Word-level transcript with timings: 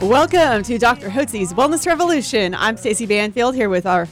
Welcome 0.00 0.62
to 0.62 0.78
Dr. 0.78 1.08
Hotze's 1.10 1.52
Wellness 1.52 1.84
Revolution. 1.84 2.54
I'm 2.54 2.76
Stacey 2.76 3.04
Banfield 3.04 3.56
here 3.56 3.68
with 3.68 3.84
our 3.84 4.06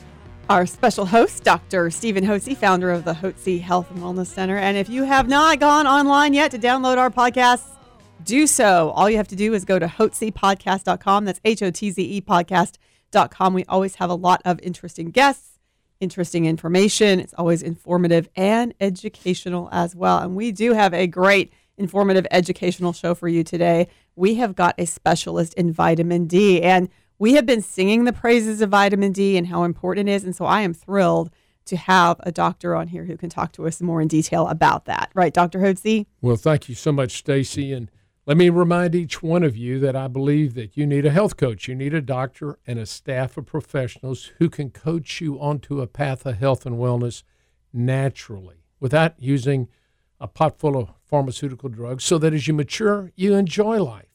our 0.50 0.66
special 0.66 1.06
host, 1.06 1.44
Dr. 1.44 1.90
Stephen 1.90 2.24
Hotze, 2.24 2.56
founder 2.56 2.90
of 2.90 3.04
the 3.04 3.14
Hotze 3.14 3.60
Health 3.60 3.88
and 3.92 4.00
Wellness 4.00 4.26
Center. 4.26 4.56
And 4.56 4.76
if 4.76 4.88
you 4.88 5.04
have 5.04 5.28
not 5.28 5.60
gone 5.60 5.86
online 5.86 6.34
yet 6.34 6.50
to 6.50 6.58
download 6.58 6.98
our 6.98 7.08
podcasts, 7.08 7.68
do 8.24 8.48
so. 8.48 8.90
All 8.90 9.08
you 9.08 9.16
have 9.16 9.28
to 9.28 9.36
do 9.36 9.54
is 9.54 9.64
go 9.64 9.78
to 9.78 9.86
hotzepodcast.com. 9.86 11.24
That's 11.24 11.40
H 11.44 11.62
O 11.62 11.70
T 11.70 11.92
Z 11.92 12.02
E 12.02 12.20
podcast.com. 12.20 13.54
We 13.54 13.64
always 13.66 13.94
have 13.94 14.10
a 14.10 14.14
lot 14.14 14.42
of 14.44 14.58
interesting 14.64 15.12
guests, 15.12 15.60
interesting 16.00 16.46
information. 16.46 17.20
It's 17.20 17.34
always 17.34 17.62
informative 17.62 18.28
and 18.34 18.74
educational 18.80 19.68
as 19.70 19.94
well. 19.94 20.18
And 20.18 20.34
we 20.34 20.50
do 20.50 20.72
have 20.72 20.92
a 20.92 21.06
great 21.06 21.52
informative 21.78 22.26
educational 22.30 22.92
show 22.92 23.14
for 23.14 23.28
you 23.28 23.44
today. 23.44 23.88
We 24.14 24.36
have 24.36 24.54
got 24.54 24.74
a 24.78 24.86
specialist 24.86 25.54
in 25.54 25.72
vitamin 25.72 26.26
D. 26.26 26.62
And 26.62 26.88
we 27.18 27.34
have 27.34 27.46
been 27.46 27.62
singing 27.62 28.04
the 28.04 28.12
praises 28.12 28.60
of 28.60 28.70
vitamin 28.70 29.12
D 29.12 29.36
and 29.36 29.46
how 29.46 29.64
important 29.64 30.08
it 30.08 30.12
is. 30.12 30.24
And 30.24 30.36
so 30.36 30.44
I 30.44 30.62
am 30.62 30.74
thrilled 30.74 31.30
to 31.66 31.76
have 31.76 32.20
a 32.20 32.30
doctor 32.30 32.76
on 32.76 32.88
here 32.88 33.04
who 33.04 33.16
can 33.16 33.28
talk 33.28 33.52
to 33.52 33.66
us 33.66 33.80
more 33.80 34.00
in 34.00 34.08
detail 34.08 34.46
about 34.48 34.84
that. 34.84 35.10
Right, 35.14 35.34
Dr. 35.34 35.58
Hotze? 35.58 36.06
Well, 36.20 36.36
thank 36.36 36.68
you 36.68 36.74
so 36.74 36.92
much, 36.92 37.18
Stacy. 37.18 37.72
And 37.72 37.90
let 38.24 38.36
me 38.36 38.50
remind 38.50 38.94
each 38.94 39.22
one 39.22 39.42
of 39.42 39.56
you 39.56 39.80
that 39.80 39.96
I 39.96 40.08
believe 40.08 40.54
that 40.54 40.76
you 40.76 40.86
need 40.86 41.06
a 41.06 41.10
health 41.10 41.36
coach. 41.36 41.68
You 41.68 41.74
need 41.74 41.94
a 41.94 42.00
doctor 42.00 42.58
and 42.66 42.78
a 42.78 42.86
staff 42.86 43.36
of 43.36 43.46
professionals 43.46 44.32
who 44.38 44.48
can 44.48 44.70
coach 44.70 45.20
you 45.20 45.40
onto 45.40 45.80
a 45.80 45.86
path 45.86 46.24
of 46.24 46.38
health 46.38 46.66
and 46.66 46.76
wellness 46.76 47.22
naturally 47.72 48.64
without 48.78 49.14
using 49.18 49.68
a 50.20 50.28
pot 50.28 50.58
full 50.58 50.76
of 50.76 50.90
pharmaceutical 51.04 51.68
drugs 51.68 52.04
so 52.04 52.18
that 52.18 52.34
as 52.34 52.48
you 52.48 52.54
mature, 52.54 53.12
you 53.14 53.34
enjoy 53.34 53.82
life 53.82 54.08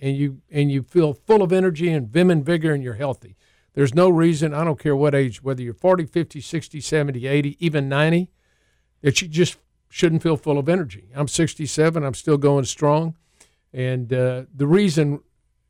and 0.00 0.16
you 0.16 0.40
and 0.50 0.70
you 0.70 0.82
feel 0.82 1.12
full 1.12 1.42
of 1.42 1.52
energy 1.52 1.92
and 1.92 2.08
vim 2.08 2.30
and 2.30 2.44
vigor 2.44 2.72
and 2.72 2.82
you're 2.82 2.94
healthy. 2.94 3.36
There's 3.74 3.94
no 3.94 4.08
reason, 4.08 4.54
I 4.54 4.64
don't 4.64 4.78
care 4.78 4.96
what 4.96 5.14
age, 5.14 5.42
whether 5.42 5.62
you're 5.62 5.74
40, 5.74 6.06
50, 6.06 6.40
60, 6.40 6.80
70, 6.80 7.26
80, 7.26 7.64
even 7.64 7.88
90, 7.88 8.28
that 9.02 9.22
you 9.22 9.28
just 9.28 9.56
shouldn't 9.88 10.22
feel 10.22 10.36
full 10.36 10.58
of 10.58 10.68
energy. 10.68 11.10
I'm 11.14 11.28
67, 11.28 12.02
I'm 12.02 12.14
still 12.14 12.38
going 12.38 12.64
strong. 12.64 13.16
And 13.72 14.12
uh, 14.12 14.44
the 14.52 14.66
reason 14.66 15.20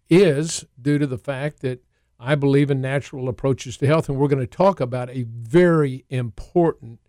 is 0.09 0.65
due 0.81 0.99
to 0.99 1.07
the 1.07 1.19
fact 1.19 1.61
that 1.61 1.83
I 2.19 2.35
believe 2.35 2.71
in 2.71 2.81
natural 2.81 3.29
approaches 3.29 3.77
to 3.79 3.87
health. 3.87 4.09
And 4.09 4.19
we're 4.19 4.29
going 4.29 4.41
to 4.41 4.47
talk 4.47 4.81
about 4.81 5.11
a 5.11 5.25
very 5.25 6.05
important 6.09 7.01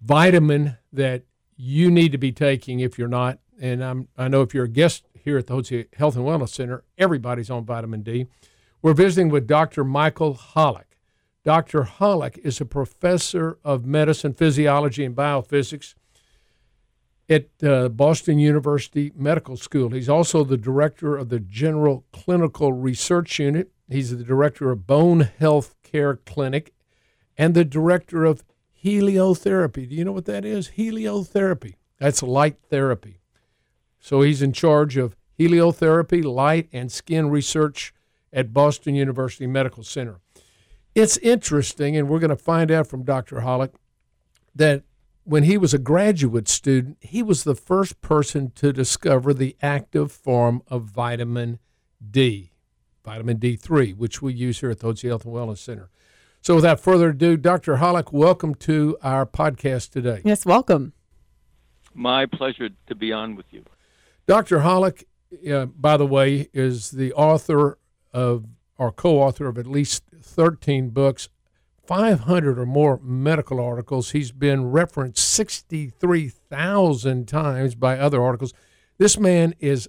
vitamin 0.00 0.76
that 0.92 1.24
you 1.56 1.90
need 1.90 2.12
to 2.12 2.18
be 2.18 2.32
taking 2.32 2.80
if 2.80 2.98
you're 2.98 3.08
not. 3.08 3.38
And 3.60 3.84
I'm, 3.84 4.08
I 4.16 4.28
know 4.28 4.42
if 4.42 4.54
you're 4.54 4.64
a 4.64 4.68
guest 4.68 5.04
here 5.14 5.38
at 5.38 5.46
the 5.46 5.54
Hotze 5.54 5.94
Health 5.94 6.16
and 6.16 6.24
Wellness 6.24 6.50
Center, 6.50 6.84
everybody's 6.98 7.50
on 7.50 7.64
vitamin 7.64 8.02
D. 8.02 8.26
We're 8.80 8.94
visiting 8.94 9.28
with 9.28 9.46
Dr. 9.46 9.84
Michael 9.84 10.34
Holick. 10.34 10.98
Dr. 11.44 11.82
Holick 11.84 12.38
is 12.38 12.60
a 12.60 12.64
professor 12.64 13.58
of 13.64 13.84
medicine, 13.84 14.32
physiology, 14.32 15.04
and 15.04 15.14
biophysics 15.14 15.94
at 17.28 17.48
uh, 17.62 17.88
Boston 17.88 18.38
University 18.38 19.12
Medical 19.14 19.56
School. 19.56 19.90
He's 19.90 20.08
also 20.08 20.44
the 20.44 20.56
director 20.56 21.16
of 21.16 21.28
the 21.28 21.40
General 21.40 22.04
Clinical 22.12 22.72
Research 22.72 23.38
Unit. 23.38 23.70
He's 23.88 24.16
the 24.16 24.24
director 24.24 24.70
of 24.70 24.86
Bone 24.86 25.20
Health 25.38 25.74
Care 25.82 26.16
Clinic 26.16 26.72
and 27.36 27.54
the 27.54 27.64
director 27.64 28.24
of 28.24 28.44
heliotherapy. 28.84 29.88
Do 29.88 29.94
you 29.94 30.04
know 30.04 30.12
what 30.12 30.26
that 30.26 30.44
is? 30.44 30.70
Heliotherapy. 30.76 31.74
That's 31.98 32.22
light 32.22 32.56
therapy. 32.68 33.20
So 34.00 34.22
he's 34.22 34.42
in 34.42 34.52
charge 34.52 34.96
of 34.96 35.16
heliotherapy, 35.38 36.24
light, 36.24 36.68
and 36.72 36.90
skin 36.90 37.30
research 37.30 37.94
at 38.32 38.52
Boston 38.52 38.94
University 38.94 39.46
Medical 39.46 39.84
Center. 39.84 40.20
It's 40.94 41.16
interesting, 41.18 41.96
and 41.96 42.08
we're 42.08 42.18
going 42.18 42.30
to 42.30 42.36
find 42.36 42.70
out 42.70 42.86
from 42.86 43.04
Dr. 43.04 43.40
Holick 43.40 43.72
that 44.54 44.82
when 45.24 45.44
he 45.44 45.56
was 45.56 45.72
a 45.72 45.78
graduate 45.78 46.48
student, 46.48 46.98
he 47.00 47.22
was 47.22 47.44
the 47.44 47.54
first 47.54 48.00
person 48.00 48.50
to 48.56 48.72
discover 48.72 49.32
the 49.32 49.56
active 49.62 50.10
form 50.10 50.62
of 50.66 50.82
vitamin 50.82 51.58
D, 52.10 52.50
vitamin 53.04 53.38
D3, 53.38 53.96
which 53.96 54.20
we 54.20 54.34
use 54.34 54.60
here 54.60 54.70
at 54.70 54.80
the 54.80 54.88
Hotze 54.88 55.08
Health 55.08 55.24
and 55.24 55.34
Wellness 55.34 55.58
Center. 55.58 55.88
So, 56.44 56.56
without 56.56 56.80
further 56.80 57.10
ado, 57.10 57.36
Dr. 57.36 57.76
Holick, 57.76 58.12
welcome 58.12 58.56
to 58.56 58.98
our 59.00 59.24
podcast 59.24 59.90
today. 59.90 60.22
Yes, 60.24 60.44
welcome. 60.44 60.92
My 61.94 62.26
pleasure 62.26 62.70
to 62.88 62.96
be 62.96 63.12
on 63.12 63.36
with 63.36 63.46
you. 63.52 63.62
Dr. 64.26 64.58
Holick, 64.58 65.04
uh, 65.48 65.66
by 65.66 65.96
the 65.96 66.04
way, 66.04 66.48
is 66.52 66.90
the 66.90 67.12
author 67.12 67.78
of 68.12 68.46
or 68.76 68.90
co-author 68.90 69.46
of 69.46 69.56
at 69.56 69.68
least 69.68 70.02
13 70.20 70.90
books, 70.90 71.28
500 71.86 72.58
or 72.58 72.66
more 72.66 72.98
medical 73.00 73.60
articles. 73.60 74.10
He's 74.10 74.32
been 74.32 74.68
referenced 74.68 75.24
63,000 75.24 77.28
times 77.28 77.76
by 77.76 78.00
other 78.00 78.20
articles. 78.20 78.52
This 78.98 79.16
man 79.16 79.54
is, 79.60 79.88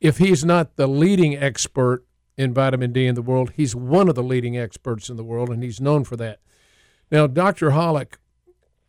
if 0.00 0.18
he's 0.18 0.44
not 0.44 0.74
the 0.74 0.88
leading 0.88 1.36
expert 1.36 2.04
in 2.36 2.52
vitamin 2.52 2.92
D 2.92 3.06
in 3.06 3.14
the 3.14 3.22
world, 3.22 3.52
he's 3.56 3.74
one 3.74 4.08
of 4.08 4.14
the 4.14 4.22
leading 4.22 4.56
experts 4.56 5.08
in 5.08 5.16
the 5.16 5.24
world, 5.24 5.50
and 5.50 5.62
he's 5.62 5.80
known 5.80 6.04
for 6.04 6.16
that. 6.16 6.40
Now, 7.10 7.26
Dr. 7.26 7.70
Holick, 7.70 8.18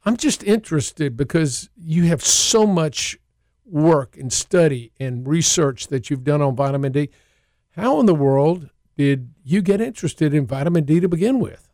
I'm 0.05 0.17
just 0.17 0.43
interested 0.43 1.15
because 1.15 1.69
you 1.75 2.03
have 2.05 2.23
so 2.23 2.65
much 2.65 3.17
work 3.65 4.17
and 4.17 4.31
study 4.31 4.91
and 4.99 5.27
research 5.27 5.87
that 5.87 6.09
you've 6.09 6.23
done 6.23 6.41
on 6.41 6.55
vitamin 6.55 6.91
D. 6.91 7.09
How 7.71 7.99
in 7.99 8.05
the 8.05 8.15
world 8.15 8.69
did 8.97 9.29
you 9.43 9.61
get 9.61 9.81
interested 9.81 10.33
in 10.33 10.47
vitamin 10.47 10.83
D 10.85 10.99
to 10.99 11.07
begin 11.07 11.39
with? 11.39 11.69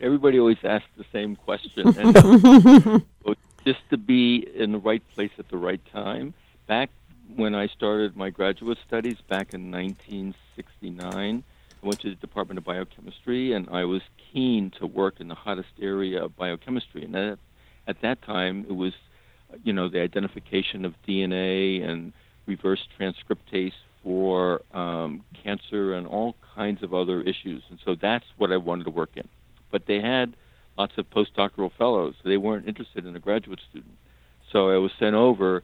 Everybody 0.00 0.38
always 0.38 0.58
asks 0.64 0.88
the 0.96 1.04
same 1.12 1.36
question. 1.36 1.94
And 3.24 3.36
just 3.64 3.80
to 3.90 3.96
be 3.96 4.48
in 4.54 4.72
the 4.72 4.78
right 4.78 5.02
place 5.14 5.30
at 5.38 5.48
the 5.48 5.56
right 5.56 5.80
time. 5.92 6.34
Back 6.66 6.90
when 7.36 7.54
I 7.54 7.68
started 7.68 8.16
my 8.16 8.30
graduate 8.30 8.78
studies 8.86 9.18
back 9.28 9.54
in 9.54 9.70
1969, 10.56 11.44
I 11.82 11.86
went 11.86 12.00
to 12.00 12.10
the 12.10 12.16
Department 12.16 12.58
of 12.58 12.64
Biochemistry, 12.64 13.52
and 13.52 13.68
I 13.70 13.84
was 13.84 14.02
keen 14.32 14.70
to 14.78 14.86
work 14.86 15.20
in 15.20 15.28
the 15.28 15.34
hottest 15.34 15.70
area 15.80 16.24
of 16.24 16.36
biochemistry. 16.36 17.04
And 17.04 17.16
at, 17.16 17.38
at 17.86 18.02
that 18.02 18.22
time, 18.22 18.66
it 18.68 18.72
was 18.72 18.92
you 19.64 19.72
know, 19.72 19.88
the 19.88 20.00
identification 20.00 20.84
of 20.84 20.94
DNA 21.06 21.86
and 21.86 22.12
reverse 22.46 22.86
transcriptase 22.98 23.72
for 24.02 24.62
um, 24.72 25.22
cancer 25.42 25.94
and 25.94 26.06
all 26.06 26.34
kinds 26.54 26.82
of 26.82 26.92
other 26.92 27.20
issues. 27.22 27.62
And 27.70 27.78
so 27.84 27.94
that's 27.94 28.24
what 28.36 28.50
I 28.50 28.56
wanted 28.56 28.84
to 28.84 28.90
work 28.90 29.10
in. 29.16 29.28
But 29.70 29.86
they 29.86 30.00
had 30.00 30.34
lots 30.76 30.94
of 30.98 31.08
postdoctoral 31.10 31.70
fellows. 31.78 32.14
They 32.24 32.36
weren't 32.36 32.66
interested 32.66 33.06
in 33.06 33.14
a 33.14 33.20
graduate 33.20 33.60
student. 33.70 33.94
So 34.50 34.70
I 34.70 34.78
was 34.78 34.90
sent 34.98 35.14
over 35.14 35.62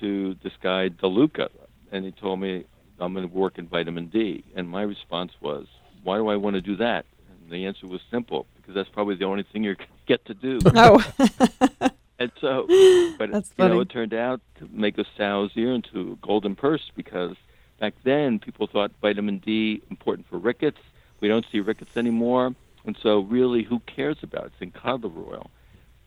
to 0.00 0.36
this 0.42 0.52
guy, 0.62 0.88
DeLuca, 0.88 1.48
and 1.90 2.04
he 2.04 2.12
told 2.12 2.40
me, 2.40 2.64
I'm 2.98 3.14
going 3.14 3.28
to 3.28 3.34
work 3.34 3.58
in 3.58 3.66
vitamin 3.66 4.06
D. 4.06 4.44
And 4.54 4.68
my 4.68 4.82
response 4.82 5.32
was, 5.40 5.66
why 6.02 6.16
do 6.16 6.28
I 6.28 6.36
want 6.36 6.54
to 6.54 6.60
do 6.60 6.76
that? 6.76 7.04
And 7.28 7.50
the 7.50 7.66
answer 7.66 7.86
was 7.86 8.00
simple, 8.10 8.46
because 8.56 8.74
that's 8.74 8.88
probably 8.88 9.16
the 9.16 9.24
only 9.24 9.42
thing 9.42 9.64
you 9.64 9.76
get 10.06 10.24
to 10.26 10.34
do. 10.34 10.58
Oh. 10.64 11.04
And 12.18 12.32
so, 12.40 12.66
but 13.18 13.30
That's 13.30 13.52
you 13.58 13.68
know, 13.68 13.80
it 13.80 13.90
turned 13.90 14.14
out 14.14 14.40
to 14.58 14.68
make 14.72 14.98
a 14.98 15.04
sow's 15.16 15.50
ear 15.54 15.72
into 15.72 16.12
a 16.12 16.26
golden 16.26 16.56
purse 16.56 16.90
because 16.94 17.36
back 17.78 17.94
then 18.04 18.38
people 18.38 18.66
thought 18.66 18.92
vitamin 19.02 19.38
D 19.38 19.82
important 19.90 20.26
for 20.28 20.38
rickets. 20.38 20.78
We 21.20 21.28
don't 21.28 21.46
see 21.50 21.60
rickets 21.60 21.96
anymore, 21.96 22.54
and 22.84 22.96
so 23.02 23.20
really, 23.20 23.62
who 23.62 23.80
cares 23.80 24.18
about 24.22 24.44
it? 24.44 24.52
It's 24.54 24.62
in 24.62 24.70
cod 24.70 25.02
liver 25.02 25.20
oil. 25.20 25.50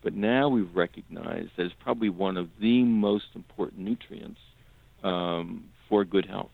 But 0.01 0.13
now 0.13 0.47
we've 0.47 0.74
recognized 0.75 1.50
that 1.57 1.65
it's 1.65 1.75
probably 1.77 2.09
one 2.09 2.38
of 2.38 2.50
the 2.59 2.83
most 2.83 3.27
important 3.35 3.81
nutrients 3.81 4.39
um, 5.03 5.65
for 5.89 6.06
good 6.06 6.25
health. 6.25 6.51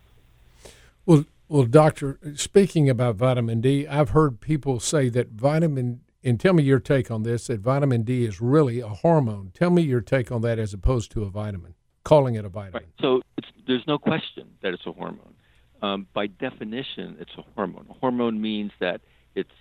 Well, 1.05 1.25
well, 1.47 1.63
doctor, 1.65 2.19
speaking 2.35 2.89
about 2.89 3.15
vitamin 3.15 3.61
D, 3.61 3.87
I've 3.87 4.09
heard 4.09 4.41
people 4.41 4.79
say 4.79 5.09
that 5.09 5.29
vitamin 5.29 6.01
and 6.23 6.39
tell 6.39 6.53
me 6.53 6.63
your 6.63 6.79
take 6.79 7.11
on 7.11 7.21
this 7.21 7.45
that 7.47 7.59
vitamin 7.59 8.01
D 8.01 8.25
is 8.25 8.41
really 8.41 8.79
a 8.79 8.87
hormone. 8.87 9.51
Tell 9.53 9.69
me 9.69 9.83
your 9.83 10.01
take 10.01 10.31
on 10.31 10.41
that 10.41 10.57
as 10.57 10.73
opposed 10.73 11.11
to 11.11 11.23
a 11.23 11.29
vitamin, 11.29 11.75
calling 12.03 12.33
it 12.33 12.45
a 12.45 12.49
vitamin. 12.49 12.81
Right. 12.81 12.89
So 12.99 13.21
it's, 13.37 13.47
there's 13.67 13.85
no 13.85 13.99
question 13.99 14.49
that 14.63 14.73
it's 14.73 14.87
a 14.87 14.91
hormone. 14.91 15.35
um, 15.81 16.07
by 16.13 16.27
definition, 16.27 17.17
it's 17.19 17.31
a 17.37 17.43
hormone. 17.55 17.85
A 17.89 17.93
hormone 17.93 18.41
means 18.41 18.71
that 18.79 19.01
it's 19.35 19.51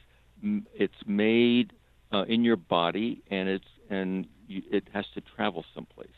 it's 0.74 0.94
made 1.06 1.72
uh, 2.12 2.24
in 2.24 2.44
your 2.44 2.56
body 2.56 3.22
and 3.30 3.48
it's 3.48 3.68
and 3.90 4.26
you, 4.46 4.62
it 4.70 4.88
has 4.92 5.04
to 5.14 5.20
travel 5.20 5.64
someplace. 5.74 6.08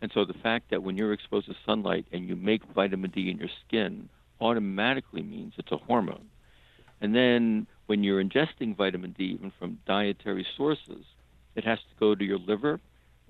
And 0.00 0.10
so 0.12 0.24
the 0.24 0.34
fact 0.34 0.70
that 0.70 0.82
when 0.82 0.96
you're 0.96 1.12
exposed 1.12 1.46
to 1.46 1.54
sunlight 1.66 2.06
and 2.12 2.28
you 2.28 2.36
make 2.36 2.62
vitamin 2.74 3.10
D 3.10 3.30
in 3.30 3.38
your 3.38 3.50
skin 3.66 4.08
automatically 4.40 5.22
means 5.22 5.54
it's 5.56 5.72
a 5.72 5.76
hormone. 5.76 6.28
And 7.00 7.14
then 7.14 7.66
when 7.86 8.04
you're 8.04 8.22
ingesting 8.22 8.76
vitamin 8.76 9.14
D, 9.16 9.24
even 9.24 9.52
from 9.58 9.78
dietary 9.86 10.46
sources, 10.56 11.04
it 11.54 11.64
has 11.64 11.78
to 11.78 11.94
go 11.98 12.14
to 12.14 12.24
your 12.24 12.38
liver 12.38 12.80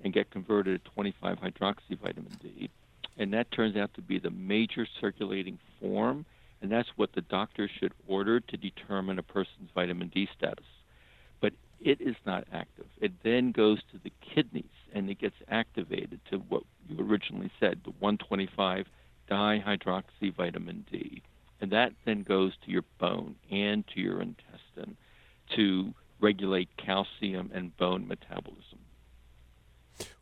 and 0.03 0.13
get 0.13 0.31
converted 0.31 0.83
to 0.83 0.91
25 0.91 1.39
hydroxy 1.39 1.99
vitamin 2.01 2.37
D. 2.41 2.69
And 3.17 3.33
that 3.33 3.51
turns 3.51 3.75
out 3.75 3.93
to 3.95 4.01
be 4.01 4.17
the 4.17 4.31
major 4.31 4.87
circulating 4.99 5.59
form, 5.79 6.25
and 6.61 6.71
that's 6.71 6.89
what 6.95 7.13
the 7.13 7.21
doctor 7.21 7.69
should 7.79 7.93
order 8.07 8.39
to 8.39 8.57
determine 8.57 9.19
a 9.19 9.23
person's 9.23 9.69
vitamin 9.75 10.07
D 10.07 10.27
status 10.37 10.65
But 11.41 11.53
it 11.79 12.01
is 12.01 12.15
not 12.25 12.45
active. 12.51 12.85
It 12.99 13.11
then 13.23 13.51
goes 13.51 13.79
to 13.91 13.99
the 14.03 14.11
kidneys 14.21 14.65
and 14.93 15.09
it 15.09 15.19
gets 15.19 15.35
activated 15.49 16.19
to 16.31 16.37
what 16.37 16.63
you 16.87 16.99
originally 16.99 17.51
said, 17.59 17.81
the 17.83 17.91
125 17.99 18.87
dihydroxy 19.29 20.33
vitamin 20.35 20.85
D. 20.91 21.21
And 21.61 21.71
that 21.71 21.93
then 22.05 22.23
goes 22.23 22.53
to 22.65 22.71
your 22.71 22.83
bone 22.99 23.35
and 23.51 23.85
to 23.89 23.99
your 23.99 24.21
intestine 24.21 24.97
to 25.55 25.93
regulate 26.19 26.69
calcium 26.77 27.51
and 27.53 27.75
bone 27.77 28.07
metabolism. 28.07 28.79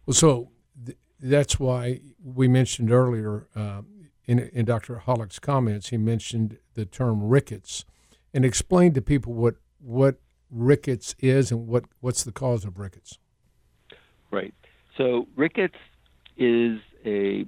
Well, 0.06 0.14
so 0.14 0.52
th- 0.86 0.98
that's 1.20 1.60
why 1.60 2.02
we 2.24 2.48
mentioned 2.48 2.92
earlier 2.92 3.48
uh, 3.56 3.82
in, 4.26 4.40
in 4.40 4.66
Dr. 4.66 5.00
Holick's 5.00 5.40
comments, 5.40 5.90
he 5.90 5.98
mentioned 5.98 6.58
the 6.74 6.86
term 6.86 7.24
rickets 7.24 7.86
and 8.34 8.44
explained 8.44 8.96
to 8.96 9.02
people 9.02 9.34
what, 9.34 9.56
what 9.80 10.18
rickets 10.52 11.16
is 11.20 11.52
and 11.52 11.68
what, 11.68 11.86
what's 12.02 12.24
the 12.24 12.32
cause 12.32 12.66
of 12.66 12.78
rickets? 12.78 13.18
Right. 14.32 14.54
So, 14.98 15.28
rickets 15.36 15.78
is 16.36 16.80
a 17.06 17.46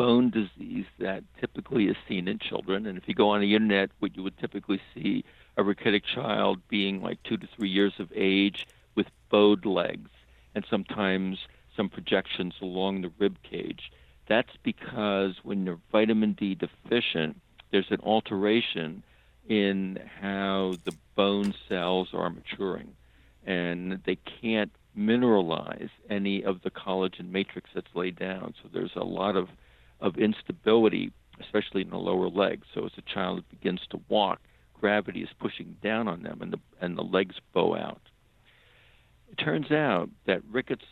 bone 0.00 0.30
disease 0.30 0.86
that 0.98 1.22
typically 1.38 1.84
is 1.92 1.96
seen 2.08 2.26
in 2.26 2.38
children. 2.38 2.86
And 2.86 2.96
if 2.96 3.06
you 3.06 3.14
go 3.14 3.28
on 3.28 3.42
the 3.42 3.54
internet, 3.54 3.90
what 3.98 4.16
you 4.16 4.22
would 4.22 4.38
typically 4.38 4.80
see 4.94 5.26
a 5.58 5.62
rickety 5.62 6.00
child 6.00 6.56
being 6.70 7.02
like 7.02 7.22
two 7.22 7.36
to 7.36 7.46
three 7.54 7.68
years 7.68 7.92
of 7.98 8.10
age 8.14 8.66
with 8.94 9.08
bowed 9.28 9.66
legs 9.66 10.10
and 10.54 10.64
sometimes 10.70 11.36
some 11.76 11.90
projections 11.90 12.54
along 12.62 13.02
the 13.02 13.12
rib 13.18 13.36
cage. 13.42 13.92
That's 14.26 14.56
because 14.62 15.34
when 15.42 15.66
you're 15.66 15.80
vitamin 15.92 16.32
D 16.32 16.54
deficient, 16.54 17.38
there's 17.70 17.90
an 17.90 18.00
alteration 18.02 19.02
in 19.46 19.98
how 20.22 20.76
the 20.84 20.94
bone 21.14 21.52
cells 21.68 22.08
are 22.14 22.30
maturing, 22.30 22.92
and 23.44 24.00
they 24.06 24.16
can't 24.40 24.72
mineralize 24.96 25.90
any 26.08 26.42
of 26.42 26.62
the 26.62 26.70
collagen 26.70 27.30
matrix 27.30 27.68
that's 27.74 27.94
laid 27.94 28.16
down. 28.16 28.54
So 28.62 28.70
there's 28.72 28.96
a 28.96 29.04
lot 29.04 29.36
of, 29.36 29.48
of 30.00 30.16
instability, 30.16 31.12
especially 31.40 31.82
in 31.82 31.90
the 31.90 31.98
lower 31.98 32.28
legs. 32.28 32.66
So 32.74 32.86
as 32.86 32.92
a 32.96 33.14
child 33.14 33.44
begins 33.50 33.80
to 33.90 34.00
walk, 34.08 34.40
gravity 34.78 35.22
is 35.22 35.28
pushing 35.38 35.76
down 35.82 36.08
on 36.08 36.22
them, 36.22 36.40
and 36.40 36.52
the 36.52 36.58
and 36.80 36.96
the 36.96 37.02
legs 37.02 37.36
bow 37.52 37.76
out. 37.76 38.00
It 39.30 39.36
turns 39.36 39.70
out 39.70 40.08
that 40.26 40.42
rickets 40.50 40.84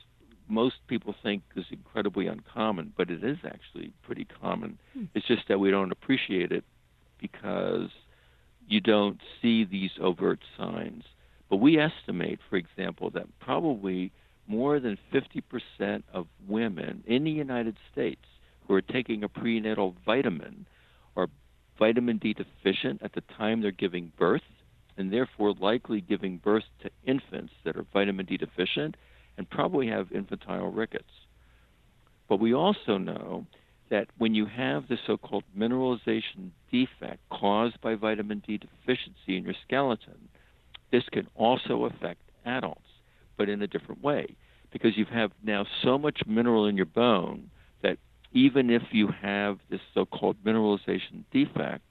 most 0.48 0.76
people 0.86 1.14
think 1.22 1.42
is 1.56 1.66
incredibly 1.70 2.26
uncommon, 2.26 2.92
but 2.96 3.10
it 3.10 3.22
is 3.22 3.38
actually 3.44 3.92
pretty 4.02 4.26
common. 4.40 4.78
Hmm. 4.94 5.04
It's 5.14 5.26
just 5.26 5.48
that 5.48 5.60
we 5.60 5.70
don't 5.70 5.92
appreciate 5.92 6.52
it 6.52 6.64
because 7.20 7.90
you 8.66 8.80
don't 8.80 9.20
see 9.40 9.64
these 9.64 9.90
overt 10.00 10.40
signs. 10.56 11.04
But 11.50 11.56
we 11.56 11.78
estimate, 11.78 12.40
for 12.48 12.56
example, 12.56 13.10
that 13.10 13.26
probably 13.40 14.12
more 14.46 14.80
than 14.80 14.98
50% 15.12 16.02
of 16.12 16.26
women 16.46 17.02
in 17.06 17.24
the 17.24 17.30
United 17.30 17.76
States 17.92 18.24
who 18.68 18.74
are 18.74 18.82
taking 18.82 19.24
a 19.24 19.28
prenatal 19.28 19.96
vitamin 20.04 20.66
are 21.16 21.28
vitamin 21.78 22.18
D 22.18 22.34
deficient 22.34 23.02
at 23.02 23.14
the 23.14 23.22
time 23.36 23.62
they're 23.62 23.70
giving 23.72 24.12
birth, 24.18 24.42
and 24.96 25.12
therefore 25.12 25.54
likely 25.58 26.00
giving 26.02 26.36
birth 26.36 26.64
to 26.82 26.90
infants 27.04 27.54
that 27.64 27.76
are 27.76 27.86
vitamin 27.92 28.26
D 28.26 28.36
deficient 28.36 28.96
and 29.38 29.48
probably 29.48 29.88
have 29.88 30.12
infantile 30.12 30.70
rickets. 30.70 31.10
But 32.28 32.40
we 32.40 32.52
also 32.52 32.98
know 32.98 33.46
that 33.90 34.08
when 34.18 34.34
you 34.34 34.44
have 34.44 34.88
the 34.88 34.98
so 35.06 35.16
called 35.16 35.44
mineralization 35.56 36.50
defect 36.70 37.20
caused 37.30 37.80
by 37.80 37.94
vitamin 37.94 38.42
D 38.46 38.58
deficiency 38.58 39.36
in 39.38 39.44
your 39.44 39.54
skeleton, 39.66 40.28
this 40.92 41.04
can 41.10 41.26
also 41.34 41.84
affect 41.84 42.20
adults, 42.44 42.82
but 43.38 43.48
in 43.48 43.62
a 43.62 43.66
different 43.66 44.02
way. 44.02 44.36
Because 44.70 44.98
you 44.98 45.06
have 45.06 45.30
now 45.42 45.64
so 45.82 45.96
much 45.96 46.20
mineral 46.26 46.66
in 46.66 46.76
your 46.76 46.84
bone 46.84 47.50
even 48.38 48.70
if 48.70 48.82
you 48.92 49.08
have 49.08 49.58
this 49.68 49.80
so 49.92 50.04
called 50.04 50.36
mineralization 50.44 51.24
defect, 51.32 51.82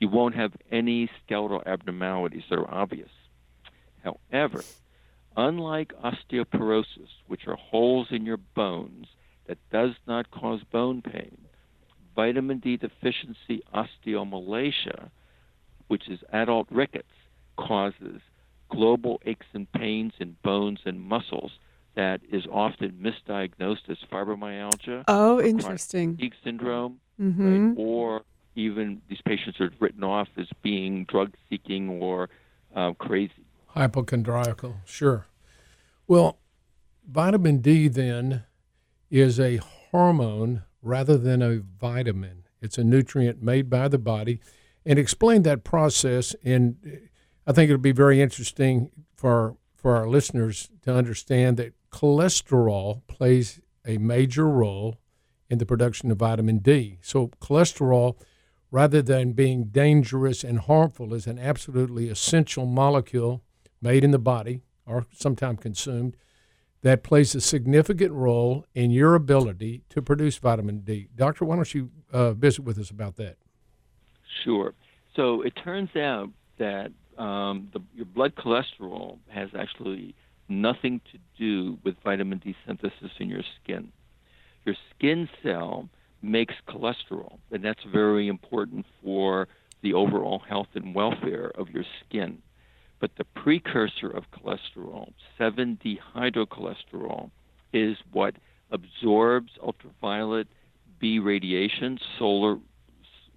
you 0.00 0.08
won't 0.08 0.34
have 0.34 0.52
any 0.72 1.08
skeletal 1.24 1.62
abnormalities 1.64 2.42
that 2.50 2.58
are 2.58 2.74
obvious. 2.74 3.10
However, 4.02 4.64
unlike 5.36 5.92
osteoporosis, 6.02 7.10
which 7.28 7.46
are 7.46 7.54
holes 7.54 8.08
in 8.10 8.26
your 8.26 8.38
bones 8.38 9.06
that 9.46 9.58
does 9.70 9.92
not 10.04 10.32
cause 10.32 10.64
bone 10.64 11.00
pain, 11.00 11.38
vitamin 12.16 12.58
D 12.58 12.76
deficiency 12.76 13.62
osteomalacia, 13.72 15.10
which 15.86 16.08
is 16.08 16.18
adult 16.32 16.66
rickets, 16.72 17.14
causes 17.56 18.20
global 18.68 19.20
aches 19.24 19.46
and 19.52 19.70
pains 19.70 20.14
in 20.18 20.36
bones 20.42 20.80
and 20.84 21.00
muscles 21.00 21.52
that 21.96 22.20
is 22.30 22.44
often 22.50 22.92
misdiagnosed 23.02 23.88
as 23.88 23.98
fibromyalgia. 24.12 25.04
Oh, 25.08 25.40
interesting. 25.40 26.16
Fatigue 26.16 26.34
syndrome, 26.42 27.00
mm-hmm. 27.20 27.68
right? 27.68 27.74
or 27.76 28.22
even 28.56 29.00
these 29.08 29.20
patients 29.24 29.60
are 29.60 29.70
written 29.80 30.04
off 30.04 30.28
as 30.36 30.46
being 30.62 31.04
drug 31.04 31.34
seeking 31.48 31.88
or 31.88 32.28
uh, 32.74 32.92
crazy. 32.94 33.32
Hypochondriacal, 33.68 34.76
sure. 34.84 35.26
Well, 36.06 36.38
vitamin 37.08 37.58
D 37.58 37.88
then 37.88 38.44
is 39.10 39.40
a 39.40 39.56
hormone 39.90 40.62
rather 40.82 41.16
than 41.16 41.42
a 41.42 41.58
vitamin. 41.58 42.44
It's 42.60 42.78
a 42.78 42.84
nutrient 42.84 43.42
made 43.42 43.68
by 43.68 43.88
the 43.88 43.98
body. 43.98 44.40
And 44.86 44.98
explain 44.98 45.42
that 45.42 45.64
process. 45.64 46.34
And 46.44 46.76
I 47.46 47.52
think 47.52 47.70
it'll 47.70 47.80
be 47.80 47.92
very 47.92 48.20
interesting 48.20 48.90
for, 49.14 49.56
for 49.74 49.96
our 49.96 50.08
listeners 50.08 50.70
to 50.82 50.94
understand 50.94 51.56
that 51.56 51.72
cholesterol 51.94 53.06
plays 53.06 53.60
a 53.86 53.98
major 53.98 54.48
role 54.48 54.98
in 55.48 55.58
the 55.58 55.66
production 55.66 56.10
of 56.10 56.18
vitamin 56.18 56.58
D. 56.58 56.98
So, 57.02 57.28
cholesterol, 57.40 58.16
rather 58.72 59.00
than 59.00 59.32
being 59.32 59.66
dangerous 59.66 60.42
and 60.42 60.58
harmful, 60.58 61.14
is 61.14 61.28
an 61.28 61.38
absolutely 61.38 62.08
essential 62.08 62.66
molecule 62.66 63.42
made 63.80 64.02
in 64.02 64.10
the 64.10 64.18
body 64.18 64.62
or 64.84 65.06
sometimes 65.14 65.60
consumed 65.60 66.16
that 66.82 67.04
plays 67.04 67.32
a 67.36 67.40
significant 67.40 68.10
role 68.10 68.66
in 68.74 68.90
your 68.90 69.14
ability 69.14 69.84
to 69.90 70.02
produce 70.02 70.36
vitamin 70.38 70.80
D. 70.80 71.08
Doctor, 71.14 71.44
why 71.44 71.54
don't 71.54 71.72
you 71.72 71.90
uh, 72.12 72.32
visit 72.32 72.64
with 72.64 72.76
us 72.76 72.90
about 72.90 73.14
that? 73.16 73.36
Sure. 74.42 74.74
So 75.14 75.42
it 75.42 75.52
turns 75.62 75.94
out 75.94 76.30
that 76.58 76.90
um, 77.16 77.68
the, 77.72 77.80
your 77.94 78.06
blood 78.06 78.34
cholesterol 78.34 79.18
has 79.28 79.50
actually 79.56 80.16
nothing 80.48 81.00
to 81.12 81.18
do 81.38 81.78
with 81.84 81.96
vitamin 82.04 82.38
D 82.38 82.54
synthesis 82.66 83.10
in 83.18 83.28
your 83.28 83.42
skin. 83.62 83.92
Your 84.64 84.74
skin 84.96 85.28
cell 85.42 85.88
makes 86.22 86.54
cholesterol, 86.68 87.38
and 87.50 87.62
that's 87.62 87.84
very 87.92 88.28
important 88.28 88.86
for 89.02 89.48
the 89.82 89.94
overall 89.94 90.40
health 90.48 90.68
and 90.74 90.94
welfare 90.94 91.52
of 91.54 91.68
your 91.70 91.84
skin. 92.00 92.38
But 93.00 93.10
the 93.18 93.24
precursor 93.24 94.08
of 94.08 94.24
cholesterol, 94.30 95.12
7 95.36 95.78
dehydrocholesterol, 95.84 97.30
is 97.72 97.98
what 98.12 98.36
absorbs 98.70 99.52
ultraviolet 99.62 100.48
B 100.98 101.18
radiation, 101.18 101.98
solar 102.18 102.56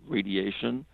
radiation, 0.07 0.85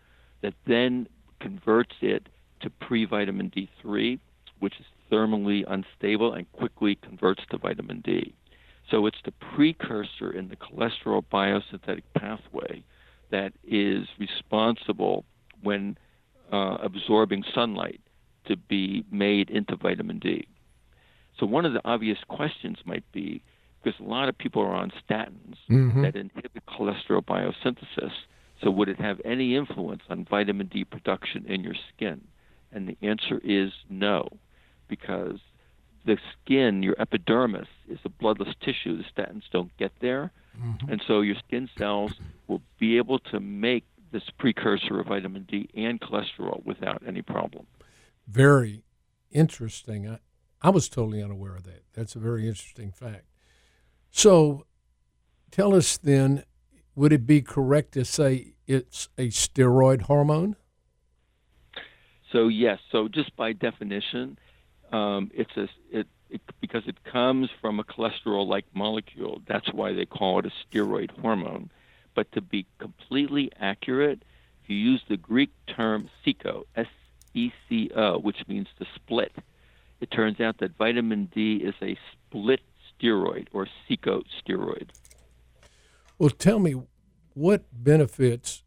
that 0.42 0.56
then 0.66 1.08
converts 1.40 1.96
it 2.02 2.28
to 2.62 2.70
pre 2.70 3.06
vitamin 3.06 3.52
D3, 3.52 4.20
which 4.60 4.74
is 4.80 4.86
thermally 5.14 5.64
unstable 5.68 6.34
and 6.34 6.52
quickly 6.54 6.96
converts 6.96 7.44
to 7.52 7.58
vitamin 7.58 8.02
D. 8.02 8.34
So 8.90 9.06
it's 9.06 9.18
the 9.24 9.34
precursor 9.56 10.32
in 10.32 10.50
the 10.50 10.56
cholesterol 10.56 11.24
biosynthetic 11.32 12.04
pathway 12.18 12.84
that 13.32 13.54
is 13.64 14.08
responsible 14.20 15.26
when 15.62 15.98
uh, 16.52 16.78
absorbing 16.82 17.44
sunlight 17.54 18.02
to 18.48 18.58
be 18.58 19.06
made 19.12 19.50
into 19.50 19.76
vitamin 19.76 20.20
D. 20.20 20.48
So 21.40 21.46
one 21.46 21.66
of 21.66 21.74
the 21.74 21.82
obvious 21.86 22.20
questions 22.28 22.78
might 22.86 23.10
be 23.12 23.42
because 23.84 24.00
a 24.00 24.04
lot 24.04 24.30
of 24.30 24.38
people 24.38 24.62
are 24.62 24.74
on 24.74 24.92
statins 24.92 25.58
mm-hmm. 25.70 26.04
that 26.04 26.16
inhibit 26.16 26.64
cholesterol 26.68 27.24
biosynthesis. 27.24 28.12
So, 28.64 28.72
would 28.72 28.88
it 28.88 29.00
have 29.00 29.20
any 29.26 29.58
influence 29.58 30.04
on 30.10 30.26
vitamin 30.30 30.68
D 30.68 30.86
production 30.86 31.46
in 31.48 31.64
your 31.64 31.76
skin? 31.94 32.22
And 32.72 32.88
the 32.88 32.98
answer 33.06 33.42
is 33.44 33.72
no, 33.90 34.30
because 34.88 35.40
the 36.06 36.18
skin, 36.34 36.84
your 36.84 36.96
epidermis, 37.00 37.68
is 37.88 38.00
a 38.04 38.10
bloodless 38.10 38.54
tissue. 38.62 38.98
The 38.98 39.04
statins 39.04 39.44
don't 39.52 39.76
get 39.78 39.92
there. 40.02 40.32
Mm-hmm. 40.60 40.92
And 40.92 41.04
so 41.08 41.22
your 41.22 41.36
skin 41.48 41.70
cells 41.78 42.14
will 42.48 42.62
be 42.80 42.98
able 42.98 43.20
to 43.20 43.40
make 43.40 43.86
this 44.12 44.24
precursor 44.38 45.00
of 45.00 45.08
vitamin 45.08 45.44
D 45.50 45.70
and 45.76 46.00
cholesterol 46.00 46.64
without 46.66 47.02
any 47.08 47.22
problem. 47.22 47.66
Very 48.28 48.84
interesting. 49.32 50.08
I, 50.10 50.20
I 50.62 50.70
was 50.70 50.88
totally 50.88 51.22
unaware 51.22 51.56
of 51.56 51.64
that. 51.64 51.84
That's 51.94 52.16
a 52.16 52.20
very 52.20 52.48
interesting 52.48 52.92
fact. 52.92 53.26
So 54.12 54.66
tell 55.52 55.74
us 55.74 55.98
then, 55.98 56.44
would 56.96 57.12
it 57.12 57.26
be 57.26 57.42
correct 57.42 57.94
to 57.94 58.06
say 58.06 58.54
it's 58.68 59.10
a 59.18 59.30
steroid 59.30 60.04
hormone? 60.04 60.56
So 62.32 62.48
yes. 62.48 62.80
So 62.92 63.08
just 63.08 63.36
by 63.36 63.54
definition, 63.54 64.38
um, 64.94 65.32
it's 65.34 65.58
a 65.58 65.68
it, 65.92 66.08
it, 66.30 66.42
because 66.62 66.84
it 66.88 67.04
comes 67.04 67.50
from 67.60 67.80
a 67.80 67.84
cholesterol-like 67.84 68.66
molecule. 68.74 69.42
That's 69.48 69.72
why 69.74 69.94
they 69.94 70.06
call 70.06 70.40
it 70.40 70.46
a 70.46 70.52
steroid 70.64 71.12
hormone. 71.20 71.72
But 72.16 72.32
to 72.34 72.42
be 72.42 72.66
completely 72.78 73.52
accurate, 73.60 74.24
if 74.64 74.70
you 74.70 74.78
use 74.78 75.02
the 75.10 75.18
Greek 75.18 75.52
term 75.68 76.10
SECO, 76.24 76.66
S-E-C-O, 76.76 78.20
which 78.20 78.48
means 78.48 78.68
to 78.78 78.86
split, 78.96 79.32
it 80.00 80.12
turns 80.12 80.40
out 80.40 80.60
that 80.60 80.78
vitamin 80.78 81.26
D 81.34 81.58
is 81.58 81.76
a 81.82 81.98
split 82.12 82.62
steroid 83.02 83.48
or 83.52 83.68
SECO 83.88 84.22
steroid. 84.40 84.90
Well, 86.20 86.30
tell 86.30 86.60
me, 86.60 86.76
what 87.34 87.66
benefits 87.72 88.64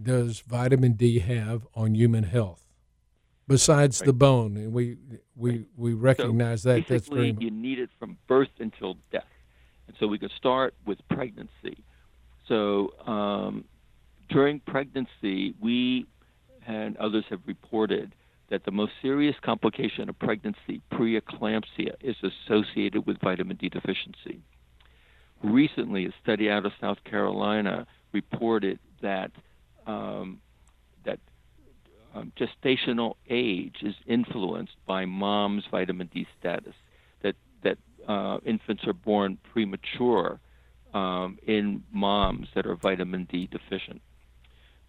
does 0.00 0.40
vitamin 0.40 0.92
D 0.92 1.20
have 1.20 1.66
on 1.74 1.94
human 1.94 2.24
health? 2.24 2.65
Besides 3.48 4.00
right. 4.00 4.06
the 4.06 4.12
bone, 4.12 4.56
and 4.56 4.72
we 4.72 4.96
we 5.36 5.66
we 5.76 5.94
recognize 5.94 6.62
so 6.62 6.74
that. 6.74 6.86
That's 6.86 7.08
very. 7.08 7.36
You 7.38 7.50
need 7.50 7.78
it 7.78 7.90
from 7.98 8.16
birth 8.26 8.48
until 8.58 8.96
death, 9.12 9.24
and 9.86 9.96
so 9.98 10.06
we 10.06 10.18
can 10.18 10.30
start 10.36 10.74
with 10.86 10.98
pregnancy. 11.08 11.84
So 12.48 12.92
um, 13.06 13.64
during 14.28 14.60
pregnancy, 14.60 15.54
we 15.60 16.06
and 16.66 16.96
others 16.96 17.24
have 17.30 17.40
reported 17.46 18.14
that 18.50 18.64
the 18.64 18.70
most 18.70 18.92
serious 19.02 19.34
complication 19.42 20.08
of 20.08 20.18
pregnancy, 20.18 20.80
preeclampsia, 20.92 21.94
is 22.00 22.16
associated 22.22 23.06
with 23.06 23.18
vitamin 23.20 23.56
D 23.56 23.68
deficiency. 23.68 24.40
Recently, 25.42 26.06
a 26.06 26.14
study 26.22 26.48
out 26.48 26.64
of 26.64 26.72
South 26.80 26.98
Carolina 27.04 27.86
reported 28.12 28.78
that 29.02 29.32
um, 29.86 30.40
um, 32.16 32.32
gestational 32.38 33.14
age 33.28 33.76
is 33.82 33.94
influenced 34.06 34.76
by 34.86 35.04
mom's 35.04 35.64
vitamin 35.70 36.08
D 36.12 36.26
status. 36.38 36.74
That 37.22 37.36
that 37.62 37.78
uh, 38.08 38.38
infants 38.44 38.86
are 38.86 38.92
born 38.92 39.38
premature 39.52 40.40
um, 40.94 41.38
in 41.46 41.82
moms 41.92 42.48
that 42.54 42.66
are 42.66 42.76
vitamin 42.76 43.26
D 43.30 43.48
deficient. 43.50 44.00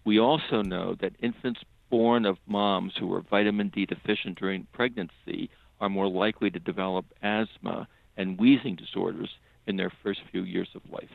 We 0.04 0.18
also 0.18 0.62
know 0.62 0.96
that 1.00 1.12
infants 1.20 1.60
born 1.90 2.24
of 2.24 2.38
moms 2.46 2.94
who 2.98 3.12
are 3.14 3.20
vitamin 3.20 3.68
D 3.68 3.86
deficient 3.86 4.38
during 4.38 4.66
pregnancy 4.72 5.50
are 5.80 5.88
more 5.88 6.08
likely 6.08 6.50
to 6.50 6.58
develop 6.58 7.06
asthma 7.22 7.88
and 8.16 8.38
wheezing 8.38 8.76
disorders 8.76 9.30
in 9.66 9.76
their 9.76 9.92
first 10.02 10.20
few 10.30 10.42
years 10.42 10.68
of 10.74 10.82
life. 10.90 11.10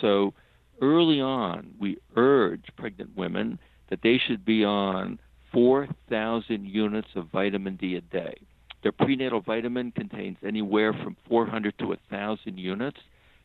So 0.00 0.34
early 0.80 1.20
on, 1.20 1.74
we 1.78 1.98
urge 2.16 2.64
pregnant 2.76 3.16
women 3.16 3.58
that 3.90 4.02
they 4.02 4.18
should 4.18 4.44
be 4.44 4.64
on 4.64 5.18
4,000 5.52 6.66
units 6.66 7.08
of 7.14 7.26
vitamin 7.26 7.76
D 7.76 7.96
a 7.96 8.00
day. 8.00 8.34
Their 8.82 8.92
prenatal 8.92 9.40
vitamin 9.40 9.92
contains 9.92 10.38
anywhere 10.44 10.92
from 10.92 11.16
400 11.28 11.78
to 11.78 11.86
1,000 11.88 12.58
units. 12.58 12.98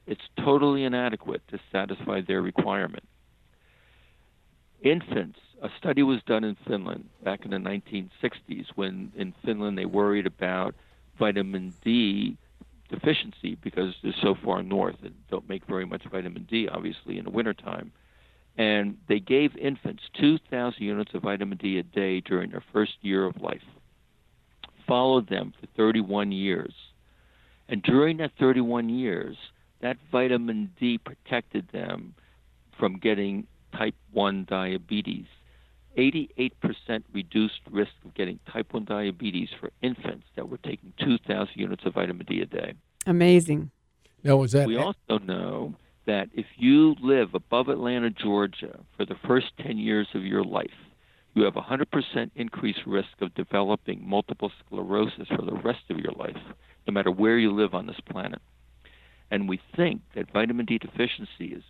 It's 0.07 0.21
totally 0.43 0.83
inadequate 0.83 1.41
to 1.49 1.59
satisfy 1.71 2.21
their 2.21 2.41
requirement. 2.41 3.03
Infants, 4.81 5.39
a 5.61 5.69
study 5.77 6.03
was 6.03 6.21
done 6.25 6.43
in 6.43 6.55
Finland 6.67 7.09
back 7.23 7.45
in 7.45 7.51
the 7.51 7.57
1960s 7.57 8.67
when 8.75 9.11
in 9.15 9.33
Finland 9.43 9.77
they 9.77 9.85
worried 9.85 10.25
about 10.25 10.75
vitamin 11.19 11.73
D 11.83 12.37
deficiency 12.89 13.55
because 13.61 13.95
they're 14.01 14.13
so 14.21 14.35
far 14.45 14.63
north 14.63 14.95
and 15.03 15.13
don't 15.29 15.49
make 15.49 15.65
very 15.65 15.85
much 15.85 16.03
vitamin 16.05 16.47
D, 16.49 16.67
obviously, 16.69 17.17
in 17.17 17.25
the 17.25 17.31
wintertime 17.31 17.91
and 18.57 18.97
they 19.07 19.19
gave 19.19 19.55
infants 19.55 20.03
2,000 20.19 20.81
units 20.81 21.13
of 21.13 21.21
vitamin 21.21 21.57
D 21.57 21.77
a 21.77 21.83
day 21.83 22.21
during 22.21 22.51
their 22.51 22.63
first 22.73 22.93
year 23.01 23.25
of 23.25 23.39
life. 23.39 23.61
Followed 24.87 25.29
them 25.29 25.53
for 25.59 25.67
31 25.77 26.31
years. 26.31 26.73
And 27.69 27.83
during 27.83 28.17
that 28.17 28.31
31 28.39 28.89
years, 28.89 29.37
that 29.81 29.97
vitamin 30.11 30.71
D 30.79 30.97
protected 30.97 31.69
them 31.71 32.15
from 32.79 32.97
getting 32.97 33.45
type 33.77 33.95
1 34.11 34.45
diabetes. 34.49 35.25
88% 35.97 36.51
reduced 37.11 37.59
risk 37.69 37.91
of 38.05 38.13
getting 38.13 38.39
type 38.51 38.73
1 38.73 38.85
diabetes 38.85 39.49
for 39.59 39.71
infants 39.81 40.25
that 40.35 40.49
were 40.49 40.57
taking 40.57 40.93
2,000 40.99 41.49
units 41.55 41.85
of 41.85 41.93
vitamin 41.93 42.25
D 42.25 42.41
a 42.41 42.45
day. 42.45 42.73
Amazing. 43.05 43.71
Now, 44.23 44.37
was 44.37 44.51
that? 44.53 44.67
We 44.67 44.77
also 44.77 45.19
know 45.19 45.75
that 46.07 46.29
if 46.33 46.45
you 46.55 46.95
live 47.01 47.35
above 47.35 47.67
Atlanta, 47.67 48.09
Georgia, 48.09 48.79
for 48.95 49.05
the 49.05 49.17
first 49.27 49.47
10 49.61 49.77
years 49.77 50.07
of 50.15 50.25
your 50.25 50.43
life, 50.43 50.71
you 51.35 51.43
have 51.43 51.57
a 51.57 51.61
100% 51.61 52.31
increased 52.35 52.79
risk 52.87 53.09
of 53.21 53.35
developing 53.35 54.01
multiple 54.07 54.51
sclerosis 54.65 55.27
for 55.27 55.43
the 55.43 55.61
rest 55.63 55.83
of 55.91 55.99
your 55.99 56.13
life, 56.13 56.37
no 56.87 56.93
matter 56.93 57.11
where 57.11 57.37
you 57.37 57.51
live 57.51 57.75
on 57.75 57.85
this 57.85 57.99
planet. 58.09 58.41
And 59.29 59.47
we 59.47 59.59
think 59.75 60.01
that 60.15 60.31
vitamin 60.31 60.65
D 60.65 60.79
deficiency 60.79 61.53
is 61.53 61.63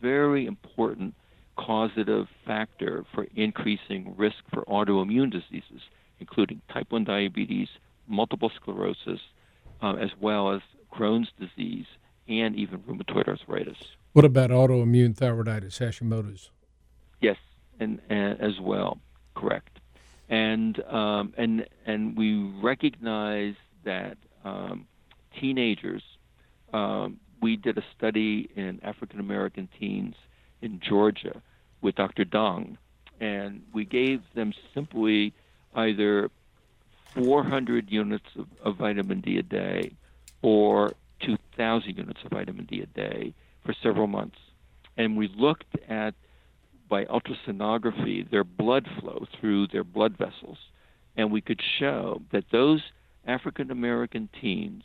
very 0.00 0.46
important 0.46 1.14
causative 1.56 2.26
factor 2.46 3.04
for 3.14 3.26
increasing 3.36 4.14
risk 4.16 4.36
for 4.52 4.62
autoimmune 4.64 5.30
diseases, 5.30 5.82
including 6.20 6.62
type 6.72 6.86
1 6.90 7.04
diabetes, 7.04 7.68
multiple 8.08 8.50
sclerosis, 8.56 9.20
uh, 9.82 9.94
as 9.94 10.10
well 10.20 10.52
as 10.54 10.60
Crohn's 10.92 11.28
disease 11.38 11.86
and 12.28 12.56
even 12.56 12.80
rheumatoid 12.80 13.28
arthritis. 13.28 13.76
What 14.12 14.24
about 14.24 14.50
autoimmune 14.50 15.14
thyroiditis, 15.14 15.78
Hashimoto's? 15.78 16.50
Yes, 17.20 17.36
and, 17.80 18.00
and 18.08 18.40
as 18.40 18.60
well, 18.60 18.98
correct. 19.34 19.78
And 20.28 20.82
um, 20.84 21.34
and 21.36 21.66
and 21.86 22.16
we 22.16 22.42
recognize 22.62 23.54
that 23.84 24.16
um, 24.44 24.86
teenagers. 25.38 26.02
Um, 26.72 27.18
we 27.42 27.56
did 27.56 27.76
a 27.76 27.84
study 27.96 28.48
in 28.54 28.80
African 28.82 29.20
American 29.20 29.68
teens 29.78 30.14
in 30.62 30.80
Georgia 30.80 31.42
with 31.82 31.96
Dr. 31.96 32.24
Dong, 32.24 32.78
and 33.20 33.62
we 33.74 33.84
gave 33.84 34.22
them 34.34 34.54
simply 34.72 35.34
either 35.74 36.30
400 37.14 37.90
units 37.90 38.24
of, 38.38 38.46
of 38.62 38.76
vitamin 38.76 39.20
D 39.20 39.38
a 39.38 39.42
day 39.42 39.92
or 40.40 40.92
2,000 41.56 41.96
units 41.96 42.20
of 42.24 42.30
vitamin 42.30 42.66
D 42.66 42.80
a 42.80 42.86
day 42.86 43.34
for 43.64 43.74
several 43.82 44.06
months. 44.06 44.38
And 44.96 45.16
we 45.16 45.28
looked 45.36 45.76
at, 45.88 46.14
by 46.88 47.04
ultrasonography, 47.06 48.30
their 48.30 48.44
blood 48.44 48.86
flow 49.00 49.26
through 49.40 49.68
their 49.68 49.84
blood 49.84 50.16
vessels. 50.18 50.58
And 51.16 51.30
we 51.30 51.40
could 51.40 51.60
show 51.78 52.22
that 52.32 52.44
those 52.52 52.82
African 53.26 53.70
American 53.70 54.28
teens 54.40 54.82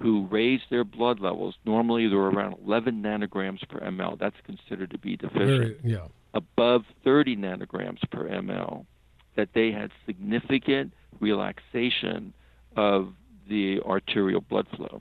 who 0.00 0.26
raised 0.30 0.64
their 0.70 0.84
blood 0.84 1.18
levels, 1.20 1.56
normally 1.64 2.08
they're 2.08 2.18
around 2.18 2.56
11 2.64 3.02
nanograms 3.02 3.68
per 3.68 3.80
ml. 3.80 4.18
That's 4.18 4.36
considered 4.44 4.90
to 4.90 4.98
be 4.98 5.16
deficient. 5.16 5.46
Very, 5.46 5.80
yeah. 5.82 6.06
Above 6.34 6.82
30 7.04 7.36
nanograms 7.36 7.98
per 8.10 8.28
ml, 8.28 8.86
that 9.34 9.48
they 9.54 9.72
had 9.72 9.90
significant 10.06 10.92
relaxation 11.20 12.32
of 12.76 13.12
the 13.48 13.80
arterial 13.84 14.40
blood 14.40 14.66
flow 14.76 15.00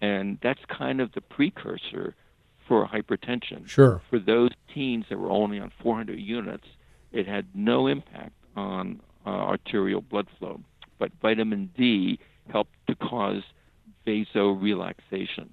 and 0.00 0.38
that's 0.42 0.60
kind 0.68 1.00
of 1.00 1.12
the 1.12 1.20
precursor 1.20 2.14
for 2.66 2.86
hypertension. 2.86 3.68
Sure. 3.68 4.02
For 4.10 4.18
those 4.18 4.50
teens 4.72 5.06
that 5.08 5.18
were 5.18 5.30
only 5.30 5.58
on 5.58 5.72
400 5.82 6.18
units, 6.18 6.66
it 7.12 7.26
had 7.26 7.46
no 7.54 7.86
impact 7.86 8.32
on 8.56 9.00
uh, 9.24 9.30
arterial 9.30 10.00
blood 10.00 10.28
flow, 10.38 10.60
but 10.98 11.12
vitamin 11.20 11.70
D 11.76 12.18
helped 12.50 12.74
to 12.88 12.94
cause 12.94 13.42
vasorelaxation. 14.06 15.48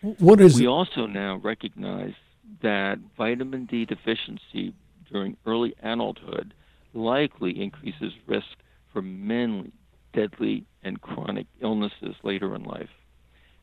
What 0.00 0.40
is? 0.40 0.58
We 0.58 0.66
also 0.66 1.06
now 1.06 1.36
recognize 1.36 2.14
that 2.62 2.98
vitamin 3.16 3.66
D 3.66 3.84
deficiency 3.84 4.74
during 5.10 5.36
early 5.46 5.74
adulthood 5.82 6.54
likely 6.94 7.60
increases 7.62 8.12
risk 8.26 8.46
for 8.92 9.02
many 9.02 9.72
deadly 10.12 10.64
and 10.82 11.00
chronic 11.00 11.46
illnesses 11.60 12.16
later 12.22 12.54
in 12.54 12.64
life. 12.64 12.88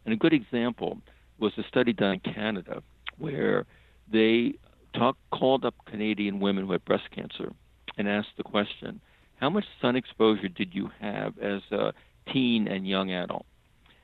And 0.07 0.13
a 0.13 0.17
good 0.17 0.31
example 0.31 1.01
was 1.37 1.51
a 1.57 1.63
study 1.67 1.91
done 1.91 2.21
in 2.23 2.33
Canada 2.33 2.81
where 3.17 3.65
they 4.09 4.53
talk, 4.95 5.17
called 5.33 5.65
up 5.65 5.75
Canadian 5.85 6.39
women 6.39 6.65
who 6.65 6.71
had 6.71 6.85
breast 6.85 7.11
cancer 7.13 7.51
and 7.97 8.07
asked 8.07 8.37
the 8.37 8.43
question, 8.43 9.01
how 9.35 9.49
much 9.49 9.65
sun 9.81 9.97
exposure 9.97 10.47
did 10.47 10.73
you 10.73 10.89
have 11.01 11.37
as 11.39 11.61
a 11.71 11.91
teen 12.31 12.69
and 12.69 12.87
young 12.87 13.11
adult? 13.11 13.45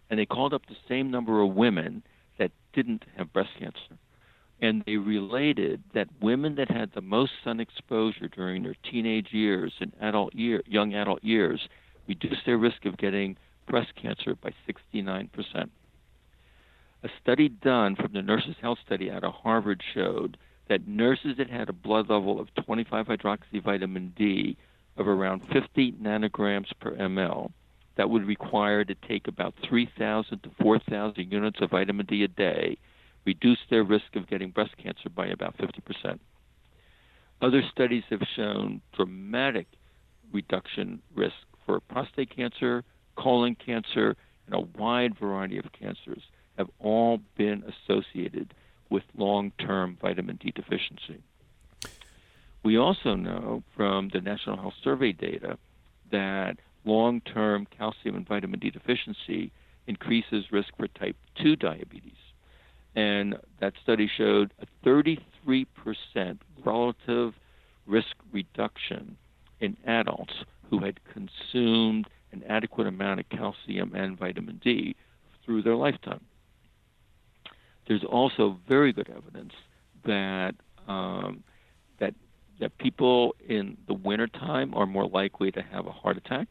And 0.10 0.19
they 0.19 0.25
called 0.25 0.53
up 0.53 0.63
the 0.65 0.75
same 0.89 1.10
number 1.10 1.41
of 1.41 1.55
women 1.55 2.03
that 2.38 2.51
didn't 2.74 3.05
have 3.15 3.31
breast 3.31 3.51
cancer. 3.57 3.98
And 4.62 4.83
they 4.86 4.98
related 4.98 5.83
that 5.93 6.10
women 6.22 6.55
that 6.55 6.69
had 6.69 6.91
the 6.93 7.01
most 7.01 7.31
sun 7.45 7.62
exposure 7.62 8.27
during 8.27 8.63
their 8.63 8.75
teenage 8.91 9.29
years 9.31 9.72
and 9.79 9.93
adult 10.01 10.36
year, 10.36 10.63
young 10.65 10.95
adult 10.95 11.24
years 11.24 11.69
reduced 12.10 12.45
their 12.45 12.57
risk 12.57 12.83
of 12.83 12.98
getting 12.98 13.38
breast 13.69 13.95
cancer 13.95 14.36
by 14.36 14.51
69%. 14.67 15.69
A 17.03 17.10
study 17.22 17.50
done 17.50 17.98
from 17.98 18.13
the 18.13 18.22
Nurses' 18.22 18.55
Health 18.62 18.79
Study 18.86 19.12
out 19.12 19.25
of 19.25 19.33
Harvard 19.33 19.83
showed 19.93 20.38
that 20.69 20.88
nurses 20.88 21.36
that 21.36 21.50
had 21.50 21.67
a 21.67 21.74
blood 21.74 22.10
level 22.10 22.39
of 22.39 22.55
25 22.55 23.07
hydroxy 23.07 23.62
vitamin 23.62 24.13
D 24.15 24.55
of 24.95 25.10
around 25.10 25.41
50 25.51 25.91
nanograms 25.93 26.72
per 26.79 26.95
ml 26.95 27.51
that 27.98 28.10
would 28.10 28.25
require 28.25 28.86
to 28.86 28.95
take 28.95 29.27
about 29.27 29.53
3,000 29.67 30.43
to 30.43 30.50
4,000 30.62 31.29
units 31.29 31.60
of 31.60 31.72
vitamin 31.72 32.05
D 32.05 32.24
a 32.24 32.29
day 32.29 32.77
reduced 33.25 33.69
their 33.69 33.83
risk 33.83 34.15
of 34.15 34.27
getting 34.27 34.51
breast 34.51 34.77
cancer 34.77 35.10
by 35.10 35.27
about 35.27 35.57
50%. 35.57 36.19
Other 37.41 37.63
studies 37.69 38.03
have 38.12 38.24
shown 38.33 38.81
dramatic 38.93 39.67
reduction 40.31 41.01
risk 41.13 41.36
for 41.65 41.81
prostate 41.81 42.33
cancer, 42.33 42.86
colon 43.17 43.55
cancer, 43.55 44.15
and 44.45 44.55
a 44.55 44.79
wide 44.79 45.19
variety 45.19 45.57
of 45.57 45.65
cancers 45.74 46.24
have 46.57 46.69
all 46.79 47.19
been 47.38 47.63
associated 47.63 48.53
with 48.89 49.03
long 49.17 49.51
term 49.57 49.98
vitamin 50.01 50.38
D 50.38 50.51
deficiency. 50.51 51.22
We 52.63 52.77
also 52.77 53.15
know 53.15 53.63
from 53.75 54.10
the 54.10 54.22
National 54.22 54.57
Health 54.57 54.75
Survey 54.83 55.12
data 55.12 55.57
that 56.12 56.57
long 56.86 57.22
term 57.22 57.65
calcium 57.65 58.15
and 58.15 58.27
vitamin 58.27 58.60
D 58.60 58.69
deficiency 58.69 59.51
increases 59.88 60.51
risk 60.51 60.69
for 60.77 60.88
type 60.88 61.17
2 61.41 61.55
diabetes. 61.55 62.13
And 62.95 63.36
that 63.60 63.74
study 63.81 64.07
showed 64.07 64.53
a 64.62 64.88
33% 64.88 65.25
relative 66.63 67.33
risk 67.86 68.15
reduction 68.31 69.17
in 69.60 69.75
adults 69.86 70.33
who 70.69 70.79
had 70.79 71.00
consumed 71.05 72.07
an 72.31 72.43
adequate 72.48 72.88
amount 72.88 73.19
of 73.19 73.29
calcium 73.29 73.93
and 73.93 74.17
vitamin 74.17 74.60
D 74.63 74.95
through 75.43 75.63
their 75.63 75.75
lifetime. 75.75 76.22
There's 77.88 78.04
also 78.04 78.60
very 78.68 78.94
good 78.94 79.10
evidence 79.10 79.54
that 80.06 80.56
um, 80.88 81.44
that 82.00 82.13
that 82.60 82.78
people 82.78 83.36
in 83.48 83.78
the 83.88 83.94
wintertime 83.94 84.74
are 84.74 84.86
more 84.86 85.08
likely 85.08 85.52
to 85.52 85.62
have 85.62 85.88
a 85.88 85.92
heart 85.92 86.18
attack. 86.18 86.48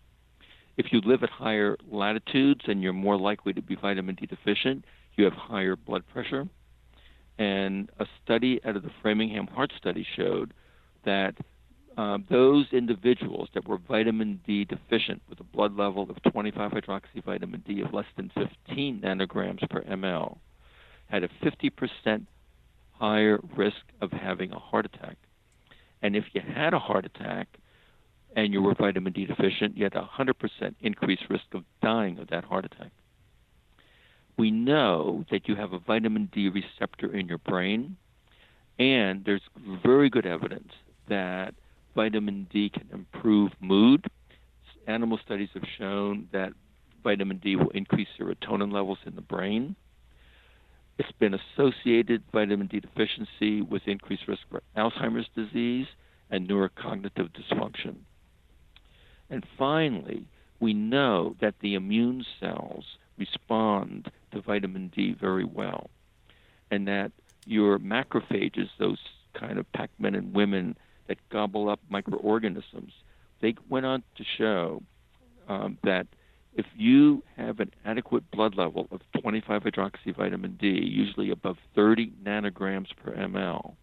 If 0.77 0.93
you 0.93 1.01
live 1.05 1.23
at 1.23 1.31
higher 1.31 1.77
latitudes 1.91 2.63
and 2.67 2.83
you're 2.83 2.93
more 2.93 3.19
likely 3.19 3.53
to 3.53 3.63
be 3.63 3.77
vitamin 3.77 4.15
D 4.15 4.27
deficient, 4.27 4.85
you 5.17 5.25
have 5.25 5.35
higher 5.35 5.77
blood 5.77 6.03
pressure. 6.13 6.49
And 7.39 7.91
a 7.99 8.07
study 8.23 8.61
out 8.65 8.77
of 8.77 8.83
the 8.83 8.91
Framingham 9.01 9.47
Heart 9.49 9.73
Study 9.77 10.07
showed 10.17 10.55
that 11.05 11.35
uh, 11.97 12.19
those 12.31 12.67
individuals 12.73 13.49
that 13.55 13.69
were 13.69 13.77
vitamin 13.77 14.41
D 14.47 14.65
deficient 14.65 15.23
with 15.29 15.41
a 15.41 15.45
blood 15.45 15.77
level 15.77 16.09
of 16.09 16.23
25 16.31 16.73
hydroxy 16.73 17.23
vitamin 17.25 17.63
D 17.67 17.83
of 17.83 17.93
less 17.93 18.07
than 18.17 18.31
15 18.35 19.01
nanograms 19.01 19.69
per 19.69 19.83
ml 19.83 20.39
had 21.13 21.23
a 21.23 21.29
50% 21.45 22.27
higher 22.93 23.39
risk 23.55 23.83
of 24.01 24.11
having 24.11 24.51
a 24.51 24.59
heart 24.59 24.87
attack. 24.87 25.19
And 26.01 26.17
if 26.17 26.25
you 26.33 26.41
had 26.41 26.73
a 26.73 26.79
heart 26.79 27.05
attack 27.05 27.49
and 28.35 28.51
you 28.51 28.63
were 28.63 28.75
vitamin 28.75 29.13
D 29.13 29.27
deficient, 29.27 29.77
you 29.77 29.85
had 29.85 29.95
a 29.95 30.09
100% 30.19 30.75
increased 30.81 31.25
risk 31.29 31.45
of 31.53 31.65
dying 31.83 32.19
of 32.19 32.29
that 32.29 32.45
heart 32.45 32.65
attack. 32.65 32.93
We 34.39 34.51
know 34.51 35.27
that 35.31 35.47
you 35.47 35.55
have 35.55 35.75
a 35.75 35.79
vitamin 35.79 36.31
D 36.33 36.49
receptor 36.49 37.15
in 37.15 37.29
your 37.29 37.39
brain, 37.39 37.99
and 38.79 39.23
there's 39.27 39.43
very 39.85 40.09
good 40.09 40.25
evidence 40.25 40.73
that 41.11 41.55
vitamin 41.95 42.47
D 42.51 42.71
can 42.71 42.89
improve 42.91 43.53
mood. 43.61 44.07
Animal 44.87 45.19
studies 45.23 45.51
have 45.53 45.65
shown 45.79 46.29
that 46.33 46.55
vitamin 47.05 47.37
D 47.37 47.57
will 47.57 47.71
increase 47.71 48.09
serotonin 48.19 48.73
levels 48.73 48.99
in 49.05 49.15
the 49.15 49.21
brain. 49.21 49.77
It's 50.99 51.13
been 51.13 51.35
associated 51.35 52.23
vitamin 52.33 52.67
D 52.67 52.81
deficiency 52.81 53.63
with 53.63 53.89
increased 53.89 54.29
risk 54.29 54.43
for 54.51 54.63
Alzheimer's 54.77 55.29
disease 55.35 55.87
and 56.31 56.49
neurocognitive 56.49 57.31
dysfunction. 57.31 57.97
And 59.31 59.47
finally, 59.59 60.27
we 60.61 60.75
know 60.75 61.35
that 61.41 61.55
the 61.61 61.75
immune 61.75 62.25
cells 62.39 62.85
respond 63.19 64.11
to 64.33 64.41
vitamin 64.41 64.93
D 64.95 65.13
very 65.13 65.45
well, 65.45 65.91
and 66.71 66.87
that 66.89 67.13
your 67.47 67.79
macrophages, 67.79 68.69
those 68.79 68.99
kind 69.35 69.59
of 69.59 69.71
pac 69.73 69.91
men 69.99 70.15
and 70.15 70.35
women 70.35 70.77
that 71.09 71.19
gobble 71.31 71.69
up 71.69 71.81
microorganisms, 71.89 72.93
they 73.41 73.55
went 73.69 73.87
on 73.87 74.03
to 74.17 74.25
show 74.25 74.83
um, 75.49 75.79
that 75.83 76.07
if 76.55 76.67
you 76.77 77.23
have 77.37 77.61
an 77.61 77.71
adequate 77.85 78.31
blood 78.31 78.57
level 78.57 78.89
of 78.91 79.01
25 79.21 79.63
hydroxy 79.63 80.15
vitamin 80.15 80.57
D, 80.61 80.69
usually 80.69 81.31
above 81.31 81.57
30 81.75 82.13
nanograms 82.25 82.89
per 83.03 83.13
ml, 83.13 83.75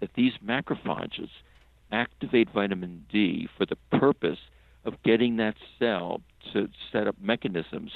that 0.00 0.10
these 0.14 0.32
macrophages 0.44 1.28
activate 1.92 2.50
vitamin 2.52 3.04
D 3.10 3.48
for 3.56 3.66
the 3.66 3.76
purpose 3.98 4.38
of 4.84 5.02
getting 5.04 5.36
that 5.36 5.54
cell 5.78 6.20
to 6.52 6.68
set 6.92 7.06
up 7.06 7.16
mechanisms 7.20 7.92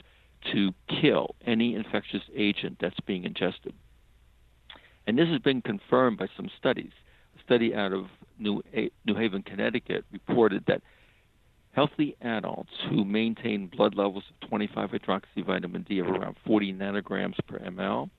to 0.53 0.73
kill 0.89 1.35
any 1.47 1.75
infectious 1.75 2.23
agent 2.35 2.79
that's 2.81 2.99
being 3.07 3.25
ingested. 3.25 3.73
And 5.07 5.19
this 5.19 5.29
has 5.29 5.41
been 5.41 5.63
confirmed 5.63 6.19
by 6.19 6.29
some 6.37 6.51
studies. 6.59 6.93
A 7.37 7.43
study 7.43 7.75
out 7.75 7.93
of 7.93 8.07
New, 8.39 8.63
New 9.05 9.15
Haven, 9.15 9.43
Connecticut 9.43 10.05
reported 10.13 10.65
that 10.67 10.83
healthy 11.73 12.17
adults 12.21 12.73
who 12.89 13.05
maintain 13.05 13.67
blood 13.67 13.95
levels 13.95 14.25
of 14.31 14.49
25 14.49 14.91
hydroxyvitamin 14.91 15.87
D 15.87 15.99
of 15.99 16.07
around 16.07 16.37
40 16.47 16.73
nanograms 16.75 17.37
per 17.47 17.59
ml 17.59 18.11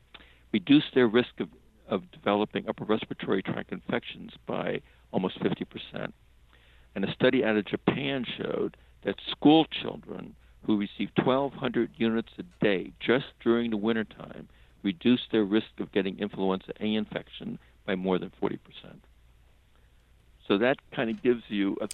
reduce 0.52 0.84
their 0.94 1.08
risk 1.08 1.40
of, 1.40 1.50
of 1.88 2.10
developing 2.12 2.68
upper 2.68 2.84
respiratory 2.84 3.42
tract 3.42 3.72
infections 3.72 4.32
by 4.46 4.82
almost 5.12 5.40
50%. 5.40 6.12
And 6.96 7.06
a 7.06 7.14
study 7.14 7.44
out 7.44 7.58
of 7.58 7.66
Japan 7.66 8.26
showed 8.38 8.78
that 9.04 9.16
school 9.32 9.66
children 9.66 10.36
who 10.66 10.78
receive 10.78 11.10
1,200 11.18 11.92
units 11.98 12.32
a 12.38 12.44
day 12.64 12.92
just 13.00 13.26
during 13.42 13.72
the 13.72 13.78
wintertime 13.78 14.48
reduce 14.84 15.22
their 15.32 15.44
risk 15.44 15.80
of 15.80 15.92
getting 15.92 16.20
influenza 16.20 16.72
A 16.80 16.96
infection 16.96 17.60
by 17.86 17.96
more 17.96 18.20
than 18.20 18.32
40%. 18.42 18.60
So 20.48 20.58
that 20.58 20.78
kind 20.96 21.10
of 21.10 21.22
gives 21.24 21.44
you 21.48 21.78
a, 21.82 21.86
a, 21.86 21.88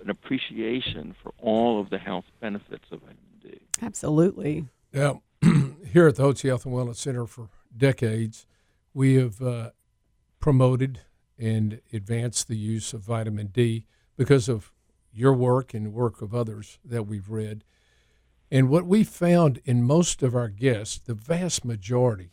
an 0.00 0.10
appreciation 0.10 1.14
for 1.22 1.32
all 1.38 1.80
of 1.80 1.90
the 1.90 1.98
health 1.98 2.24
benefits 2.40 2.84
of 2.90 3.00
vitamin 3.00 3.16
D. 3.42 3.60
Absolutely. 3.82 4.66
Yeah. 4.92 5.14
Here 5.92 6.08
at 6.08 6.16
the 6.16 6.22
Hotze 6.22 6.46
Health 6.46 6.66
and 6.66 6.74
Wellness 6.74 6.96
Center 6.96 7.26
for 7.26 7.48
decades, 7.76 8.46
we 8.92 9.14
have 9.14 9.40
uh, 9.40 9.70
promoted 10.40 11.00
and 11.38 11.80
advanced 11.92 12.48
the 12.48 12.56
use 12.56 12.92
of 12.92 13.00
vitamin 13.00 13.48
D 13.48 13.86
because 14.16 14.48
of 14.48 14.72
your 15.12 15.32
work 15.32 15.72
and 15.74 15.86
the 15.86 15.90
work 15.90 16.20
of 16.20 16.34
others 16.34 16.78
that 16.84 17.06
we've 17.06 17.30
read. 17.30 17.64
And 18.50 18.68
what 18.68 18.86
we 18.86 19.04
found 19.04 19.60
in 19.64 19.82
most 19.82 20.22
of 20.22 20.34
our 20.34 20.48
guests, 20.48 20.98
the 20.98 21.14
vast 21.14 21.64
majority, 21.64 22.30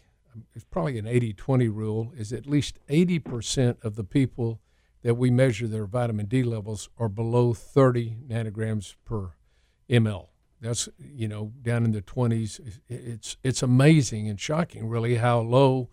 it's 0.54 0.65
probably 0.65 0.97
an 0.97 1.08
80 1.08 1.34
20 1.34 1.67
rule, 1.69 2.13
is 2.15 2.34
at 2.34 2.45
least 2.45 2.80
80% 2.89 3.84
of 3.84 3.95
the 3.95 4.04
people 4.04 4.60
that 5.06 5.13
we 5.13 5.30
measure 5.30 5.68
their 5.68 5.86
vitamin 5.86 6.26
D 6.26 6.41
levels 6.41 6.89
are 6.98 7.08
below 7.08 7.54
30 7.54 8.18
nanograms 8.28 8.96
per 9.06 9.34
ml. 9.88 10.30
That's 10.60 10.89
you 10.98 11.28
know 11.28 11.54
down 11.62 11.86
in 11.86 11.91
the 11.91 12.02
20s. 12.02 12.60
It's 12.89 13.38
it's 13.44 13.62
amazing 13.62 14.28
and 14.28 14.39
shocking, 14.39 14.88
really, 14.89 15.18
how 15.18 15.41
low 15.41 15.89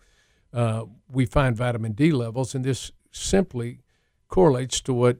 uh, 0.51 0.85
we 1.07 1.27
find 1.27 1.55
vitamin 1.55 1.91
D 1.91 2.11
levels, 2.11 2.55
and 2.55 2.65
this 2.65 2.91
simply 3.11 3.81
correlates 4.29 4.81
to 4.81 4.93
what 4.95 5.17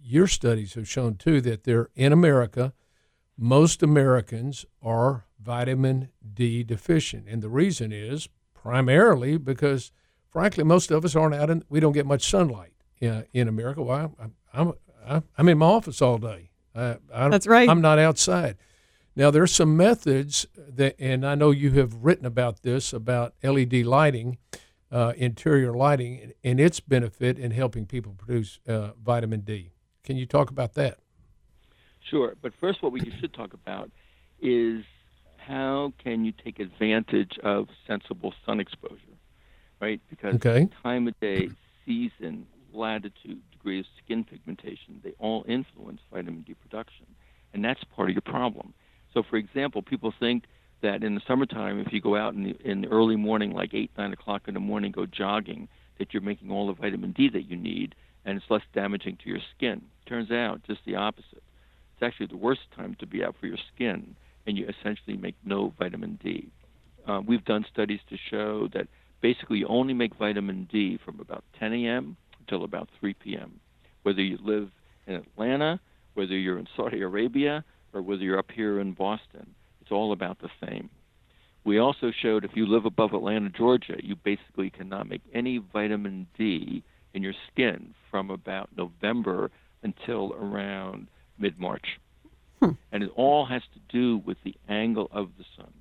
your 0.00 0.28
studies 0.28 0.74
have 0.74 0.88
shown 0.88 1.16
too 1.16 1.40
that 1.40 1.64
they're 1.64 1.88
in 1.96 2.12
America. 2.12 2.72
Most 3.36 3.82
Americans 3.82 4.64
are 4.80 5.26
vitamin 5.42 6.10
D 6.32 6.62
deficient, 6.62 7.26
and 7.26 7.42
the 7.42 7.48
reason 7.48 7.90
is 7.90 8.28
primarily 8.54 9.36
because, 9.36 9.90
frankly, 10.28 10.62
most 10.62 10.92
of 10.92 11.04
us 11.04 11.16
aren't 11.16 11.34
out 11.34 11.50
and 11.50 11.64
we 11.68 11.80
don't 11.80 11.90
get 11.90 12.06
much 12.06 12.30
sunlight 12.30 12.72
in, 13.02 13.26
in 13.32 13.48
America. 13.48 13.82
Well, 13.82 14.14
I'm, 14.54 14.74
I'm, 15.04 15.24
I'm 15.36 15.48
in 15.48 15.58
my 15.58 15.66
office 15.66 16.00
all 16.00 16.18
day. 16.18 16.50
I, 16.74 16.96
I, 17.12 17.28
That's 17.28 17.46
right. 17.46 17.68
I'm 17.68 17.82
not 17.82 17.98
outside. 17.98 18.56
Now, 19.14 19.30
there's 19.30 19.52
some 19.52 19.76
methods 19.76 20.46
that, 20.56 20.94
and 20.98 21.26
I 21.26 21.34
know 21.34 21.50
you 21.50 21.72
have 21.72 21.94
written 21.96 22.24
about 22.24 22.62
this 22.62 22.92
about 22.92 23.34
LED 23.42 23.74
lighting. 23.84 24.38
uh, 24.90 25.14
interior 25.16 25.72
lighting 25.72 26.20
and, 26.20 26.34
and, 26.44 26.60
its 26.60 26.78
benefit 26.78 27.38
in 27.38 27.50
helping 27.50 27.86
people 27.86 28.12
produce 28.12 28.60
uh, 28.68 28.90
vitamin 29.02 29.40
D. 29.40 29.72
Can 30.04 30.18
you 30.18 30.26
talk 30.26 30.50
about 30.50 30.74
that? 30.74 30.98
Sure, 32.10 32.34
but 32.42 32.52
first, 32.60 32.82
what 32.82 32.92
we 32.92 33.00
should 33.20 33.32
talk 33.32 33.54
about 33.54 33.90
is 34.42 34.84
how 35.38 35.94
can 35.96 36.26
you 36.26 36.32
take 36.44 36.60
advantage 36.60 37.38
of 37.42 37.68
sensible 37.86 38.34
sun 38.44 38.60
exposure, 38.60 39.16
right? 39.80 39.98
Because 40.10 40.34
okay. 40.34 40.68
time 40.82 41.08
of 41.08 41.18
day, 41.20 41.48
season, 41.86 42.46
latitude, 42.74 43.40
degree 43.50 43.80
of 43.80 43.86
skin 44.04 44.24
pigmentation, 44.24 45.00
they 45.02 45.14
all 45.18 45.44
influence 45.48 46.00
vitamin 46.12 46.42
D 46.42 46.54
production. 46.54 47.06
And 47.54 47.64
that's 47.64 47.82
part 47.94 48.08
of 48.08 48.14
your 48.14 48.22
problem. 48.22 48.72
So, 49.12 49.22
for 49.22 49.36
example, 49.36 49.82
people 49.82 50.12
think 50.18 50.44
that 50.80 51.02
in 51.02 51.14
the 51.14 51.20
summertime, 51.26 51.78
if 51.80 51.92
you 51.92 52.00
go 52.00 52.16
out 52.16 52.34
in 52.34 52.44
the, 52.44 52.56
in 52.64 52.80
the 52.82 52.88
early 52.88 53.16
morning, 53.16 53.52
like 53.52 53.74
8, 53.74 53.90
9 53.96 54.12
o'clock 54.12 54.42
in 54.48 54.54
the 54.54 54.60
morning, 54.60 54.90
go 54.90 55.06
jogging, 55.06 55.68
that 55.98 56.12
you're 56.12 56.22
making 56.22 56.50
all 56.50 56.66
the 56.66 56.72
vitamin 56.72 57.12
D 57.12 57.28
that 57.28 57.48
you 57.48 57.56
need 57.56 57.94
and 58.24 58.36
it's 58.36 58.50
less 58.50 58.62
damaging 58.74 59.18
to 59.22 59.28
your 59.28 59.40
skin. 59.56 59.82
Turns 60.06 60.30
out 60.30 60.62
just 60.66 60.80
the 60.86 60.96
opposite. 60.96 61.42
It's 61.94 62.02
actually 62.02 62.26
the 62.26 62.36
worst 62.36 62.62
time 62.74 62.96
to 63.00 63.06
be 63.06 63.24
out 63.24 63.36
for 63.40 63.46
your 63.46 63.58
skin, 63.74 64.16
and 64.46 64.56
you 64.56 64.66
essentially 64.68 65.16
make 65.16 65.36
no 65.44 65.72
vitamin 65.78 66.18
D. 66.22 66.48
Uh, 67.06 67.20
we've 67.26 67.44
done 67.44 67.64
studies 67.72 68.00
to 68.08 68.16
show 68.30 68.68
that 68.74 68.88
basically 69.20 69.58
you 69.58 69.66
only 69.66 69.94
make 69.94 70.14
vitamin 70.14 70.68
D 70.70 70.98
from 71.04 71.20
about 71.20 71.44
10 71.58 71.72
a.m. 71.72 72.16
until 72.42 72.64
about 72.64 72.88
3 73.00 73.14
p.m. 73.14 73.60
Whether 74.02 74.22
you 74.22 74.38
live 74.42 74.70
in 75.06 75.14
Atlanta, 75.14 75.80
whether 76.14 76.36
you're 76.36 76.58
in 76.58 76.68
Saudi 76.76 77.00
Arabia, 77.00 77.64
or 77.92 78.02
whether 78.02 78.22
you're 78.22 78.38
up 78.38 78.50
here 78.52 78.80
in 78.80 78.92
Boston, 78.92 79.54
it's 79.80 79.92
all 79.92 80.12
about 80.12 80.38
the 80.40 80.50
same. 80.66 80.90
We 81.64 81.78
also 81.78 82.10
showed 82.10 82.44
if 82.44 82.52
you 82.54 82.66
live 82.66 82.86
above 82.86 83.14
Atlanta, 83.14 83.48
Georgia, 83.50 83.96
you 84.02 84.16
basically 84.16 84.70
cannot 84.70 85.08
make 85.08 85.22
any 85.32 85.58
vitamin 85.58 86.26
D 86.36 86.82
in 87.14 87.22
your 87.22 87.34
skin 87.50 87.94
from 88.10 88.30
about 88.30 88.70
November 88.76 89.50
until 89.82 90.32
around 90.34 91.06
mid 91.38 91.58
March. 91.58 92.00
Hmm. 92.60 92.70
And 92.90 93.02
it 93.02 93.10
all 93.14 93.46
has 93.46 93.62
to 93.74 93.80
do 93.88 94.18
with 94.24 94.38
the 94.44 94.54
angle 94.68 95.08
of 95.12 95.30
the 95.38 95.44
sun. 95.56 95.72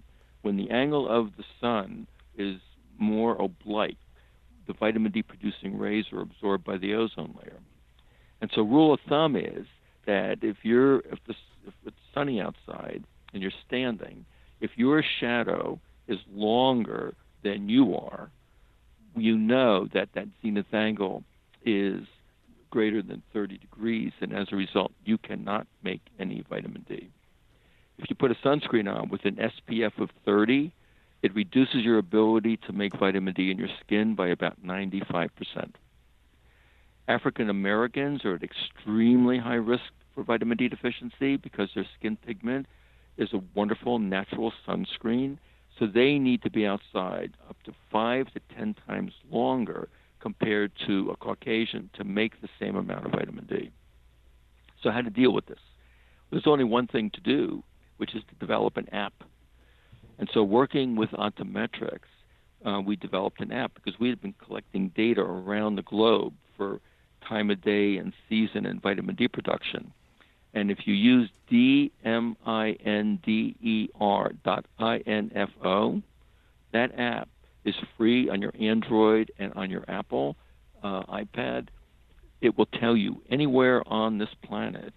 When 0.43 0.57
the 0.57 0.69
angle 0.69 1.07
of 1.07 1.31
the 1.37 1.43
sun 1.59 2.07
is 2.37 2.59
more 2.97 3.35
oblique, 3.35 3.97
the 4.67 4.73
vitamin 4.73 5.11
D 5.11 5.23
producing 5.23 5.77
rays 5.77 6.05
are 6.11 6.21
absorbed 6.21 6.63
by 6.63 6.77
the 6.77 6.93
ozone 6.93 7.35
layer. 7.41 7.59
And 8.41 8.49
so, 8.53 8.61
rule 8.61 8.93
of 8.93 8.99
thumb 9.07 9.35
is 9.35 9.65
that 10.05 10.39
if 10.41 10.57
you're 10.63 10.99
if, 10.99 11.19
the, 11.27 11.35
if 11.67 11.73
it's 11.85 11.95
sunny 12.13 12.41
outside 12.41 13.03
and 13.33 13.41
you're 13.41 13.51
standing, 13.67 14.25
if 14.59 14.71
your 14.75 15.03
shadow 15.19 15.79
is 16.07 16.19
longer 16.31 17.13
than 17.43 17.69
you 17.69 17.95
are, 17.95 18.29
you 19.15 19.37
know 19.37 19.87
that 19.93 20.09
that 20.15 20.27
zenith 20.41 20.73
angle 20.73 21.23
is 21.65 22.01
greater 22.69 23.01
than 23.01 23.21
30 23.33 23.57
degrees, 23.57 24.13
and 24.21 24.33
as 24.33 24.47
a 24.51 24.55
result, 24.55 24.91
you 25.05 25.17
cannot 25.17 25.67
make 25.83 26.01
any 26.19 26.43
vitamin 26.49 26.85
D. 26.87 27.09
If 27.97 28.09
you 28.09 28.15
put 28.15 28.31
a 28.31 28.35
sunscreen 28.35 28.91
on 28.91 29.09
with 29.09 29.25
an 29.25 29.37
SPF 29.37 29.99
of 29.99 30.09
30, 30.25 30.71
it 31.21 31.35
reduces 31.35 31.83
your 31.83 31.97
ability 31.97 32.57
to 32.57 32.73
make 32.73 32.97
vitamin 32.97 33.33
D 33.33 33.51
in 33.51 33.57
your 33.57 33.69
skin 33.83 34.15
by 34.15 34.27
about 34.27 34.63
95%. 34.63 35.29
African 37.07 37.49
Americans 37.49 38.25
are 38.25 38.35
at 38.35 38.43
extremely 38.43 39.37
high 39.37 39.55
risk 39.55 39.91
for 40.13 40.23
vitamin 40.23 40.57
D 40.57 40.67
deficiency 40.67 41.37
because 41.37 41.69
their 41.75 41.85
skin 41.97 42.17
pigment 42.17 42.67
is 43.17 43.33
a 43.33 43.41
wonderful 43.53 43.99
natural 43.99 44.53
sunscreen. 44.67 45.37
So 45.77 45.87
they 45.87 46.19
need 46.19 46.41
to 46.43 46.49
be 46.49 46.65
outside 46.65 47.33
up 47.49 47.57
to 47.63 47.73
five 47.91 48.31
to 48.33 48.39
ten 48.55 48.75
times 48.87 49.13
longer 49.29 49.89
compared 50.19 50.71
to 50.87 51.09
a 51.09 51.17
Caucasian 51.17 51.89
to 51.93 52.03
make 52.03 52.41
the 52.41 52.49
same 52.59 52.75
amount 52.75 53.05
of 53.05 53.11
vitamin 53.11 53.45
D. 53.45 53.71
So, 54.81 54.91
how 54.91 55.01
to 55.01 55.09
deal 55.09 55.33
with 55.33 55.47
this? 55.47 55.59
There's 56.29 56.47
only 56.47 56.63
one 56.63 56.87
thing 56.87 57.09
to 57.11 57.21
do, 57.21 57.63
which 57.97 58.15
is 58.15 58.23
to 58.29 58.35
develop 58.35 58.77
an 58.77 58.89
app. 58.89 59.13
And 60.21 60.29
so, 60.35 60.43
working 60.43 60.95
with 60.95 61.09
Ontometrics, 61.09 62.07
uh, 62.63 62.79
we 62.79 62.95
developed 62.95 63.41
an 63.41 63.51
app 63.51 63.73
because 63.73 63.99
we 63.99 64.07
had 64.07 64.21
been 64.21 64.35
collecting 64.45 64.89
data 64.95 65.21
around 65.21 65.77
the 65.77 65.81
globe 65.81 66.35
for 66.55 66.79
time 67.27 67.49
of 67.49 67.59
day 67.63 67.97
and 67.97 68.13
season 68.29 68.67
and 68.67 68.79
vitamin 68.79 69.15
D 69.15 69.27
production. 69.27 69.91
And 70.53 70.69
if 70.69 70.85
you 70.85 70.93
use 70.93 71.27
D-M-I-N-D-E-R 71.49 71.91
dot 74.45 74.65
I-N-F-O, 74.77 76.01
that 76.71 76.99
app 76.99 77.27
is 77.65 77.73
free 77.97 78.29
on 78.29 78.43
your 78.43 78.53
Android 78.59 79.31
and 79.39 79.51
on 79.55 79.71
your 79.71 79.85
Apple 79.87 80.35
uh, 80.83 81.01
iPad. 81.03 81.69
It 82.41 82.55
will 82.59 82.67
tell 82.67 82.95
you 82.95 83.23
anywhere 83.31 83.81
on 83.87 84.19
this 84.19 84.29
planet 84.43 84.93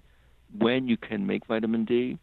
when 0.58 0.86
you 0.86 0.98
can 0.98 1.26
make 1.26 1.46
vitamin 1.46 1.86
D, 1.86 2.18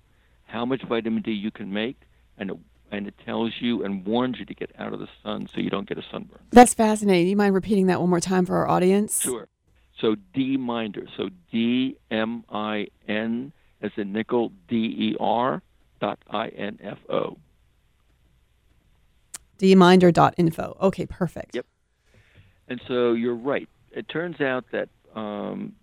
how 0.46 0.66
much 0.66 0.84
vitamin 0.88 1.24
D 1.24 1.32
you 1.32 1.50
can 1.50 1.74
make, 1.74 1.98
and 2.38 2.52
it, 2.52 2.58
and 2.92 3.08
it 3.08 3.16
tells 3.26 3.54
you 3.60 3.84
and 3.84 4.06
warns 4.06 4.38
you 4.40 4.46
to 4.46 4.54
get 4.54 4.72
out 4.78 4.94
of 4.94 5.00
the 5.00 5.08
sun 5.24 5.48
so 5.54 5.62
you 5.62 5.70
don't 5.70 5.88
get 5.88 5.98
a 5.98 6.04
sunburn. 6.12 6.40
That's 6.52 6.74
fascinating. 6.74 7.26
Do 7.26 7.30
you 7.30 7.38
mind 7.38 7.56
repeating 7.56 7.88
that 7.88 8.00
one 8.00 8.10
more 8.10 8.20
time 8.20 8.46
for 8.46 8.58
our 8.58 8.68
audience? 8.68 9.22
Sure. 9.22 9.48
So 10.00 10.16
D 10.34 10.58
Minder. 10.58 11.08
So 11.18 11.30
D 11.52 11.98
M 12.10 12.44
I 12.50 12.88
N 13.08 13.54
as 13.82 13.92
in 13.98 14.12
nickel 14.12 14.52
D 14.68 14.76
E 14.76 15.16
R 15.20 15.62
dot 16.00 16.20
I-N-F-O. 16.30 17.38
D-Minder 19.58 20.12
dot 20.12 20.34
I 20.38 20.42
N 20.42 20.50
F 20.50 20.60
O. 20.60 20.76
dminder.info. 20.78 20.78
Okay, 20.82 21.06
perfect. 21.06 21.56
Yep. 21.56 21.66
And 22.68 22.82
so 22.88 23.14
you're 23.14 23.36
right. 23.36 23.70
It 23.92 24.10
turns 24.10 24.42
out 24.42 24.66
that 24.72 24.90
um, 25.16 25.74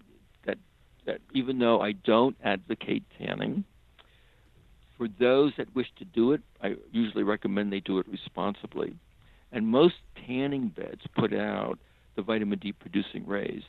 that 0.44 0.59
that 1.07 1.21
even 1.33 1.59
though 1.59 1.81
I 1.81 1.92
don't 1.92 2.37
advocate 2.42 3.05
tanning, 3.18 3.64
for 4.98 5.08
those 5.20 5.52
that 5.56 5.74
wish 5.76 5.87
to 5.96 6.04
do 6.04 6.32
it, 6.32 6.42
I 6.61 6.74
usually 6.90 7.22
recommend 7.22 7.72
they 7.72 7.80
do 7.80 8.00
it 8.00 8.08
responsibly. 8.08 8.94
And 9.52 9.66
most 9.66 9.94
tanning 10.26 10.68
beds 10.68 11.02
put 11.16 11.32
out 11.32 11.78
the 12.16 12.22
vitamin 12.22 12.58
D 12.58 12.72
producing 12.72 13.26
rays. 13.26 13.62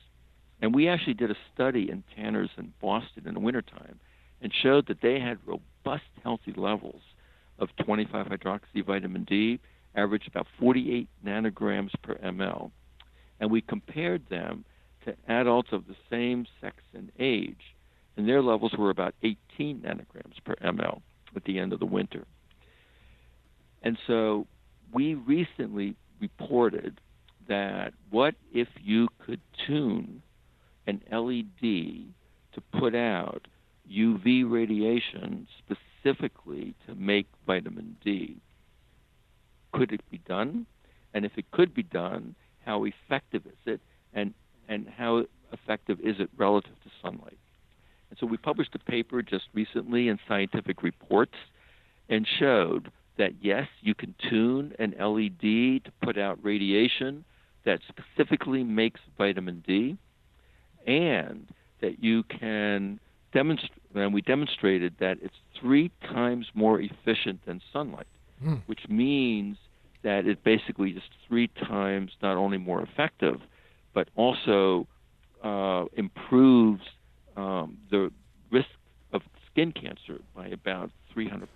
And 0.61 0.73
we 0.73 0.89
actually 0.89 1.13
did 1.13 1.31
a 1.31 1.37
study 1.53 1.89
in 1.89 2.03
tanners 2.15 2.49
in 2.57 2.73
Boston 2.81 3.27
in 3.27 3.35
the 3.35 3.39
wintertime 3.39 3.99
and 4.41 4.51
showed 4.51 4.87
that 4.87 5.01
they 5.01 5.19
had 5.19 5.37
robust, 5.45 6.09
healthy 6.23 6.53
levels 6.57 7.01
of 7.59 7.69
25 7.85 8.25
hydroxy 8.25 8.85
vitamin 8.85 9.23
D, 9.23 9.59
averaged 9.95 10.27
about 10.27 10.47
48 10.59 11.07
nanograms 11.25 11.91
per 12.01 12.15
ml. 12.15 12.71
And 13.39 13.51
we 13.51 13.61
compared 13.61 14.27
them 14.29 14.65
to 15.05 15.15
adults 15.27 15.69
of 15.71 15.87
the 15.87 15.95
same 16.09 16.45
sex 16.59 16.77
and 16.93 17.11
age, 17.19 17.75
and 18.17 18.27
their 18.27 18.41
levels 18.41 18.73
were 18.77 18.89
about 18.89 19.13
18 19.23 19.79
nanograms 19.79 20.43
per 20.43 20.55
ml 20.55 21.01
at 21.35 21.43
the 21.45 21.59
end 21.59 21.73
of 21.73 21.79
the 21.79 21.85
winter. 21.85 22.25
And 23.81 23.97
so 24.07 24.47
we 24.93 25.13
recently 25.13 25.95
reported 26.19 26.99
that 27.47 27.93
what 28.09 28.35
if 28.53 28.67
you 28.81 29.07
could 29.25 29.41
tune 29.65 30.21
an 30.87 31.01
LED 31.11 32.13
to 32.53 32.61
put 32.79 32.95
out 32.95 33.47
UV 33.91 34.49
radiation 34.49 35.47
specifically 35.57 36.75
to 36.87 36.95
make 36.95 37.27
vitamin 37.45 37.97
D. 38.03 38.37
Could 39.71 39.91
it 39.91 40.01
be 40.09 40.19
done? 40.19 40.65
And 41.13 41.25
if 41.25 41.31
it 41.37 41.49
could 41.51 41.73
be 41.73 41.83
done, 41.83 42.35
how 42.65 42.85
effective 42.85 43.45
is 43.45 43.57
it? 43.65 43.81
And, 44.13 44.33
and 44.67 44.87
how 44.87 45.25
effective 45.51 45.99
is 46.01 46.15
it 46.19 46.29
relative 46.37 46.79
to 46.83 46.89
sunlight? 47.01 47.38
And 48.09 48.19
so 48.19 48.25
we 48.25 48.37
published 48.37 48.73
a 48.75 48.79
paper 48.79 49.21
just 49.21 49.45
recently 49.53 50.07
in 50.07 50.19
Scientific 50.27 50.83
Reports 50.83 51.35
and 52.09 52.27
showed 52.39 52.91
that 53.17 53.33
yes, 53.41 53.67
you 53.81 53.93
can 53.93 54.15
tune 54.29 54.73
an 54.79 54.95
LED 54.99 55.83
to 55.83 55.91
put 56.01 56.17
out 56.17 56.39
radiation 56.41 57.23
that 57.65 57.79
specifically 57.87 58.63
makes 58.63 58.99
vitamin 59.17 59.63
D 59.67 59.97
and 60.87 61.47
that 61.81 62.03
you 62.03 62.23
can 62.23 62.99
demonstrate, 63.33 63.71
and 63.93 64.13
we 64.13 64.21
demonstrated 64.21 64.95
that 64.99 65.17
it's 65.21 65.35
three 65.59 65.91
times 66.01 66.47
more 66.53 66.79
efficient 66.79 67.45
than 67.45 67.61
sunlight, 67.71 68.07
mm. 68.43 68.61
which 68.65 68.87
means 68.89 69.57
that 70.03 70.25
it 70.25 70.43
basically 70.43 70.91
is 70.91 71.03
three 71.27 71.47
times 71.47 72.11
not 72.21 72.37
only 72.37 72.57
more 72.57 72.81
effective, 72.81 73.41
but 73.93 74.07
also 74.15 74.87
uh, 75.43 75.85
improves 75.95 76.81
um, 77.39 77.77
the 77.89 78.11
risk 78.51 78.69
of 79.13 79.21
skin 79.49 79.71
cancer 79.71 80.19
by 80.35 80.47
about 80.47 80.91
300%, 81.15 81.47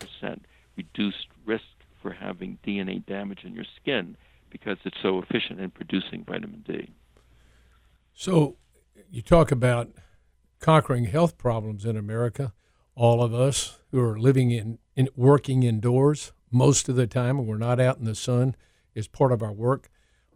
reduced 0.77 1.27
risk 1.45 1.63
for 2.01 2.11
having 2.11 2.57
DNA 2.65 3.05
damage 3.05 3.43
in 3.43 3.53
your 3.53 3.65
skin 3.81 4.15
because 4.49 4.77
it's 4.85 4.97
so 5.01 5.19
efficient 5.19 5.59
in 5.59 5.71
producing 5.71 6.23
vitamin 6.23 6.63
D. 6.67 6.91
So, 8.13 8.57
you 9.09 9.21
talk 9.21 9.51
about 9.51 9.89
conquering 10.59 11.05
health 11.05 11.37
problems 11.37 11.85
in 11.85 11.97
America. 11.97 12.53
All 12.95 13.23
of 13.23 13.33
us 13.33 13.79
who 13.91 13.99
are 13.99 14.19
living 14.19 14.51
in, 14.51 14.77
in 14.95 15.09
working 15.15 15.63
indoors 15.63 16.31
most 16.51 16.87
of 16.87 16.95
the 16.95 17.07
time, 17.07 17.39
and 17.39 17.47
we're 17.47 17.57
not 17.57 17.79
out 17.79 17.97
in 17.97 18.05
the 18.05 18.15
sun, 18.15 18.55
is 18.93 19.07
part 19.07 19.31
of 19.31 19.41
our 19.41 19.51
work. 19.51 19.89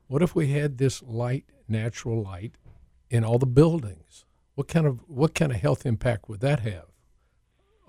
what 0.08 0.24
if 0.24 0.34
we 0.34 0.48
had 0.48 0.78
this 0.78 1.04
light, 1.04 1.46
natural 1.68 2.24
light, 2.24 2.56
in 3.10 3.24
all 3.24 3.38
the 3.38 3.46
buildings? 3.46 4.26
What 4.58 4.68
kind 4.68 4.88
of 4.88 5.02
what 5.08 5.36
kind 5.36 5.52
of 5.52 5.62
health 5.62 5.86
impact 5.86 6.28
would 6.28 6.40
that 6.40 6.62
have 6.62 6.86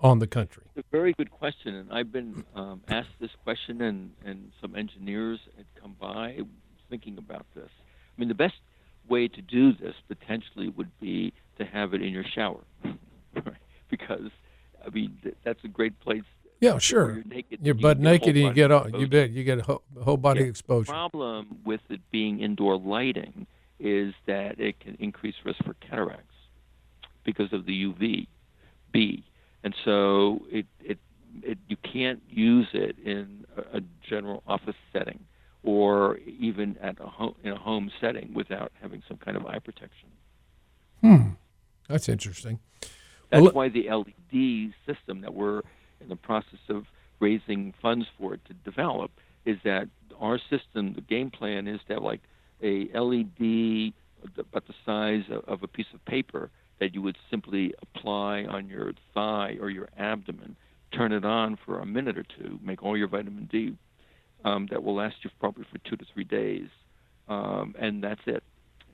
on 0.01 0.19
the 0.19 0.27
country? 0.27 0.65
It's 0.75 0.85
a 0.87 0.91
very 0.95 1.13
good 1.13 1.31
question, 1.31 1.73
and 1.73 1.91
I've 1.91 2.11
been 2.11 2.45
um, 2.53 2.83
asked 2.87 3.17
this 3.19 3.31
question, 3.43 3.81
and, 3.81 4.11
and 4.23 4.51
some 4.61 4.75
engineers 4.75 5.39
had 5.57 5.65
come 5.81 5.95
by 5.99 6.41
thinking 6.87 7.17
about 7.17 7.47
this. 7.55 7.71
I 7.75 8.19
mean, 8.19 8.27
the 8.27 8.35
best 8.35 8.53
way 9.09 9.27
to 9.27 9.41
do 9.41 9.73
this 9.73 9.95
potentially 10.07 10.69
would 10.69 10.91
be 10.99 11.33
to 11.57 11.65
have 11.65 11.95
it 11.95 12.03
in 12.03 12.13
your 12.13 12.23
shower, 12.23 12.61
right? 13.33 13.55
because 13.89 14.29
I 14.85 14.91
mean 14.91 15.17
th- 15.23 15.37
that's 15.43 15.63
a 15.63 15.69
great 15.69 15.99
place. 16.01 16.21
Yeah, 16.59 16.77
sure. 16.77 17.15
You're 17.15 17.23
naked. 17.23 17.59
You're 17.63 17.73
butt 17.73 17.99
naked 17.99 18.37
and 18.37 18.45
you 18.45 18.53
get 18.53 18.71
all, 18.71 18.83
exposure. 18.83 19.01
you 19.01 19.07
bet 19.09 19.31
you 19.31 19.43
get 19.43 19.57
a 19.57 19.63
whole, 19.63 19.81
whole 20.03 20.17
body 20.17 20.41
Yeah. 20.41 20.45
exposure. 20.49 20.85
The 20.85 20.91
problem 20.91 21.61
with 21.65 21.81
it 21.89 22.01
being 22.11 22.41
indoor 22.41 22.77
lighting 22.77 23.47
is 23.79 24.13
that 24.27 24.59
it 24.59 24.79
can 24.79 24.97
increase 24.99 25.33
risk 25.43 25.63
for 25.65 25.73
cataracts 25.73 26.28
because 27.23 27.51
of 27.53 27.65
the 27.65 27.85
UV 27.85 28.27
B, 28.91 29.23
and 29.63 29.75
so 29.85 30.41
it 30.51 30.65
it, 30.79 30.97
it 31.43 31.57
you 31.67 31.77
can't 31.77 32.21
use 32.29 32.67
it 32.73 32.97
in 33.03 33.45
a, 33.57 33.77
a 33.77 33.81
general 34.07 34.43
office 34.47 34.75
setting 34.93 35.19
or 35.63 36.17
even 36.19 36.77
at 36.81 36.99
a 36.99 37.07
home 37.07 37.35
in 37.43 37.51
a 37.51 37.57
home 37.57 37.91
setting 37.99 38.33
without 38.33 38.71
having 38.81 39.03
some 39.07 39.17
kind 39.17 39.37
of 39.37 39.45
eye 39.45 39.59
protection. 39.59 40.09
Hmm, 41.01 41.29
that's 41.87 42.09
interesting. 42.09 42.59
That's 43.29 43.43
Well, 43.43 43.51
why 43.51 43.69
the 43.69 43.89
LED 43.89 44.73
system 44.85 45.21
that 45.21 45.33
we're 45.33 45.61
in 46.01 46.09
the 46.09 46.15
process 46.15 46.59
of 46.69 46.85
raising 47.19 47.73
funds 47.81 48.07
for 48.17 48.33
it 48.33 48.41
to 48.45 48.53
develop 48.53 49.11
is 49.45 49.57
that 49.63 49.87
our 50.19 50.39
system, 50.49 50.93
the 50.93 51.01
game 51.01 51.29
plan 51.29 51.67
is 51.67 51.79
to 51.87 51.95
have 51.95 52.03
like 52.03 52.21
a 52.61 52.89
LED 52.93 53.93
about 54.37 54.67
the 54.67 54.73
size 54.85 55.23
of, 55.29 55.43
of 55.45 55.63
a 55.63 55.67
piece 55.67 55.85
of 55.93 56.03
paper 56.05 56.49
that 56.79 56.93
you 56.93 57.01
would 57.01 57.17
simply 57.29 57.73
apply 57.81 58.43
on 58.45 58.67
your 58.67 58.93
thigh 59.13 59.57
or 59.59 59.69
your 59.69 59.89
abdomen, 59.97 60.55
turn 60.93 61.11
it 61.11 61.25
on 61.25 61.57
for 61.65 61.79
a 61.79 61.85
minute 61.85 62.17
or 62.17 62.23
two, 62.23 62.59
make 62.63 62.81
all 62.83 62.97
your 62.97 63.07
vitamin 63.07 63.47
D. 63.51 63.75
Um, 64.45 64.67
that 64.71 64.81
will 64.81 64.95
last 64.95 65.17
you 65.21 65.29
probably 65.37 65.65
for 65.69 65.79
two 65.79 65.97
to 65.97 66.05
three 66.13 66.23
days, 66.23 66.69
um, 67.27 67.75
and 67.77 68.01
that's 68.01 68.21
it. 68.25 68.41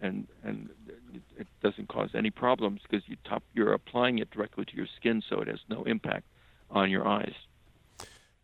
And 0.01 0.27
and 0.43 0.69
it, 1.13 1.21
it 1.37 1.47
doesn't 1.61 1.87
cause 1.87 2.09
any 2.15 2.31
problems 2.31 2.81
because 2.81 3.07
you 3.07 3.15
top 3.25 3.43
you're 3.53 3.73
applying 3.73 4.17
it 4.17 4.31
directly 4.31 4.65
to 4.65 4.75
your 4.75 4.87
skin, 4.95 5.21
so 5.29 5.41
it 5.41 5.47
has 5.47 5.59
no 5.69 5.83
impact 5.83 6.25
on 6.71 6.89
your 6.89 7.07
eyes. 7.07 7.33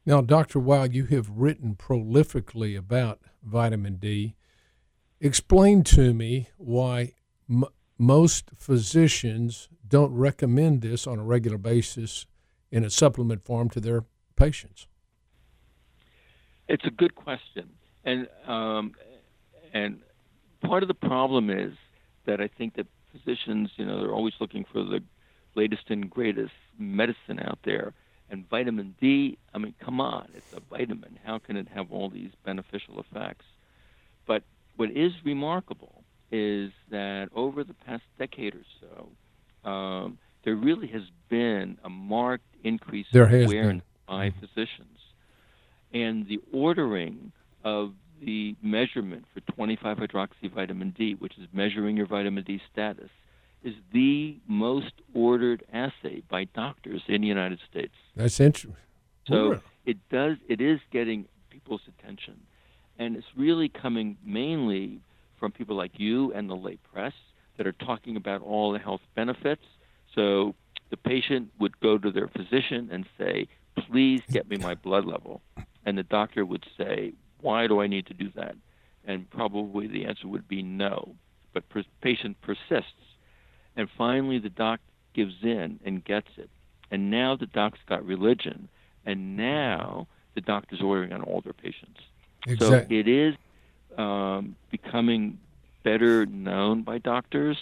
Now, 0.06 0.22
Dr. 0.22 0.60
Weil, 0.60 0.92
you 0.92 1.06
have 1.06 1.30
written 1.30 1.76
prolifically 1.76 2.78
about 2.78 3.20
vitamin 3.44 3.96
D. 3.96 4.36
Explain 5.20 5.84
to 5.86 6.14
me 6.14 6.50
why 6.58 7.14
most 8.02 8.50
physicians 8.58 9.70
don't 9.88 10.14
recommend 10.14 10.82
this 10.82 11.06
on 11.06 11.20
a 11.20 11.24
regular 11.24 11.60
basis 11.60 12.26
in 12.72 12.84
a 12.84 12.90
supplement 12.90 13.46
form 13.46 13.70
to 13.70 13.80
their 13.80 14.04
patients. 14.36 14.88
It's 16.68 16.86
a 16.86 16.90
good 16.90 17.14
question, 17.14 17.70
and 18.04 18.28
um, 18.48 18.94
and 19.74 20.00
part 20.62 20.84
of 20.84 20.88
the 20.88 20.96
problem 20.96 21.50
is 21.50 21.74
that 22.26 22.42
I 22.42 22.48
think 22.48 22.76
that 22.76 22.88
physicians, 23.12 23.70
you 23.76 23.86
know, 23.86 24.00
they're 24.00 24.14
always 24.14 24.34
looking 24.40 24.66
for 24.72 24.84
the 24.84 25.04
latest 25.54 25.84
and 25.90 26.10
greatest 26.10 26.54
medicine 26.80 27.40
out 27.40 27.60
there. 27.64 27.94
And 28.30 28.50
vitamin 28.50 28.96
D, 29.02 29.38
I 29.54 29.58
mean, 29.58 29.76
come 29.80 30.00
on, 30.00 30.30
it's 30.34 30.54
a 30.54 30.62
vitamin. 30.62 31.20
How 31.26 31.38
can 31.38 31.58
it 31.58 31.68
have 31.68 31.92
all 31.92 32.10
these 32.10 32.32
beneficial 32.46 33.00
effects? 33.02 33.46
But 34.26 34.44
what 34.78 34.90
is 34.92 35.12
remarkable 35.26 36.01
is 36.32 36.72
that 36.89 37.30
over 37.36 37.63
the 37.63 37.74
past 37.74 38.04
decade 38.17 38.56
or 38.56 38.65
so, 38.80 39.70
um, 39.70 40.17
there 40.44 40.56
really 40.56 40.88
has 40.88 41.04
been 41.30 41.78
a 41.84 41.89
marked 41.89 42.56
increase 42.63 43.06
There 43.12 43.26
in 43.26 43.41
has 43.41 43.50
been. 43.50 43.58
awareness 43.60 43.84
by 44.08 44.32
physicians. 44.39 44.98
And 45.94 46.28
the 46.28 46.39
ordering 46.54 47.32
of 47.63 47.94
the 48.24 48.56
measurement 48.62 49.26
for 49.34 49.41
25 49.54 49.98
hydroxy 49.98 50.52
vitamin 50.54 50.91
D, 50.98 51.15
which 51.15 51.38
is 51.38 51.48
measuring 51.52 51.98
your 51.98 52.06
vitamin 52.08 52.44
D 52.44 52.62
status, 52.72 53.10
is 53.63 53.76
the 53.94 54.38
most 54.48 54.94
ordered 55.13 55.63
assay 55.72 56.24
by 56.30 56.46
doctors 56.46 57.02
in 57.08 57.22
the 57.22 57.28
United 57.28 57.60
States. 57.70 57.94
That's 58.15 58.39
interesting. 58.39 58.76
So 59.28 59.60
it 59.86 59.98
does 60.10 60.38
it 60.48 60.62
is 60.62 60.80
getting 60.91 61.26
people's 61.50 61.82
attention. 61.88 62.39
And 62.98 63.15
it's 63.15 63.28
really 63.36 63.70
coming 63.70 64.17
mainly 64.26 65.02
from 65.42 65.52
people 65.52 65.76
like 65.76 66.00
you 66.00 66.32
and 66.32 66.50
the 66.50 66.56
lay 66.56 66.78
press 66.94 67.14
that 67.58 67.68
are 67.68 67.74
talking 67.74 68.16
about 68.16 68.42
all 68.42 68.72
the 68.72 68.80
health 68.80 69.02
benefits. 69.16 69.64
So 70.16 70.56
the 70.90 70.98
patient 70.98 71.50
would 71.60 71.78
go 71.82 71.98
to 71.98 72.12
their 72.12 72.30
physician 72.30 72.88
and 72.90 73.06
say, 73.18 73.50
Please 73.90 74.22
get 74.30 74.50
me 74.50 74.58
my 74.58 74.76
blood 74.76 75.06
level. 75.06 75.42
And 75.86 75.98
the 75.98 76.04
doctor 76.04 76.46
would 76.46 76.66
say, 76.78 77.14
Why 77.42 77.68
do 77.68 77.82
I 77.82 77.88
need 77.88 78.06
to 78.06 78.14
do 78.14 78.30
that? 78.36 78.56
And 79.06 79.30
probably 79.30 79.88
the 79.88 80.06
answer 80.06 80.28
would 80.28 80.48
be 80.48 80.62
no. 80.62 81.16
But 81.54 81.68
per- 81.70 81.84
patient 82.02 82.38
persists. 82.42 82.94
And 83.76 83.90
finally, 83.98 84.38
the 84.38 84.50
doc 84.50 84.80
gives 85.14 85.34
in 85.42 85.80
and 85.84 86.04
gets 86.06 86.28
it. 86.38 86.50
And 86.92 87.10
now 87.10 87.36
the 87.36 87.46
doc's 87.48 87.80
got 87.88 88.06
religion, 88.06 88.68
and 89.06 89.38
now 89.38 90.08
the 90.36 90.42
doctor's 90.42 90.82
ordering 90.82 91.14
on 91.14 91.24
all 91.24 91.42
their 91.42 91.54
patients. 91.54 92.00
So 92.60 92.72
it 92.90 93.08
is 93.08 93.36
um, 93.98 94.56
becoming 94.70 95.40
better 95.84 96.26
known 96.26 96.84
by 96.84 96.98
doctors. 96.98 97.58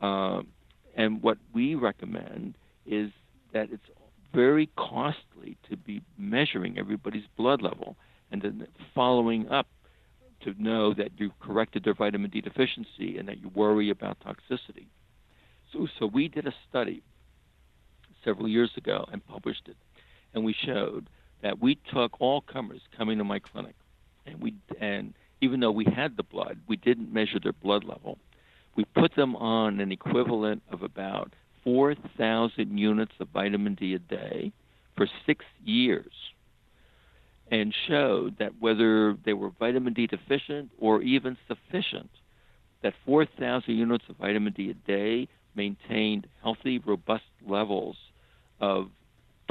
Um, 0.00 0.48
and 0.96 1.22
what 1.22 1.38
we 1.52 1.74
recommend 1.74 2.56
is 2.86 3.10
that 3.52 3.70
it's 3.72 3.88
very 4.34 4.68
costly 4.76 5.56
to 5.68 5.76
be 5.76 6.02
measuring 6.16 6.78
everybody's 6.78 7.26
blood 7.36 7.62
level 7.62 7.96
and 8.30 8.42
then 8.42 8.66
following 8.94 9.48
up 9.48 9.66
to 10.40 10.54
know 10.62 10.94
that 10.94 11.10
you 11.18 11.32
corrected 11.40 11.84
their 11.84 11.94
vitamin 11.94 12.30
D 12.30 12.40
deficiency 12.40 13.18
and 13.18 13.28
that 13.28 13.40
you 13.40 13.50
worry 13.54 13.90
about 13.90 14.18
toxicity. 14.20 14.86
So, 15.72 15.88
so 15.98 16.06
we 16.06 16.28
did 16.28 16.46
a 16.46 16.54
study 16.68 17.02
several 18.24 18.48
years 18.48 18.70
ago 18.76 19.06
and 19.12 19.26
published 19.26 19.68
it, 19.68 19.76
and 20.34 20.44
we 20.44 20.54
showed 20.54 21.08
that 21.42 21.60
we 21.60 21.76
took 21.92 22.20
all 22.20 22.40
comers 22.40 22.80
coming 22.96 23.18
to 23.18 23.24
my 23.24 23.38
clinic, 23.38 23.74
and 24.26 24.40
we 24.40 24.54
and 24.80 25.14
even 25.40 25.60
though 25.60 25.70
we 25.70 25.84
had 25.84 26.16
the 26.16 26.22
blood, 26.22 26.58
we 26.66 26.76
didn't 26.76 27.12
measure 27.12 27.38
their 27.40 27.52
blood 27.52 27.84
level. 27.84 28.18
We 28.76 28.84
put 28.84 29.14
them 29.16 29.36
on 29.36 29.80
an 29.80 29.92
equivalent 29.92 30.62
of 30.70 30.82
about 30.82 31.32
4,000 31.64 32.78
units 32.78 33.12
of 33.20 33.28
vitamin 33.28 33.74
D 33.74 33.94
a 33.94 33.98
day 33.98 34.52
for 34.96 35.08
six 35.26 35.44
years 35.64 36.12
and 37.50 37.74
showed 37.86 38.36
that 38.38 38.52
whether 38.60 39.16
they 39.24 39.32
were 39.32 39.50
vitamin 39.58 39.94
D 39.94 40.06
deficient 40.06 40.70
or 40.78 41.02
even 41.02 41.36
sufficient, 41.46 42.10
that 42.82 42.94
4,000 43.06 43.74
units 43.74 44.04
of 44.08 44.16
vitamin 44.16 44.52
D 44.52 44.70
a 44.70 44.74
day 44.74 45.28
maintained 45.54 46.26
healthy, 46.42 46.78
robust 46.78 47.24
levels 47.46 47.96
of 48.60 48.88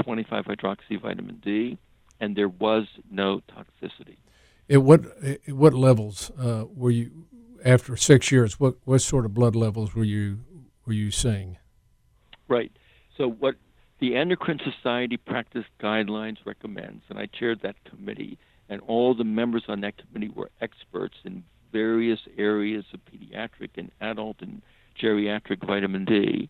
25 0.04 0.45
hydroxy 0.45 1.02
vitamin 1.02 1.41
D, 1.43 1.78
and 2.19 2.36
there 2.36 2.50
was 2.50 2.86
no 3.12 3.41
toxicity. 3.52 4.17
At 4.70 4.84
what 4.84 5.06
at 5.24 5.40
what 5.50 5.74
levels 5.74 6.32
uh, 6.38 6.66
were 6.74 6.92
you 6.92 7.12
after 7.64 7.96
six 7.96 8.32
years? 8.32 8.60
What 8.60 8.76
what 8.86 9.00
sort 9.00 9.26
of 9.26 9.34
blood 9.34 9.56
levels 9.56 9.96
were 9.96 10.04
you 10.04 10.40
were 10.86 10.94
you 10.94 11.12
seeing? 11.12 11.58
Right. 12.48 12.72
So 13.18 13.30
what 13.30 13.56
the 14.00 14.16
Endocrine 14.16 14.60
Society 14.64 15.18
practice 15.18 15.66
guidelines 15.82 16.38
recommends, 16.46 17.04
and 17.10 17.18
I 17.18 17.26
chaired 17.28 17.62
that 17.62 17.76
committee, 17.86 18.38
and 18.70 18.82
all 18.82 19.16
the 19.16 19.24
members 19.24 19.64
on 19.68 19.82
that 19.82 19.96
committee 19.98 20.32
were 20.34 20.52
experts 20.62 21.16
in 21.24 21.44
various 21.72 22.20
areas 22.38 22.86
of 22.94 23.00
pediatric 23.06 23.72
and 23.76 23.92
adult 24.02 24.38
and 24.42 24.62
geriatric 25.02 25.66
vitamin 25.66 26.06
D. 26.06 26.50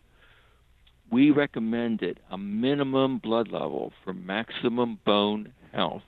We 1.10 1.30
recommended 1.30 2.20
a 2.30 2.36
minimum 2.36 3.18
blood 3.18 3.48
level 3.48 3.92
for 4.04 4.12
maximum 4.12 4.98
bone 5.04 5.52
health 5.72 6.02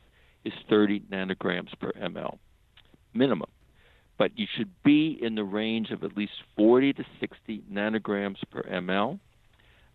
is 0.44 0.52
30 0.68 1.00
nanograms 1.12 1.68
per 1.78 1.92
ml. 1.92 2.38
Minimum. 3.14 3.48
But 4.18 4.38
you 4.38 4.46
should 4.56 4.70
be 4.84 5.18
in 5.20 5.34
the 5.34 5.44
range 5.44 5.90
of 5.90 6.04
at 6.04 6.16
least 6.16 6.32
40 6.56 6.92
to 6.94 7.04
60 7.20 7.62
nanograms 7.72 8.36
per 8.50 8.62
ml. 8.62 9.18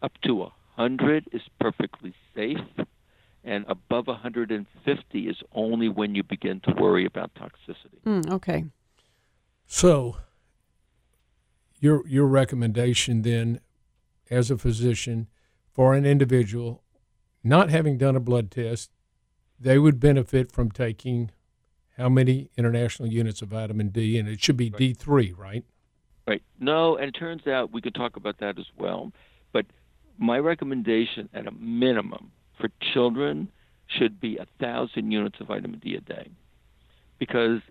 Up 0.02 0.14
to 0.24 0.36
100 0.36 1.30
is 1.32 1.42
perfectly 1.60 2.14
safe, 2.36 2.58
and 3.44 3.66
above 3.68 4.08
150 4.08 5.20
is 5.28 5.38
only 5.54 5.90
when 5.90 6.16
you 6.16 6.24
begin 6.24 6.60
to 6.62 6.74
worry 6.74 7.06
about 7.06 7.32
toxicity. 7.36 8.02
Mm, 8.06 8.32
okay. 8.32 8.66
So, 9.68 10.18
your 11.80 12.08
your 12.08 12.28
recommendation 12.28 13.22
then, 13.22 13.62
as 14.30 14.52
a 14.52 14.58
physician, 14.58 15.28
for 15.72 15.94
an 15.94 16.06
individual 16.06 16.84
not 17.46 17.70
having 17.70 17.98
done 17.98 18.16
a 18.16 18.20
blood 18.20 18.50
test, 18.50 18.90
they 19.60 19.78
would 19.78 20.00
benefit 20.00 20.52
from 20.52 20.72
taking 20.72 21.32
how 21.98 22.10
many 22.10 22.50
international 22.58 23.10
units 23.10 23.42
of 23.42 23.50
vitamin 23.50 23.90
D, 23.90 24.18
and 24.18 24.28
it 24.28 24.42
should 24.44 24.58
be 24.58 24.70
D3, 24.70 25.38
right? 25.38 25.64
Right. 26.28 26.44
No, 26.60 26.98
and 26.98 27.08
it 27.08 27.18
turns 27.18 27.48
out 27.48 27.72
we 27.72 27.82
could 27.82 27.96
talk 27.96 28.18
about 28.18 28.40
that 28.40 28.60
as 28.60 28.66
well. 28.78 29.12
But 29.54 29.66
my 30.18 30.40
recommendation 30.40 31.30
at 31.34 31.48
a 31.48 31.52
minimum 31.52 32.32
for 32.60 32.70
children 32.94 33.50
should 33.88 34.20
be 34.20 34.38
a 34.38 34.48
thousand 34.60 35.12
units 35.12 35.40
of 35.40 35.48
vitamin 35.48 35.80
D 35.80 35.96
a 35.96 36.02
day, 36.02 36.30
because 37.20 37.62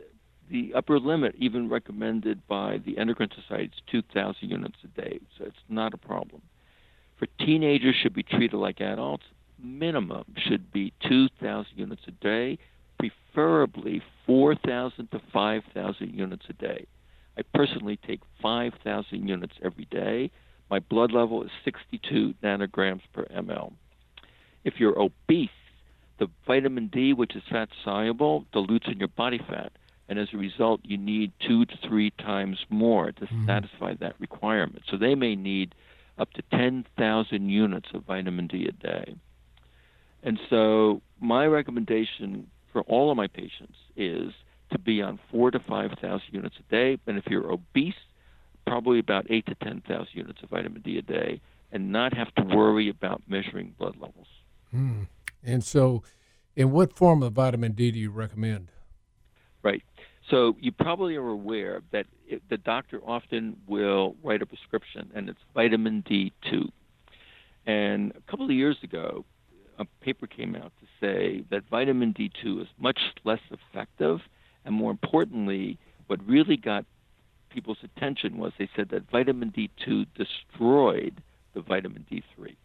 the 0.50 0.72
upper 0.74 0.98
limit, 0.98 1.34
even 1.38 1.68
recommended 1.68 2.46
by 2.46 2.78
the 2.78 2.98
Endocrine 2.98 3.30
Society, 3.34 3.72
is 3.74 3.82
2,000 3.90 4.48
units 4.48 4.76
a 4.84 4.88
day. 4.88 5.18
So 5.36 5.44
it's 5.44 5.56
not 5.68 5.94
a 5.94 5.98
problem. 5.98 6.42
For 7.16 7.26
teenagers, 7.44 7.96
should 7.96 8.14
be 8.14 8.22
treated 8.22 8.56
like 8.56 8.80
adults. 8.80 9.24
Minimum 9.64 10.24
should 10.36 10.72
be 10.72 10.92
2,000 11.08 11.66
units 11.74 12.02
a 12.06 12.10
day, 12.10 12.58
preferably 12.98 14.02
4,000 14.26 15.10
to 15.10 15.20
5,000 15.32 16.14
units 16.14 16.44
a 16.48 16.52
day. 16.52 16.86
I 17.36 17.42
personally 17.54 17.98
take 18.06 18.20
5,000 18.40 19.28
units 19.28 19.54
every 19.62 19.86
day. 19.90 20.30
My 20.70 20.78
blood 20.78 21.12
level 21.12 21.42
is 21.42 21.50
62 21.64 22.34
nanograms 22.42 23.02
per 23.12 23.24
ml. 23.24 23.72
If 24.64 24.74
you're 24.78 24.98
obese, 24.98 25.50
the 26.18 26.28
vitamin 26.46 26.88
D, 26.88 27.12
which 27.12 27.34
is 27.34 27.42
fat 27.50 27.68
soluble, 27.84 28.46
dilutes 28.52 28.86
in 28.88 28.98
your 28.98 29.08
body 29.08 29.38
fat. 29.38 29.72
And 30.08 30.18
as 30.18 30.28
a 30.32 30.36
result, 30.36 30.80
you 30.84 30.96
need 30.96 31.32
two 31.46 31.64
to 31.64 31.76
three 31.88 32.10
times 32.10 32.58
more 32.68 33.12
to 33.12 33.24
mm-hmm. 33.24 33.46
satisfy 33.46 33.94
that 33.94 34.14
requirement. 34.20 34.82
So 34.90 34.96
they 34.96 35.14
may 35.14 35.34
need 35.34 35.74
up 36.18 36.32
to 36.34 36.42
10,000 36.52 37.48
units 37.48 37.88
of 37.94 38.04
vitamin 38.04 38.46
D 38.46 38.68
a 38.68 38.72
day. 38.72 39.16
And 40.24 40.40
so 40.50 41.02
my 41.20 41.46
recommendation 41.46 42.48
for 42.72 42.82
all 42.82 43.10
of 43.10 43.16
my 43.16 43.28
patients 43.28 43.76
is 43.94 44.32
to 44.72 44.78
be 44.78 45.00
on 45.02 45.20
four 45.30 45.50
to 45.50 45.60
5,000 45.60 46.22
units 46.32 46.56
a 46.58 46.70
day. 46.70 46.98
And 47.06 47.18
if 47.18 47.24
you're 47.28 47.52
obese, 47.52 47.94
probably 48.66 48.98
about 48.98 49.26
eight 49.30 49.46
to 49.46 49.54
10,000 49.56 50.06
units 50.12 50.42
of 50.42 50.48
vitamin 50.48 50.82
D 50.82 50.98
a 50.98 51.02
day 51.02 51.40
and 51.70 51.92
not 51.92 52.14
have 52.14 52.34
to 52.36 52.42
worry 52.42 52.88
about 52.88 53.22
measuring 53.28 53.74
blood 53.78 53.94
levels. 54.00 54.26
Mm. 54.74 55.08
And 55.44 55.62
so, 55.62 56.02
in 56.56 56.70
what 56.70 56.92
form 56.92 57.22
of 57.22 57.34
vitamin 57.34 57.72
D 57.72 57.90
do 57.90 57.98
you 57.98 58.10
recommend? 58.10 58.70
Right. 59.62 59.82
So 60.30 60.56
you 60.58 60.72
probably 60.72 61.16
are 61.16 61.28
aware 61.28 61.82
that 61.92 62.06
it, 62.26 62.42
the 62.48 62.56
doctor 62.56 63.00
often 63.04 63.56
will 63.66 64.16
write 64.22 64.40
a 64.40 64.46
prescription, 64.46 65.10
and 65.14 65.28
it's 65.28 65.38
vitamin 65.52 66.02
D2. 66.08 66.70
And 67.66 68.12
a 68.12 68.30
couple 68.30 68.46
of 68.46 68.52
years 68.52 68.76
ago, 68.82 69.24
a 69.78 69.84
paper 70.02 70.26
came 70.26 70.54
out 70.54 70.72
to 70.80 70.86
say 71.00 71.44
that 71.50 71.68
vitamin 71.70 72.14
D2 72.14 72.62
is 72.62 72.68
much 72.78 72.98
less 73.24 73.40
effective, 73.50 74.20
and 74.64 74.74
more 74.74 74.90
importantly, 74.90 75.78
what 76.06 76.20
really 76.26 76.56
got 76.56 76.84
people's 77.50 77.78
attention 77.82 78.38
was 78.38 78.52
they 78.58 78.68
said 78.74 78.88
that 78.90 79.10
vitamin 79.10 79.50
D2 79.50 80.06
destroyed 80.14 81.22
the 81.54 81.60
vitamin 81.60 82.04
D3. 82.10 82.56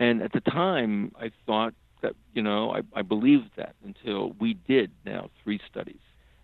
And 0.00 0.22
at 0.22 0.32
the 0.32 0.40
time, 0.40 1.12
I 1.18 1.30
thought 1.46 1.74
that, 2.02 2.14
you 2.34 2.42
know, 2.42 2.72
I, 2.72 2.80
I 2.98 3.02
believed 3.02 3.50
that 3.56 3.74
until 3.84 4.34
we 4.40 4.54
did 4.54 4.90
now 5.06 5.30
three 5.42 5.60
studies. 5.70 6.00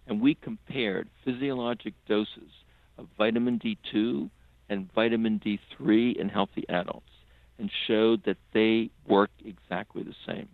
And 0.06 0.20
we 0.20 0.35
compared 0.35 1.09
physiologic 1.24 1.94
doses 2.09 2.50
of 2.98 3.06
vitamin 3.18 3.59
D2 3.59 4.30
and 4.68 4.92
vitamin 4.94 5.40
D3 5.44 6.16
in 6.16 6.28
healthy 6.28 6.64
adults 6.68 7.11
and 7.60 7.70
showed 7.86 8.24
that 8.24 8.38
they 8.52 8.90
work 9.06 9.30
exactly 9.44 10.02
the 10.02 10.14
same. 10.26 10.48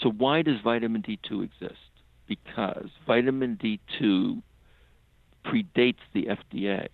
So, 0.00 0.10
why 0.10 0.42
does 0.42 0.56
vitamin 0.64 1.02
D2 1.02 1.44
exist? 1.44 1.78
Because 2.26 2.88
vitamin 3.06 3.58
D2 3.62 4.42
predates 5.44 6.00
the 6.12 6.26
FDA 6.26 6.88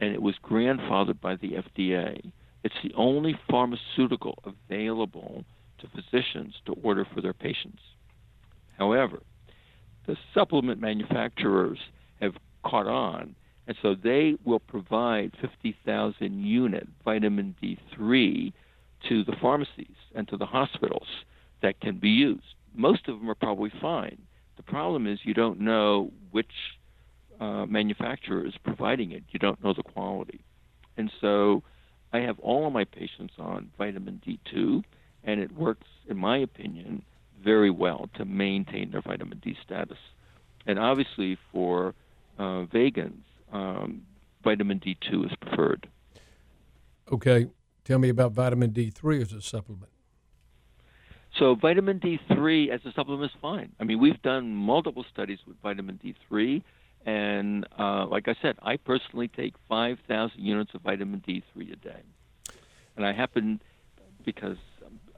and 0.00 0.14
it 0.14 0.22
was 0.22 0.36
grandfathered 0.44 1.20
by 1.20 1.36
the 1.36 1.52
FDA 1.52 2.32
it's 2.64 2.74
the 2.82 2.92
only 2.94 3.38
pharmaceutical 3.48 4.42
available 4.44 5.44
to 5.78 5.88
physicians 5.88 6.54
to 6.66 6.72
order 6.82 7.06
for 7.14 7.20
their 7.20 7.32
patients. 7.32 7.82
However, 8.78 9.22
the 10.06 10.16
supplement 10.34 10.80
manufacturers 10.80 11.78
have 12.20 12.34
caught 12.64 12.86
on, 12.86 13.36
and 13.68 13.76
so 13.82 13.94
they 13.94 14.34
will 14.46 14.60
provide 14.60 15.32
50,000 15.42 16.42
unit 16.42 16.88
vitamin 17.04 17.54
D3 17.62 18.52
to 19.08 19.24
the 19.24 19.36
pharmacies 19.42 19.94
and 20.14 20.26
to 20.28 20.38
the 20.38 20.46
hospitals 20.46 21.06
that 21.60 21.78
can 21.78 21.98
be 21.98 22.08
used. 22.08 22.54
Most 22.74 23.08
of 23.08 23.18
them 23.18 23.30
are 23.30 23.34
probably 23.34 23.70
fine. 23.80 24.16
The 24.56 24.62
problem 24.62 25.06
is 25.06 25.18
you 25.22 25.34
don't 25.34 25.60
know 25.60 26.10
which 26.30 26.50
uh, 27.40 27.66
manufacturer 27.66 28.46
is 28.46 28.54
providing 28.64 29.12
it. 29.12 29.22
You 29.30 29.38
don't 29.38 29.62
know 29.62 29.74
the 29.74 29.82
quality. 29.82 30.40
And 30.96 31.12
so 31.20 31.62
I 32.14 32.20
have 32.20 32.38
all 32.40 32.66
of 32.66 32.72
my 32.72 32.84
patients 32.84 33.34
on 33.38 33.70
vitamin 33.76 34.22
D2, 34.26 34.82
and 35.24 35.40
it 35.40 35.54
works, 35.54 35.86
in 36.08 36.16
my 36.16 36.38
opinion, 36.38 37.02
very 37.44 37.70
well 37.70 38.08
to 38.16 38.24
maintain 38.24 38.92
their 38.92 39.02
vitamin 39.02 39.40
D 39.44 39.54
status. 39.62 39.98
And 40.66 40.78
obviously, 40.78 41.36
for 41.52 41.94
uh, 42.38 42.64
vegans, 42.72 43.20
um, 43.52 44.02
vitamin 44.42 44.80
D2 44.80 45.26
is 45.30 45.36
preferred. 45.40 45.88
Okay, 47.10 47.46
tell 47.84 47.98
me 47.98 48.08
about 48.08 48.32
vitamin 48.32 48.70
D3 48.70 49.22
as 49.22 49.32
a 49.32 49.42
supplement. 49.42 49.90
So 51.38 51.54
vitamin 51.54 52.00
D3 52.00 52.68
as 52.68 52.80
a 52.84 52.92
supplement 52.92 53.30
is 53.30 53.38
fine. 53.40 53.72
I 53.78 53.84
mean, 53.84 53.98
we've 53.98 54.20
done 54.22 54.54
multiple 54.54 55.04
studies 55.12 55.38
with 55.46 55.56
vitamin 55.62 56.00
D3. 56.02 56.62
And 57.06 57.66
uh, 57.78 58.06
like 58.06 58.28
I 58.28 58.34
said, 58.42 58.56
I 58.62 58.76
personally 58.76 59.28
take 59.28 59.54
5,000 59.68 60.38
units 60.40 60.74
of 60.74 60.82
vitamin 60.82 61.22
D3 61.26 61.72
a 61.72 61.76
day. 61.76 62.02
And 62.96 63.06
I 63.06 63.12
happen, 63.12 63.62
because 64.24 64.56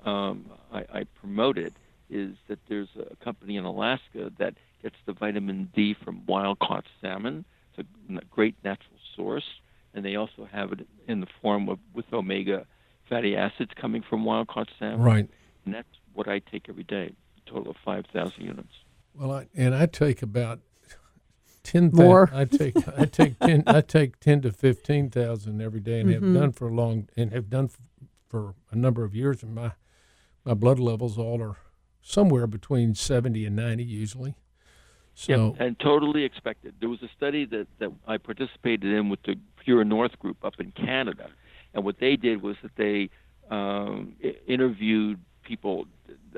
um, 0.04 0.50
I, 0.72 0.84
I 0.92 1.04
promote 1.20 1.56
it, 1.56 1.72
is 2.10 2.34
that 2.48 2.58
there's 2.68 2.88
a 2.98 3.16
company 3.24 3.56
in 3.56 3.64
Alaska 3.64 4.30
that 4.38 4.54
gets 4.82 4.96
the 5.06 5.12
vitamin 5.12 5.70
D 5.74 5.94
from 5.94 6.26
wild 6.26 6.58
caught 6.58 6.84
salmon. 7.00 7.44
It's 7.80 8.22
a 8.22 8.24
great 8.26 8.56
natural 8.64 8.96
source. 9.16 9.44
And 9.92 10.04
they 10.04 10.16
also 10.16 10.48
have 10.50 10.72
it 10.72 10.86
in 11.08 11.20
the 11.20 11.26
form 11.42 11.68
of 11.68 11.78
with 11.92 12.06
omega 12.12 12.66
fatty 13.08 13.36
acids 13.36 13.72
coming 13.80 14.02
from 14.08 14.24
wild 14.24 14.48
caught 14.48 14.68
salmon. 14.78 15.00
Right. 15.00 15.28
And 15.64 15.74
that's 15.74 15.88
what 16.14 16.28
I 16.28 16.38
take 16.38 16.68
every 16.68 16.84
day, 16.84 17.12
a 17.36 17.50
total 17.50 17.70
of 17.70 17.76
5,000 17.84 18.32
units. 18.42 18.72
Well, 19.14 19.32
I, 19.32 19.48
and 19.54 19.74
I 19.74 19.86
take 19.86 20.22
about 20.22 20.60
ten 21.62 21.90
more. 21.92 22.30
I 22.32 22.44
take 22.44 22.76
I 22.96 23.04
take 23.06 23.38
ten 23.38 23.64
I 23.66 23.80
take 23.80 24.20
ten 24.20 24.40
to 24.42 24.52
fifteen 24.52 25.10
thousand 25.10 25.60
every 25.60 25.80
day, 25.80 26.00
and 26.00 26.08
mm-hmm. 26.08 26.34
have 26.34 26.42
done 26.42 26.52
for 26.52 26.68
a 26.68 26.74
long 26.74 27.08
and 27.16 27.32
have 27.32 27.50
done 27.50 27.68
for, 27.68 27.80
for 28.28 28.54
a 28.70 28.76
number 28.76 29.04
of 29.04 29.14
years. 29.14 29.42
And 29.42 29.54
my 29.54 29.72
my 30.44 30.54
blood 30.54 30.78
levels 30.78 31.18
all 31.18 31.42
are 31.42 31.56
somewhere 32.00 32.46
between 32.46 32.94
seventy 32.94 33.44
and 33.44 33.56
ninety 33.56 33.84
usually. 33.84 34.36
So 35.20 35.54
and 35.58 35.78
totally 35.78 36.24
expected. 36.24 36.74
There 36.80 36.88
was 36.88 37.02
a 37.02 37.10
study 37.16 37.44
that 37.46 37.66
that 37.78 37.92
I 38.06 38.16
participated 38.16 38.92
in 38.92 39.10
with 39.10 39.22
the 39.22 39.36
Pure 39.62 39.84
North 39.84 40.18
group 40.18 40.42
up 40.42 40.54
in 40.58 40.72
Canada, 40.72 41.28
and 41.74 41.84
what 41.84 41.98
they 41.98 42.16
did 42.16 42.42
was 42.42 42.56
that 42.62 42.74
they 42.76 43.10
um, 43.50 44.14
interviewed 44.46 45.20
people 45.42 45.86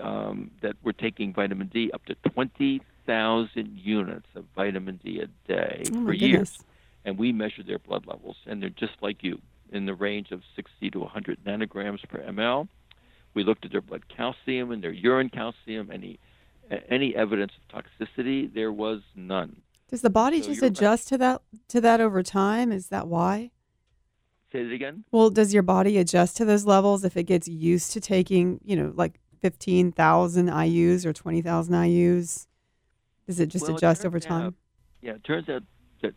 um, 0.01 0.51
that 0.62 0.75
were 0.83 0.92
taking 0.92 1.33
vitamin 1.33 1.68
D 1.68 1.90
up 1.92 2.05
to 2.07 2.14
20,000 2.31 3.79
units 3.79 4.27
of 4.35 4.45
vitamin 4.57 4.99
D 5.05 5.21
a 5.21 5.27
day 5.47 5.85
oh 5.95 6.05
for 6.07 6.12
years. 6.12 6.59
And 7.05 7.18
we 7.18 7.33
measured 7.33 7.66
their 7.66 7.79
blood 7.79 8.07
levels, 8.07 8.37
and 8.47 8.62
they're 8.62 8.71
just 8.71 8.95
like 9.01 9.23
you, 9.23 9.40
in 9.73 9.87
the 9.87 9.95
range 9.95 10.31
of 10.31 10.42
60 10.55 10.90
to 10.90 11.01
100 11.01 11.45
nanograms 11.45 12.09
per 12.09 12.21
ml. 12.21 12.68
We 13.35 13.45
looked 13.45 13.64
at 13.64 13.73
their 13.73 13.81
blood 13.81 14.09
calcium 14.09 14.71
and 14.71 14.83
their 14.83 14.92
urine 14.92 15.29
calcium. 15.29 15.90
And 15.90 16.05
any 16.05 16.18
any 16.88 17.14
evidence 17.14 17.52
of 17.56 17.85
toxicity, 17.85 18.52
there 18.52 18.73
was 18.73 19.00
none. 19.14 19.62
Does 19.88 20.02
the 20.02 20.10
body 20.10 20.40
so 20.40 20.48
just 20.48 20.62
adjust 20.62 21.08
to 21.08 21.18
that 21.18 21.42
to 21.68 21.81
that 21.81 22.00
over 22.00 22.23
time? 22.23 22.73
Is 22.73 22.88
that 22.88 23.08
why? 23.08 23.50
Say 24.52 24.60
it 24.60 24.73
again. 24.73 25.04
Well, 25.10 25.31
does 25.31 25.54
your 25.54 25.62
body 25.62 25.98
adjust 25.98 26.37
to 26.38 26.44
those 26.44 26.66
levels 26.66 27.04
if 27.04 27.16
it 27.16 27.25
gets 27.25 27.48
used 27.48 27.92
to 27.92 28.00
taking, 28.00 28.60
you 28.64 28.77
know, 28.77 28.92
like 28.94 29.18
15,000 29.40 30.48
IUs 30.48 31.06
or 31.06 31.12
20,000 31.12 31.75
IUs? 31.75 32.46
Does 33.27 33.40
it 33.40 33.46
just 33.46 33.66
well, 33.66 33.77
adjust 33.77 34.04
it 34.04 34.08
over 34.08 34.20
time? 34.20 34.46
Out, 34.46 34.54
yeah, 35.00 35.12
it 35.12 35.25
turns 35.25 35.48
out 35.48 35.62
that 36.02 36.14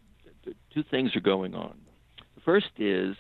two 0.73 0.83
things 0.91 1.15
are 1.15 1.21
going 1.21 1.55
on. 1.55 1.75
The 2.35 2.41
first 2.41 2.71
is 2.77 3.15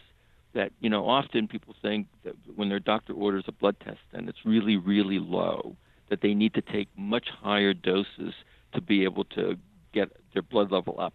that, 0.53 0.71
you 0.79 0.89
know, 0.89 1.07
often 1.07 1.47
people 1.47 1.75
think 1.81 2.07
that 2.23 2.35
when 2.55 2.69
their 2.69 2.79
doctor 2.79 3.13
orders 3.13 3.45
a 3.47 3.51
blood 3.51 3.77
test 3.83 3.99
and 4.13 4.29
it's 4.29 4.39
really, 4.45 4.77
really 4.77 5.19
low, 5.19 5.75
that 6.09 6.21
they 6.21 6.33
need 6.33 6.53
to 6.53 6.61
take 6.61 6.87
much 6.97 7.27
higher 7.41 7.73
doses 7.73 8.33
to 8.73 8.81
be 8.81 9.03
able 9.03 9.23
to 9.23 9.55
get 9.93 10.09
their 10.33 10.41
blood 10.41 10.71
level 10.71 10.99
up. 10.99 11.13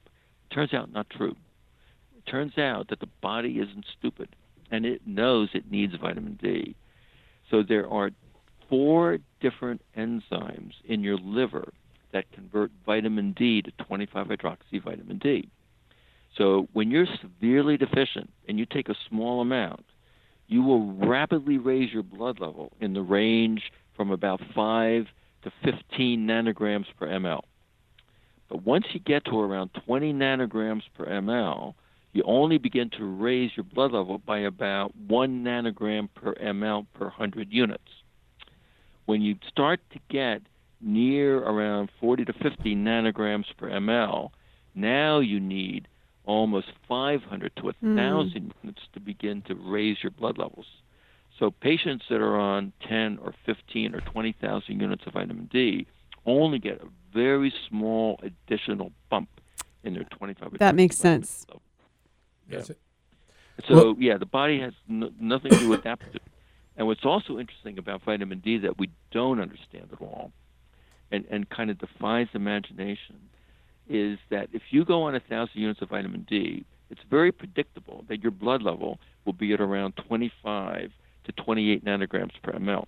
Turns 0.53 0.75
out 0.75 0.93
not 0.93 1.09
true. 1.11 1.37
It 2.17 2.29
turns 2.31 2.59
out 2.59 2.89
that 2.89 3.01
the 3.01 3.09
body 3.21 3.59
isn't 3.59 3.87
stupid 3.99 4.35
and 4.71 4.85
it 4.85 5.03
knows 5.07 5.49
it 5.53 5.71
needs 5.71 5.95
vitamin 6.01 6.39
D. 6.43 6.75
So 7.51 7.63
there 7.63 7.89
are 7.89 8.11
four 8.69 9.19
different 9.41 9.83
enzymes 9.97 10.73
in 10.85 11.03
your 11.03 11.19
liver 11.19 11.73
that 12.13 12.31
convert 12.33 12.71
vitamin 12.87 13.33
D 13.33 13.63
to 13.63 13.71
25 13.85 14.29
hydroxy 14.29 14.83
vitamin 14.83 15.19
D. 15.19 15.49
So 16.37 16.69
when 16.73 16.91
you're 16.91 17.07
severely 17.21 17.77
deficient 17.77 18.31
and 18.49 18.59
you 18.59 18.67
take 18.67 18.89
a 18.89 18.95
small 19.09 19.41
amount, 19.41 19.85
you 20.47 20.63
will 20.63 20.93
rapidly 20.95 21.59
raise 21.59 21.93
your 21.93 22.03
blood 22.03 22.41
level 22.41 22.73
in 22.81 22.95
the 22.95 23.03
range 23.03 23.71
from 23.97 24.11
about 24.11 24.41
5 24.55 25.07
to 25.43 25.53
15 25.65 26.27
nanograms 26.27 26.87
per 26.99 27.07
ml. 27.09 27.43
But 28.49 28.65
once 28.65 28.87
you 28.93 29.01
get 29.01 29.25
to 29.27 29.41
around 29.41 29.71
20 29.87 30.13
nanograms 30.13 30.83
per 30.97 31.07
ml, 31.07 31.75
you 32.13 32.23
only 32.27 32.59
begin 32.59 32.91
to 32.99 33.05
raise 33.05 33.53
your 33.57 33.65
blood 33.65 33.93
level 33.93 34.19
by 34.19 34.41
about 34.41 34.95
1 34.97 35.45
nanogram 35.45 36.09
per 36.15 36.35
ml 36.35 36.87
per 36.95 37.07
100 37.07 37.49
units. 37.53 37.83
When 39.07 39.23
you 39.23 39.37
start 39.49 39.81
to 39.93 40.01
get 40.09 40.43
near 40.81 41.39
around 41.39 41.91
40 42.01 42.25
to 42.27 42.33
50 42.33 42.75
nanograms 42.75 43.45
per 43.57 43.71
ml, 43.71 44.31
now 44.75 45.21
you 45.21 45.39
need 45.41 45.87
almost 46.25 46.69
500 46.89 47.53
to 47.57 47.63
1,000 47.63 47.83
mm. 47.93 48.53
units 48.63 48.83
to 48.93 49.01
begin 49.01 49.43
to 49.43 49.55
raise 49.55 49.99
your 50.03 50.13
blood 50.13 50.39
levels. 50.39 50.67
So 51.41 51.51
patients 51.51 52.05
that 52.11 52.21
are 52.21 52.37
on 52.37 52.75
10 52.87 53.19
or 53.23 53.35
15 53.47 53.95
or 53.95 54.01
20,000 54.03 54.79
units 54.79 55.07
of 55.07 55.15
vitamin 55.15 55.49
D 55.51 55.87
only 56.27 56.59
get 56.59 56.83
a 56.83 56.87
very 57.15 57.53
small 57.67 58.21
additional 58.23 58.93
bump 59.09 59.31
in 59.83 59.95
their 59.95 60.05
25. 60.05 60.59
That 60.59 60.75
makes 60.75 60.99
sense. 60.99 61.47
Yeah. 62.49 62.63
So 62.63 62.75
well, 63.71 63.97
yeah, 63.99 64.19
the 64.19 64.27
body 64.27 64.61
has 64.61 64.75
n- 64.89 65.15
nothing 65.19 65.53
to 65.53 65.73
adapt 65.73 66.13
to. 66.13 66.21
And 66.77 66.87
what's 66.87 67.07
also 67.07 67.39
interesting 67.39 67.79
about 67.79 68.03
vitamin 68.03 68.41
D 68.41 68.59
that 68.59 68.79
we 68.79 68.91
don't 69.11 69.41
understand 69.41 69.89
at 69.93 70.01
all, 70.01 70.33
and, 71.11 71.25
and 71.31 71.49
kind 71.49 71.71
of 71.71 71.79
defies 71.79 72.29
imagination, 72.35 73.17
is 73.89 74.19
that 74.29 74.51
if 74.53 74.63
you 74.71 74.85
go 74.85 75.05
on 75.05 75.15
a 75.15 75.21
thousand 75.21 75.61
units 75.61 75.81
of 75.81 75.89
vitamin 75.89 76.27
D, 76.29 76.65
it's 76.91 77.03
very 77.09 77.33
predictable 77.33 78.05
that 78.09 78.23
your 78.23 78.31
blood 78.31 78.63
level 78.63 78.99
will 79.25 79.33
be 79.33 79.55
at 79.55 79.61
around 79.61 79.97
25 79.97 80.93
to 81.31 81.43
28 81.43 81.85
nanograms 81.85 82.33
per 82.43 82.53
ml. 82.53 82.87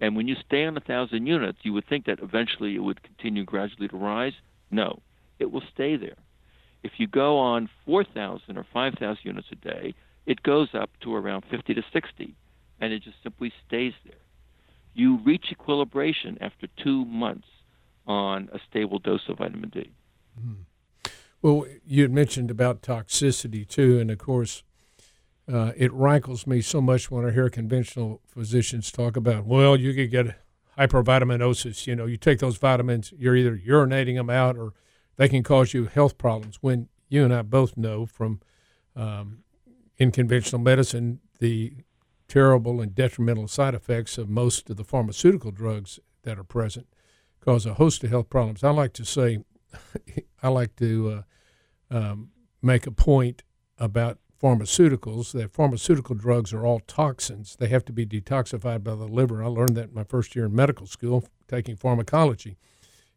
And 0.00 0.16
when 0.16 0.26
you 0.26 0.36
stay 0.46 0.64
on 0.64 0.76
a 0.76 0.80
thousand 0.80 1.26
units, 1.26 1.58
you 1.62 1.72
would 1.72 1.86
think 1.86 2.06
that 2.06 2.20
eventually 2.20 2.74
it 2.74 2.82
would 2.82 3.02
continue 3.02 3.44
gradually 3.44 3.88
to 3.88 3.96
rise. 3.96 4.32
No, 4.70 5.00
it 5.38 5.52
will 5.52 5.62
stay 5.72 5.96
there. 5.96 6.16
If 6.82 6.92
you 6.96 7.06
go 7.06 7.38
on 7.38 7.68
4,000 7.86 8.56
or 8.56 8.66
5,000 8.72 9.18
units 9.22 9.46
a 9.52 9.54
day, 9.54 9.94
it 10.26 10.42
goes 10.42 10.68
up 10.74 10.90
to 11.02 11.14
around 11.14 11.44
50 11.50 11.74
to 11.74 11.82
60, 11.92 12.34
and 12.80 12.92
it 12.92 13.02
just 13.02 13.16
simply 13.22 13.52
stays 13.66 13.92
there. 14.04 14.14
You 14.94 15.18
reach 15.18 15.46
equilibration 15.50 16.38
after 16.40 16.66
two 16.82 17.04
months 17.04 17.48
on 18.06 18.48
a 18.52 18.58
stable 18.68 18.98
dose 18.98 19.28
of 19.28 19.38
vitamin 19.38 19.70
D. 19.70 19.90
Mm. 20.40 21.12
Well, 21.40 21.66
you 21.86 22.02
had 22.02 22.12
mentioned 22.12 22.50
about 22.50 22.82
toxicity 22.82 23.66
too, 23.66 23.98
and 23.98 24.10
of 24.10 24.18
course, 24.18 24.62
uh, 25.50 25.72
it 25.76 25.92
rankles 25.92 26.46
me 26.46 26.60
so 26.60 26.80
much 26.80 27.10
when 27.10 27.26
I 27.26 27.32
hear 27.32 27.48
conventional 27.48 28.20
physicians 28.26 28.92
talk 28.92 29.16
about, 29.16 29.44
well, 29.44 29.76
you 29.76 29.92
could 29.94 30.10
get 30.10 30.36
hypervitaminosis. 30.78 31.86
You 31.86 31.96
know, 31.96 32.06
you 32.06 32.16
take 32.16 32.38
those 32.38 32.56
vitamins, 32.56 33.12
you're 33.16 33.36
either 33.36 33.56
urinating 33.56 34.16
them 34.16 34.30
out 34.30 34.56
or 34.56 34.72
they 35.16 35.28
can 35.28 35.42
cause 35.42 35.74
you 35.74 35.86
health 35.86 36.16
problems. 36.16 36.58
When 36.60 36.88
you 37.08 37.24
and 37.24 37.34
I 37.34 37.42
both 37.42 37.76
know 37.76 38.06
from 38.06 38.40
um, 38.96 39.38
in 39.98 40.10
conventional 40.10 40.60
medicine 40.60 41.20
the 41.38 41.74
terrible 42.28 42.80
and 42.80 42.94
detrimental 42.94 43.48
side 43.48 43.74
effects 43.74 44.16
of 44.16 44.28
most 44.28 44.70
of 44.70 44.76
the 44.76 44.84
pharmaceutical 44.84 45.50
drugs 45.50 45.98
that 46.22 46.38
are 46.38 46.44
present 46.44 46.86
cause 47.40 47.66
a 47.66 47.74
host 47.74 48.02
of 48.04 48.10
health 48.10 48.30
problems. 48.30 48.64
I 48.64 48.70
like 48.70 48.92
to 48.94 49.04
say 49.04 49.44
I 50.42 50.48
like 50.48 50.76
to 50.76 51.24
uh, 51.90 51.96
um, 51.96 52.30
make 52.62 52.86
a 52.86 52.90
point 52.90 53.42
about 53.78 54.18
pharmaceuticals 54.42 55.32
that 55.32 55.52
pharmaceutical 55.52 56.16
drugs 56.16 56.52
are 56.52 56.66
all 56.66 56.80
toxins. 56.80 57.56
They 57.58 57.68
have 57.68 57.84
to 57.84 57.92
be 57.92 58.04
detoxified 58.04 58.82
by 58.82 58.96
the 58.96 59.06
liver. 59.06 59.42
I 59.42 59.46
learned 59.46 59.76
that 59.76 59.90
in 59.90 59.94
my 59.94 60.04
first 60.04 60.34
year 60.34 60.46
in 60.46 60.54
medical 60.54 60.86
school 60.86 61.24
taking 61.46 61.76
pharmacology. 61.76 62.56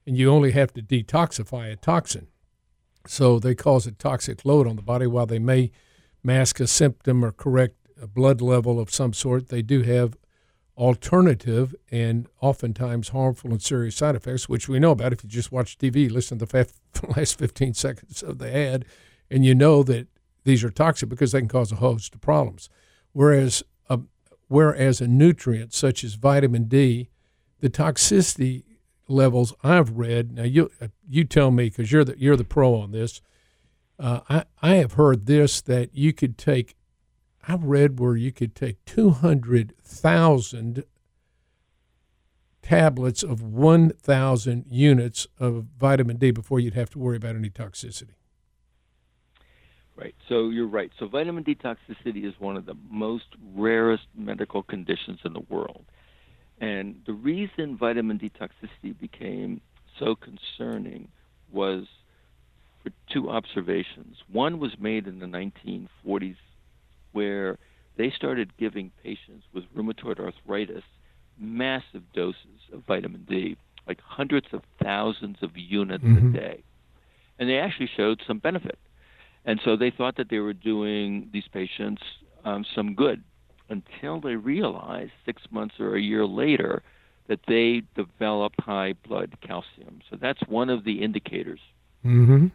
And 0.06 0.16
you 0.16 0.30
only 0.30 0.52
have 0.52 0.72
to 0.74 0.84
detoxify 0.84 1.72
a 1.72 1.76
toxin. 1.78 2.28
So 3.08 3.40
they 3.40 3.56
cause 3.56 3.88
a 3.88 3.92
toxic 3.92 4.46
load 4.46 4.68
on 4.68 4.76
the 4.76 4.84
body 4.84 5.08
while 5.08 5.26
they 5.26 5.40
may 5.40 5.72
mask 6.24 6.60
a 6.60 6.68
symptom 6.68 7.26
or 7.26 7.32
correct 7.32 7.76
a 8.00 8.08
blood 8.08 8.40
level 8.42 8.80
of 8.80 8.94
some 8.94 9.14
sort. 9.14 9.50
They 9.50 9.64
do 9.64 9.82
have 9.82 10.18
alternative 10.78 11.74
and 11.90 12.28
oftentimes 12.42 13.10
harmful 13.10 13.52
and 13.52 13.62
serious 13.62 13.96
side 13.96 14.16
effects, 14.16 14.50
which 14.50 14.68
we 14.68 14.80
know 14.80 14.92
about 14.92 15.14
if 15.14 15.24
you 15.24 15.30
just 15.30 15.52
watch 15.52 15.78
TV, 15.78 16.12
listen 16.12 16.38
to 16.40 16.46
the 16.46 16.68
last 17.16 17.40
15 17.40 17.74
seconds 17.74 18.22
of 18.22 18.38
the 18.38 18.56
ad, 18.56 18.86
and 19.32 19.46
you 19.46 19.56
know 19.56 19.82
that 19.84 20.08
these 20.46 20.64
are 20.64 20.70
toxic 20.70 21.10
because 21.10 21.34
they 21.34 21.40
can 21.40 21.50
cause 21.50 21.72
a 21.72 21.76
host 21.76 22.16
of 22.16 22.22
problems. 22.22 22.70
Whereas 23.12 23.64
a, 23.90 24.00
whereas 24.48 25.02
a 25.02 25.08
nutrient 25.08 25.74
such 25.74 26.04
as 26.04 26.14
vitamin 26.14 26.66
D, 26.66 27.10
the 27.60 27.70
toxicity 27.70 28.64
levels 29.08 29.54
I've 29.64 29.92
read. 29.92 30.32
Now 30.32 30.44
you 30.44 30.72
you 31.08 31.26
tell 31.26 31.52
me 31.52 31.66
because 31.66 31.92
you're 31.92 32.06
the 32.06 32.16
you're 32.18 32.38
the 32.38 32.44
pro 32.44 32.76
on 32.76 32.92
this. 32.92 33.22
Uh, 34.00 34.22
I 34.30 34.46
I 34.62 34.76
have 34.76 34.94
heard 34.94 35.26
this 35.26 35.62
that 35.62 35.96
you 35.96 36.14
could 36.14 36.38
take 36.38 36.76
I've 37.48 37.64
read 37.64 38.00
where 38.00 38.16
you 38.16 38.32
could 38.32 38.56
take 38.56 38.84
200,000 38.86 40.84
tablets 42.64 43.22
of 43.22 43.44
1,000 43.44 44.66
units 44.68 45.28
of 45.38 45.66
vitamin 45.78 46.18
D 46.18 46.32
before 46.32 46.60
you'd 46.60 46.74
have 46.74 46.90
to 46.90 46.98
worry 46.98 47.18
about 47.18 47.36
any 47.36 47.52
toxicity. 47.52 48.16
Right. 49.98 50.16
So 50.28 50.50
you're 50.50 50.68
right. 50.68 50.92
So 51.00 51.08
vitamin 51.08 51.44
D 51.44 51.56
toxicity 51.56 52.26
is 52.26 52.34
one 52.38 52.58
of 52.58 52.66
the 52.66 52.76
most 52.90 53.26
rarest 53.56 54.04
medical 54.14 54.62
conditions 54.62 55.20
in 55.24 55.34
the 55.34 55.44
world. 55.50 55.86
And 56.60 57.02
the 57.06 57.14
reason 57.14 57.78
vitamin 57.78 58.18
D 58.18 58.30
toxicity 58.30 58.98
became 59.00 59.62
so 59.98 60.16
concerning 60.16 61.08
was 61.52 61.86
for 62.84 62.92
two 63.12 63.30
observations. 63.30 64.18
One 64.32 64.60
was 64.60 64.72
made 64.80 65.08
in 65.08 65.20
the 65.20 65.26
1940s 65.26 66.36
where 67.14 67.58
they 67.98 68.12
started 68.12 68.58
giving 68.58 68.92
patients 69.02 69.46
with 69.54 69.64
rheumatoid 69.76 70.20
arthritis 70.20 70.84
massive 71.38 72.04
doses 72.14 72.60
of 72.74 72.84
vitamin 72.86 73.26
D, 73.28 73.58
like 73.88 74.00
hundreds 74.02 74.48
of 74.54 74.62
thousands 74.82 75.38
of 75.42 75.52
units 75.56 76.04
mm-hmm. 76.04 76.30
a 76.30 76.32
day. 76.32 76.64
And 77.40 77.50
they 77.50 77.58
actually 77.58 77.90
showed 77.96 78.22
some 78.26 78.40
benefit. 78.40 78.78
And 79.46 79.62
so 79.64 79.76
they 79.76 79.92
thought 79.92 80.18
that 80.18 80.30
they 80.30 80.40
were 80.40 80.54
doing 80.54 81.30
these 81.32 81.48
patients 81.52 82.02
um, 82.44 82.66
some 82.76 82.94
good 82.94 83.24
until 83.70 84.20
they 84.20 84.36
realized 84.36 85.12
six 85.26 85.42
months 85.52 85.76
or 85.80 85.96
a 85.96 86.02
year 86.02 86.26
later 86.26 86.84
that 87.28 87.40
they 87.48 87.82
develop 87.96 88.54
high 88.60 88.94
blood 89.08 89.36
calcium. 89.42 90.02
So 90.10 90.18
that's 90.20 90.42
one 90.48 90.70
of 90.70 90.84
the 90.84 91.02
indicators. 91.02 91.60
Mm-hmm 92.06 92.48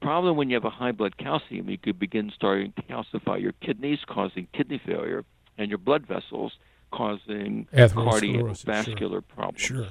problem 0.00 0.36
when 0.36 0.48
you 0.48 0.54
have 0.54 0.64
a 0.64 0.70
high 0.70 0.92
blood 0.92 1.16
calcium, 1.16 1.68
you 1.68 1.78
could 1.78 1.98
begin 1.98 2.32
starting 2.34 2.72
to 2.76 2.82
calcify 2.82 3.40
your 3.40 3.52
kidneys, 3.60 3.98
causing 4.06 4.46
kidney 4.52 4.80
failure, 4.86 5.24
and 5.58 5.68
your 5.68 5.78
blood 5.78 6.06
vessels, 6.06 6.52
causing 6.92 7.66
cardiovascular 7.74 8.98
sure. 8.98 9.20
problems. 9.22 9.60
Sure. 9.60 9.88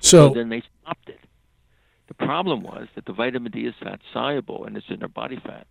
So, 0.00 0.28
so, 0.28 0.34
then 0.34 0.50
they 0.50 0.62
stopped 0.82 1.08
it. 1.08 1.20
The 2.08 2.14
problem 2.14 2.62
was 2.62 2.88
that 2.94 3.04
the 3.04 3.12
vitamin 3.12 3.52
D 3.52 3.66
is 3.66 3.74
fat 3.82 4.00
soluble 4.12 4.64
and 4.64 4.76
it's 4.76 4.86
in 4.88 5.00
their 5.00 5.08
body 5.08 5.36
fat. 5.36 5.66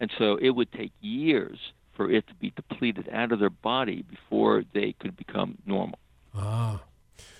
And 0.00 0.10
so 0.18 0.36
it 0.36 0.50
would 0.50 0.72
take 0.72 0.92
years 1.00 1.58
for 1.94 2.10
it 2.10 2.26
to 2.26 2.34
be 2.34 2.50
depleted 2.50 3.08
out 3.12 3.32
of 3.32 3.38
their 3.38 3.50
body 3.50 4.02
before 4.02 4.64
they 4.72 4.94
could 4.98 5.16
become 5.16 5.58
normal. 5.66 5.98
Ah. 6.34 6.80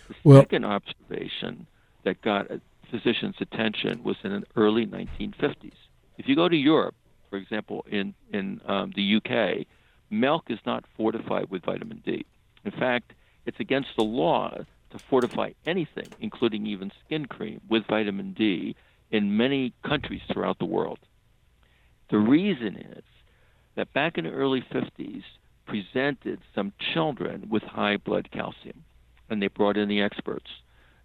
The 0.09 0.14
well, 0.22 0.40
second 0.40 0.64
observation 0.64 1.66
that 2.05 2.20
got 2.20 2.51
a 2.51 2.61
physicians' 2.90 3.36
attention 3.40 4.03
was 4.05 4.16
in 4.22 4.32
the 4.32 4.45
early 4.57 4.86
1950s. 4.86 5.72
If 6.18 6.28
you 6.28 6.36
go 6.36 6.49
to 6.49 6.57
Europe, 6.57 6.95
for 7.30 7.36
example, 7.36 7.84
in 7.90 8.14
in 8.32 8.61
um, 8.66 8.92
the 8.95 9.16
UK, 9.16 9.66
milk 10.11 10.45
is 10.49 10.61
not 10.64 10.84
fortified 10.97 11.51
with 11.51 11.64
vitamin 11.64 12.03
D. 12.05 12.24
In 12.64 12.70
fact, 12.70 13.12
it's 13.47 13.59
against 13.59 13.90
the 13.97 14.05
law 14.05 14.64
to 14.95 15.01
fortify 15.11 15.51
anything, 15.66 16.14
including 16.20 16.66
even 16.66 16.92
skin 17.05 17.26
cream, 17.26 17.61
with 17.68 17.82
vitamin 17.88 18.32
D 18.32 18.76
in 19.11 19.36
many 19.36 19.74
countries 19.84 20.22
throughout 20.32 20.59
the 20.61 20.64
world. 20.64 21.01
The 22.11 22.18
reason 22.18 22.76
is 22.76 23.03
that 23.74 23.92
back 23.92 24.16
in 24.16 24.24
the 24.24 24.30
early 24.30 24.64
50s, 24.72 25.24
presented 25.66 26.40
some 26.55 26.72
children 26.92 27.49
with 27.51 27.62
high 27.64 27.97
blood 27.97 28.28
calcium, 28.32 28.84
and 29.28 29.42
they 29.42 29.49
brought 29.49 29.76
in 29.76 29.88
the 29.88 30.01
experts. 30.01 30.49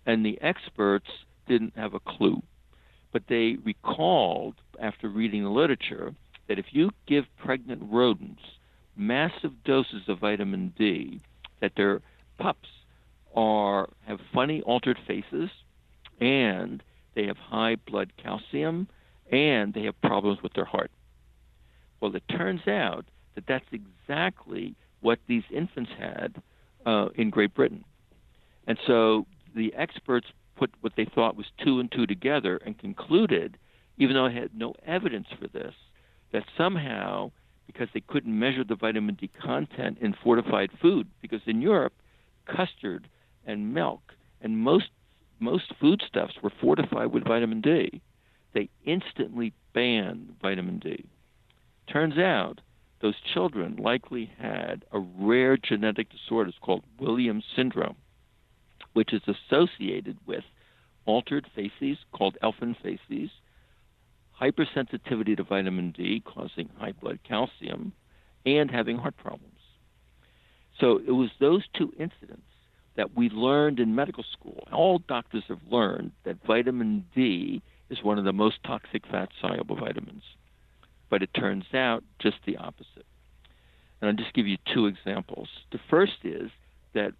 And 0.05 0.23
the 0.23 0.39
experts 0.39 1.07
didn't 1.47 1.73
have 1.75 1.95
a 1.95 1.99
clue. 1.99 2.43
But 3.11 3.23
they 3.27 3.57
recalled, 3.63 4.55
after 4.79 5.09
reading 5.09 5.43
the 5.43 5.49
literature, 5.49 6.13
that 6.47 6.59
if 6.59 6.65
you 6.71 6.91
give 7.07 7.25
pregnant 7.37 7.81
rodents 7.85 8.43
massive 8.95 9.63
doses 9.63 10.03
of 10.07 10.19
vitamin 10.19 10.73
D, 10.77 11.21
that 11.61 11.71
their 11.75 12.01
pups 12.37 12.67
are 13.39 13.87
have 14.05 14.19
funny 14.33 14.61
altered 14.63 14.97
faces, 15.07 15.49
and 16.19 16.83
they 17.15 17.25
have 17.25 17.37
high 17.37 17.77
blood 17.87 18.11
calcium, 18.21 18.87
and 19.31 19.73
they 19.73 19.83
have 19.83 19.99
problems 20.01 20.39
with 20.43 20.51
their 20.53 20.65
heart. 20.65 20.91
Well, 22.01 22.13
it 22.13 22.23
turns 22.29 22.67
out 22.67 23.05
that 23.35 23.45
that's 23.47 23.65
exactly 23.71 24.75
what 24.99 25.19
these 25.27 25.43
infants 25.55 25.91
had 25.97 26.41
uh, 26.85 27.07
in 27.15 27.29
Great 27.29 27.53
Britain. 27.53 27.85
And 28.67 28.77
so 28.85 29.25
the 29.55 29.73
experts 29.73 30.27
put 30.57 30.71
what 30.81 30.93
they 30.97 31.05
thought 31.15 31.37
was 31.37 31.45
two 31.63 31.79
and 31.79 31.89
two 31.89 32.05
together 32.05 32.59
and 32.65 32.77
concluded, 32.77 33.57
even 33.97 34.15
though 34.15 34.25
I 34.25 34.33
had 34.33 34.53
no 34.53 34.73
evidence 34.85 35.27
for 35.39 35.47
this, 35.47 35.73
that 36.33 36.43
somehow, 36.57 37.31
because 37.67 37.87
they 37.93 38.01
couldn't 38.01 38.37
measure 38.37 38.65
the 38.65 38.75
vitamin 38.75 39.15
D 39.15 39.29
content 39.41 39.97
in 40.01 40.13
fortified 40.21 40.71
food, 40.81 41.07
because 41.21 41.41
in 41.45 41.61
Europe, 41.61 41.93
custard 42.45 43.07
and 43.49 43.73
milk 43.73 44.13
and 44.41 44.57
most 44.57 44.89
most 45.39 45.73
foodstuffs 45.79 46.35
were 46.43 46.51
fortified 46.61 47.11
with 47.11 47.23
vitamin 47.23 47.61
D, 47.61 48.01
they 48.53 48.69
instantly 48.85 49.53
banned 49.73 50.35
vitamin 50.41 50.79
D. 50.79 51.05
Turns 51.87 52.17
out 52.17 52.59
those 53.01 53.15
children 53.33 53.77
likely 53.77 54.29
had 54.37 54.83
a 54.91 54.99
rare 54.99 55.55
genetic 55.55 56.09
disorder 56.09 56.51
called 56.61 56.83
Williams 56.99 57.45
syndrome, 57.55 57.95
which 58.93 59.13
is 59.13 59.21
associated 59.27 60.17
with 60.27 60.43
altered 61.05 61.47
facies 61.55 61.97
called 62.11 62.37
Elfin 62.43 62.75
facies, 62.83 63.29
hypersensitivity 64.39 65.37
to 65.37 65.43
vitamin 65.43 65.91
D 65.91 66.21
causing 66.25 66.69
high 66.77 66.91
blood 66.91 67.19
calcium, 67.27 67.93
and 68.45 68.69
having 68.69 68.97
heart 68.97 69.15
problems. 69.15 69.53
So 70.81 70.97
it 70.97 71.11
was 71.11 71.29
those 71.39 71.63
two 71.73 71.93
incidents 71.97 72.43
that 72.99 73.15
we 73.15 73.29
learned 73.29 73.79
in 73.79 73.95
medical 73.95 74.25
school. 74.29 74.67
All 74.73 74.99
doctors 74.99 75.45
have 75.47 75.61
learned 75.71 76.11
that 76.25 76.35
vitamin 76.45 77.05
D 77.15 77.61
is 77.89 78.03
one 78.03 78.19
of 78.19 78.25
the 78.25 78.33
most 78.33 78.61
toxic 78.65 79.07
fat 79.09 79.29
soluble 79.39 79.77
vitamins. 79.77 80.23
But 81.09 81.23
it 81.23 81.33
turns 81.33 81.63
out 81.73 82.03
just 82.21 82.35
the 82.45 82.57
opposite. 82.57 83.05
And 84.01 84.09
I'll 84.09 84.17
just 84.17 84.33
give 84.33 84.47
you 84.47 84.57
two 84.73 84.85
examples. 84.85 85.47
The 85.71 85.79
first 85.89 86.25
is 86.25 86.51
that 86.93 87.13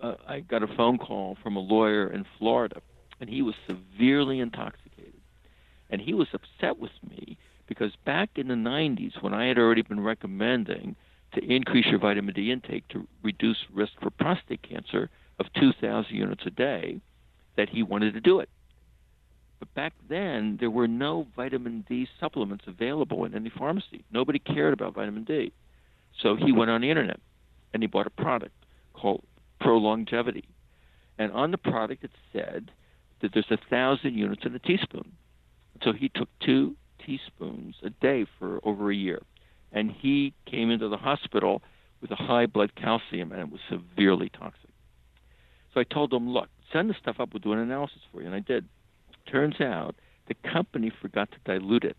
uh, 0.00 0.14
I 0.28 0.38
got 0.38 0.62
a 0.62 0.68
phone 0.68 0.98
call 0.98 1.36
from 1.42 1.56
a 1.56 1.60
lawyer 1.60 2.06
in 2.06 2.24
Florida, 2.38 2.80
and 3.20 3.28
he 3.28 3.42
was 3.42 3.56
severely 3.66 4.38
intoxicated. 4.38 5.20
And 5.90 6.00
he 6.00 6.14
was 6.14 6.28
upset 6.32 6.78
with 6.78 6.92
me 7.10 7.36
because 7.66 7.90
back 8.06 8.30
in 8.36 8.46
the 8.46 8.54
90s, 8.54 9.20
when 9.20 9.34
I 9.34 9.46
had 9.46 9.58
already 9.58 9.82
been 9.82 9.98
recommending 9.98 10.94
to 11.32 11.42
increase 11.42 11.86
your 11.86 11.98
vitamin 11.98 12.34
D 12.34 12.52
intake 12.52 12.86
to 12.90 13.08
reduce 13.24 13.58
risk 13.72 13.94
for 14.00 14.10
prostate 14.10 14.62
cancer 14.62 15.10
of 15.38 15.46
2,000 15.58 16.14
units 16.14 16.42
a 16.46 16.50
day, 16.50 17.00
that 17.56 17.68
he 17.68 17.82
wanted 17.82 18.14
to 18.14 18.20
do 18.20 18.40
it. 18.40 18.48
But 19.58 19.72
back 19.74 19.92
then, 20.08 20.56
there 20.60 20.70
were 20.70 20.88
no 20.88 21.26
vitamin 21.36 21.84
D 21.88 22.06
supplements 22.20 22.64
available 22.66 23.24
in 23.24 23.34
any 23.34 23.50
pharmacy. 23.50 24.04
Nobody 24.12 24.38
cared 24.38 24.72
about 24.72 24.94
vitamin 24.94 25.24
D. 25.24 25.52
So 26.20 26.36
he 26.36 26.52
went 26.52 26.70
on 26.70 26.80
the 26.80 26.90
internet 26.90 27.20
and 27.72 27.82
he 27.82 27.86
bought 27.86 28.06
a 28.06 28.10
product 28.10 28.54
called 28.92 29.22
Pro 29.60 29.78
Longevity. 29.78 30.44
And 31.18 31.32
on 31.32 31.50
the 31.50 31.58
product, 31.58 32.04
it 32.04 32.10
said 32.32 32.70
that 33.20 33.32
there's 33.32 33.50
a 33.50 33.58
thousand 33.70 34.14
units 34.14 34.42
in 34.44 34.54
a 34.54 34.58
teaspoon. 34.58 35.12
So 35.82 35.92
he 35.92 36.08
took 36.08 36.28
two 36.40 36.76
teaspoons 37.04 37.76
a 37.82 37.90
day 37.90 38.26
for 38.38 38.60
over 38.64 38.90
a 38.90 38.94
year. 38.94 39.22
And 39.72 39.90
he 39.90 40.34
came 40.46 40.70
into 40.70 40.88
the 40.88 40.96
hospital 40.96 41.62
with 42.00 42.10
a 42.10 42.16
high 42.16 42.46
blood 42.46 42.74
calcium 42.74 43.32
and 43.32 43.40
it 43.40 43.50
was 43.50 43.60
severely 43.68 44.28
toxic. 44.28 44.70
So 45.74 45.80
I 45.80 45.84
told 45.84 46.12
him, 46.12 46.30
look, 46.30 46.48
send 46.72 46.88
the 46.88 46.94
stuff 46.94 47.18
up. 47.20 47.32
We'll 47.34 47.40
do 47.40 47.52
an 47.52 47.58
analysis 47.58 47.98
for 48.12 48.20
you. 48.20 48.26
And 48.26 48.34
I 48.34 48.38
did. 48.40 48.66
Turns 49.26 49.60
out 49.60 49.96
the 50.28 50.34
company 50.34 50.90
forgot 51.02 51.30
to 51.32 51.38
dilute 51.44 51.84
it. 51.84 51.96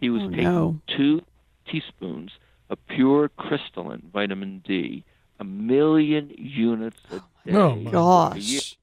He 0.00 0.10
was 0.10 0.22
Oh, 0.22 0.28
taking 0.30 0.44
no. 0.44 0.80
two 0.86 1.22
teaspoons 1.66 2.32
of 2.68 2.78
pure 2.88 3.28
crystalline 3.30 4.02
vitamin 4.12 4.62
D, 4.66 5.04
a 5.40 5.44
million 5.44 6.30
units 6.36 6.98
a 7.10 7.16
day. 7.48 7.56
Oh, 7.56 7.74
my 7.76 7.90
for 7.90 8.36
a 8.36 8.38
year. 8.38 8.60
Gosh. 8.60 8.76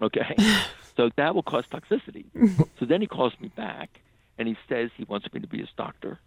Okay. 0.00 0.36
so 0.96 1.10
that 1.16 1.34
will 1.34 1.42
cause 1.42 1.64
toxicity. 1.66 2.26
so 2.78 2.84
then 2.84 3.00
he 3.00 3.06
calls 3.06 3.32
me 3.40 3.48
back 3.48 4.00
and 4.38 4.46
he 4.46 4.56
says 4.68 4.90
he 4.96 5.04
wants 5.04 5.26
me 5.32 5.40
to 5.40 5.46
be 5.48 5.58
his 5.58 5.68
doctor. 5.76 6.20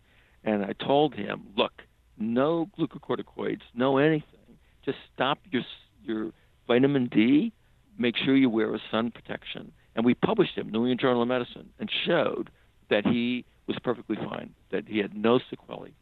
And 0.43 0.65
I 0.65 0.73
told 0.73 1.13
him, 1.15 1.47
look, 1.55 1.83
no 2.17 2.69
glucocorticoids, 2.77 3.61
no 3.73 3.97
anything. 3.97 4.25
Just 4.83 4.97
stop 5.13 5.39
your 5.51 5.63
your 6.03 6.31
vitamin 6.71 7.07
D. 7.07 7.51
Make 7.97 8.15
sure 8.15 8.35
you 8.35 8.49
wear 8.49 8.73
a 8.73 8.79
sun 8.89 9.11
protection. 9.11 9.73
And 9.93 10.05
we 10.05 10.13
published 10.13 10.55
him, 10.55 10.69
New 10.69 10.79
England 10.79 11.01
Journal 11.01 11.21
of 11.21 11.27
Medicine, 11.27 11.69
and 11.79 11.91
showed 12.05 12.49
that 12.89 13.05
he 13.05 13.43
was 13.67 13.77
perfectly 13.83 14.15
fine, 14.15 14.51
that 14.71 14.87
he 14.87 14.99
had 14.99 15.13
no 15.13 15.39
sequelae. 15.49 15.93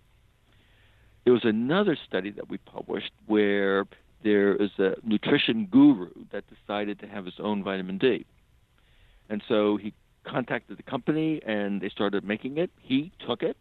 There 1.24 1.34
was 1.34 1.44
another 1.44 1.98
study 2.08 2.30
that 2.32 2.50
we 2.50 2.58
published 2.60 3.12
where 3.26 3.86
there 4.24 4.56
is 4.56 4.70
a 4.78 4.92
nutrition 5.04 5.68
guru 5.72 6.12
that 6.32 6.44
decided 6.56 7.00
to 7.00 7.08
have 7.08 7.26
his 7.26 7.40
own 7.40 7.64
vitamin 7.64 7.98
D. 7.98 8.26
And 9.28 9.42
so 9.48 9.78
he 9.78 9.94
contacted 10.24 10.78
the 10.78 10.84
company 10.84 11.42
and 11.46 11.82
they 11.82 11.90
started 11.90 12.24
making 12.24 12.58
it. 12.58 12.70
He 12.80 13.12
took 13.28 13.42
it, 13.42 13.58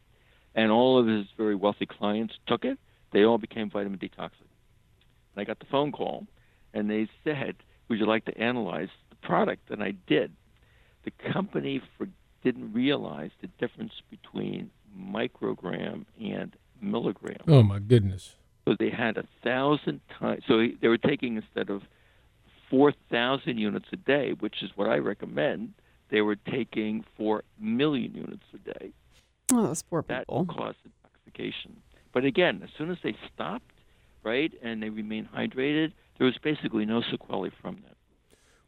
and 0.55 0.71
all 0.71 0.99
of 0.99 1.07
his 1.07 1.27
very 1.39 1.55
wealthy 1.55 1.87
clients 1.87 2.35
took 2.47 2.67
it. 2.67 2.79
They 3.13 3.25
all 3.25 3.39
became 3.39 3.71
vitamin 3.71 3.99
D 3.99 4.11
toxic. 4.15 4.47
And 5.35 5.41
I 5.41 5.45
got 5.45 5.59
the 5.59 5.67
phone 5.71 5.91
call, 5.91 6.27
and 6.79 6.89
they 6.91 7.09
said, 7.25 7.57
Would 7.89 7.99
you 7.99 8.07
like 8.07 8.25
to 8.27 8.39
analyze 8.39 8.89
the 9.11 9.17
product? 9.17 9.71
And 9.71 9.83
I 9.83 9.93
did. 10.07 10.33
The 11.05 11.13
company 11.33 11.81
for, 11.97 12.09
didn't 12.43 12.73
realize 12.73 13.31
the 13.41 13.49
difference 13.59 13.93
between 14.11 14.71
microgram 14.99 16.05
and 16.21 16.55
milligram. 16.81 17.39
Oh 17.47 17.63
my 17.63 17.79
goodness. 17.79 18.37
So 18.67 18.75
they 18.79 18.91
had 18.91 19.17
a 19.17 19.25
thousand 19.43 20.01
times. 20.19 20.43
So 20.47 20.67
they 20.81 20.89
were 20.89 20.99
taking 20.99 21.37
instead 21.37 21.71
of 21.71 21.83
four 22.71 22.93
thousand 23.11 23.59
units 23.59 23.87
a 23.93 23.97
day, 23.97 24.33
which 24.39 24.63
is 24.63 24.71
what 24.77 24.89
I 24.89 24.97
recommend. 24.99 25.73
They 26.11 26.21
were 26.21 26.37
taking 26.37 27.05
four 27.17 27.45
million 27.59 28.15
units 28.15 28.45
a 28.55 28.59
day. 28.59 28.91
Oh, 29.53 29.67
those 29.67 29.83
poor 29.83 30.05
That 30.09 30.21
people. 30.21 30.47
caused 30.47 30.77
intoxication. 30.85 31.79
But 32.13 32.25
again, 32.25 32.61
as 32.63 32.71
soon 32.77 32.91
as 32.91 32.99
they 33.03 33.15
stopped, 33.35 33.71
right, 34.23 34.53
and 34.63 34.83
they 34.83 34.91
remained 34.91 35.29
hydrated, 35.35 35.93
there 36.19 36.27
was 36.27 36.39
basically 36.39 36.85
no 36.85 37.03
sequelae 37.03 37.51
from 37.61 37.77
that. 37.87 37.97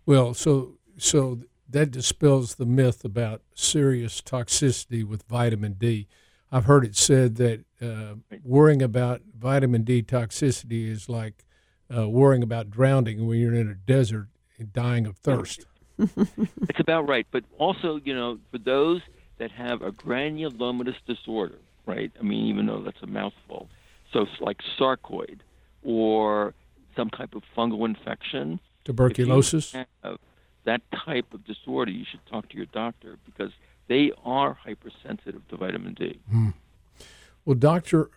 Well, 0.06 0.34
so 0.34 0.78
so 0.96 1.40
that 1.68 1.90
dispels 1.90 2.56
the 2.56 2.66
myth 2.66 3.04
about 3.04 3.42
serious 3.54 4.20
toxicity 4.20 5.04
with 5.04 5.22
vitamin 5.24 5.74
D. 5.74 6.08
I've 6.52 6.64
heard 6.64 6.84
it 6.84 6.96
said 6.96 7.36
that 7.36 7.64
uh, 7.80 8.14
worrying 8.42 8.82
about 8.82 9.22
vitamin 9.38 9.82
D 9.82 10.02
toxicity 10.02 10.88
is 10.88 11.08
like 11.08 11.44
uh, 11.96 12.08
worrying 12.08 12.42
about 12.42 12.70
drowning 12.70 13.26
when 13.26 13.38
you're 13.38 13.54
in 13.54 13.68
a 13.68 13.74
desert 13.74 14.28
and 14.58 14.72
dying 14.72 15.06
of 15.06 15.18
thirst. 15.18 15.66
It's 16.68 16.80
about 16.80 17.08
right. 17.08 17.26
But 17.30 17.44
also, 17.58 18.00
you 18.04 18.14
know, 18.14 18.38
for 18.50 18.58
those 18.58 19.02
that 19.38 19.50
have 19.50 19.82
a 19.82 19.92
granulomatous 19.92 20.96
disorder, 21.06 21.58
right? 21.86 22.10
I 22.18 22.22
mean, 22.22 22.46
even 22.46 22.66
though 22.66 22.82
that's 22.82 23.02
a 23.02 23.06
mouthful. 23.06 23.68
So 24.12 24.22
it's 24.22 24.40
like 24.40 24.58
sarcoid 24.78 25.40
or 25.82 26.54
some 26.96 27.10
type 27.10 27.34
of 27.34 27.42
fungal 27.56 27.86
infection. 27.86 28.60
Tuberculosis. 28.84 29.74
that 30.64 30.82
type 31.04 31.32
of 31.32 31.44
disorder, 31.44 31.90
you 31.90 32.04
should 32.10 32.24
talk 32.26 32.48
to 32.48 32.56
your 32.56 32.66
doctor 32.66 33.18
because 33.24 33.52
they 33.88 34.12
are 34.24 34.54
hypersensitive 34.54 35.46
to 35.48 35.56
vitamin 35.56 35.94
D. 35.94 36.18
Hmm. 36.30 36.50
Well, 37.44 37.56
Dr. 37.56 38.10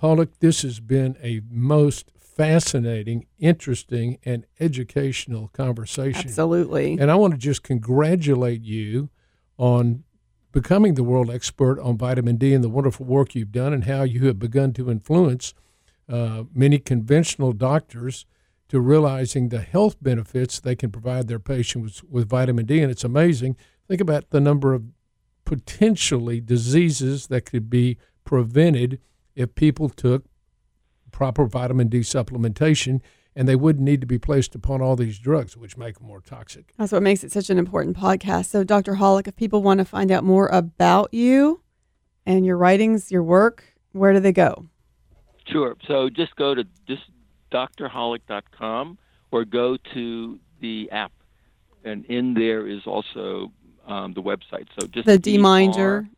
Holick, 0.00 0.30
this 0.40 0.62
has 0.62 0.80
been 0.80 1.16
a 1.22 1.42
most 1.50 2.10
fascinating, 2.16 3.26
interesting, 3.38 4.18
and 4.24 4.46
educational 4.58 5.48
conversation. 5.48 6.28
Absolutely. 6.28 6.96
And 6.98 7.10
I 7.10 7.14
want 7.14 7.34
to 7.34 7.38
just 7.38 7.62
congratulate 7.62 8.62
you 8.62 9.10
on 9.58 10.04
becoming 10.50 10.94
the 10.94 11.04
world 11.04 11.30
expert 11.30 11.78
on 11.80 11.96
vitamin 11.96 12.36
D 12.36 12.54
and 12.54 12.64
the 12.64 12.68
wonderful 12.68 13.06
work 13.06 13.34
you've 13.34 13.52
done 13.52 13.72
and 13.72 13.84
how 13.84 14.02
you 14.02 14.26
have 14.26 14.38
begun 14.38 14.72
to 14.74 14.90
influence 14.90 15.54
uh, 16.08 16.44
many 16.54 16.78
conventional 16.78 17.52
doctors 17.52 18.26
to 18.68 18.80
realizing 18.80 19.48
the 19.48 19.60
health 19.60 19.96
benefits 20.00 20.58
they 20.58 20.74
can 20.74 20.90
provide 20.90 21.28
their 21.28 21.38
patients 21.38 22.02
with, 22.02 22.10
with 22.10 22.28
vitamin 22.28 22.64
D. 22.64 22.80
And 22.80 22.90
it's 22.90 23.04
amazing. 23.04 23.56
Think 23.88 24.00
about 24.00 24.30
the 24.30 24.40
number 24.40 24.72
of 24.72 24.84
potentially 25.44 26.40
diseases 26.40 27.26
that 27.26 27.42
could 27.42 27.68
be 27.68 27.98
prevented 28.24 29.00
if 29.34 29.54
people 29.54 29.88
took 29.88 30.24
proper 31.10 31.44
vitamin 31.46 31.88
D 31.88 32.00
supplementation 32.00 33.00
and 33.34 33.48
they 33.48 33.56
wouldn't 33.56 33.84
need 33.84 34.00
to 34.00 34.06
be 34.06 34.18
placed 34.18 34.54
upon 34.54 34.82
all 34.82 34.96
these 34.96 35.18
drugs, 35.18 35.56
which 35.56 35.76
make 35.76 35.98
them 35.98 36.06
more 36.06 36.20
toxic. 36.20 36.72
That's 36.76 36.92
what 36.92 37.02
makes 37.02 37.24
it 37.24 37.32
such 37.32 37.50
an 37.50 37.58
important 37.58 37.96
podcast. 37.96 38.46
So, 38.46 38.62
Dr. 38.64 38.94
Holick, 38.94 39.26
if 39.26 39.36
people 39.36 39.62
want 39.62 39.78
to 39.78 39.84
find 39.84 40.10
out 40.10 40.24
more 40.24 40.48
about 40.48 41.12
you 41.14 41.62
and 42.26 42.44
your 42.44 42.56
writings, 42.56 43.10
your 43.10 43.22
work, 43.22 43.64
where 43.92 44.12
do 44.12 44.20
they 44.20 44.32
go? 44.32 44.66
Sure. 45.52 45.76
So 45.86 46.08
just 46.08 46.34
go 46.36 46.54
to 46.54 46.64
just 46.86 47.02
drholick.com 47.52 48.98
or 49.30 49.44
go 49.44 49.76
to 49.94 50.38
the 50.60 50.90
app 50.90 51.12
and 51.84 52.04
in 52.06 52.34
there 52.34 52.66
is 52.66 52.86
also 52.86 53.52
um, 53.86 54.14
the 54.14 54.22
website. 54.22 54.68
So 54.78 54.86
just 54.86 55.06
The 55.06 55.18
DR 55.18 55.38
dminder 55.38 56.08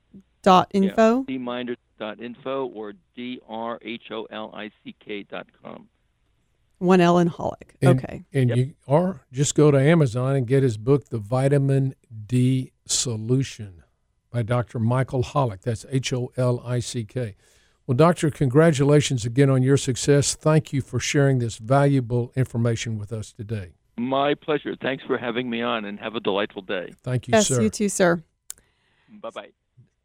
dot 0.43 0.71
yeah, 0.73 0.83
info. 0.83 1.25
dminder.info 1.25 2.67
or 2.67 2.93
drholick 3.17 5.29
dot 5.29 5.47
com. 5.63 5.89
One 6.79 7.01
L 7.01 7.19
in 7.19 7.29
Holick. 7.29 7.77
And, 7.81 7.99
okay. 7.99 8.25
And 8.33 8.51
Yep. 8.51 8.59
you 8.59 8.75
or 8.87 9.23
just 9.33 9.55
go 9.55 9.71
to 9.71 9.81
Amazon 9.81 10.37
and 10.37 10.47
get 10.47 10.63
his 10.63 10.77
book, 10.77 11.09
The 11.09 11.19
Vitamin 11.19 11.95
D 12.27 12.73
Solution, 12.87 13.83
by 14.31 14.43
Dr. 14.43 14.79
Michael 14.79 15.23
Holick. 15.23 15.63
That's 15.63 15.87
H 15.89 16.13
O 16.13 16.33
L 16.37 16.61
I 16.65 16.81
C 16.81 17.05
K. 17.05 17.37
Well, 17.87 17.97
doctor, 17.97 18.31
congratulations 18.31 19.27
again 19.27 19.51
on 19.51 19.63
your 19.63 19.77
success. 19.77 20.35
Thank 20.35 20.73
you 20.73 20.81
for 20.81 20.99
sharing 20.99 21.39
this 21.39 21.59
valuable 21.59 22.33
information 22.35 22.99
with 22.99 23.13
us 23.13 23.33
today. 23.33 23.73
My 23.99 24.35
pleasure. 24.35 24.75
Thanks 24.81 25.05
for 25.05 25.19
having 25.19 25.51
me 25.51 25.61
on, 25.61 25.85
and 25.85 26.01
have 26.01 26.15
a 26.15 26.21
delightful 26.21 26.63
day. 26.63 26.95
Thank 27.03 27.29
you, 27.29 27.33
Yes, 27.35 27.49
sir. 27.49 27.61
you 27.61 27.69
too, 27.69 27.89
sir. 27.91 28.23
Bye 29.21 29.31
bye. 29.31 29.49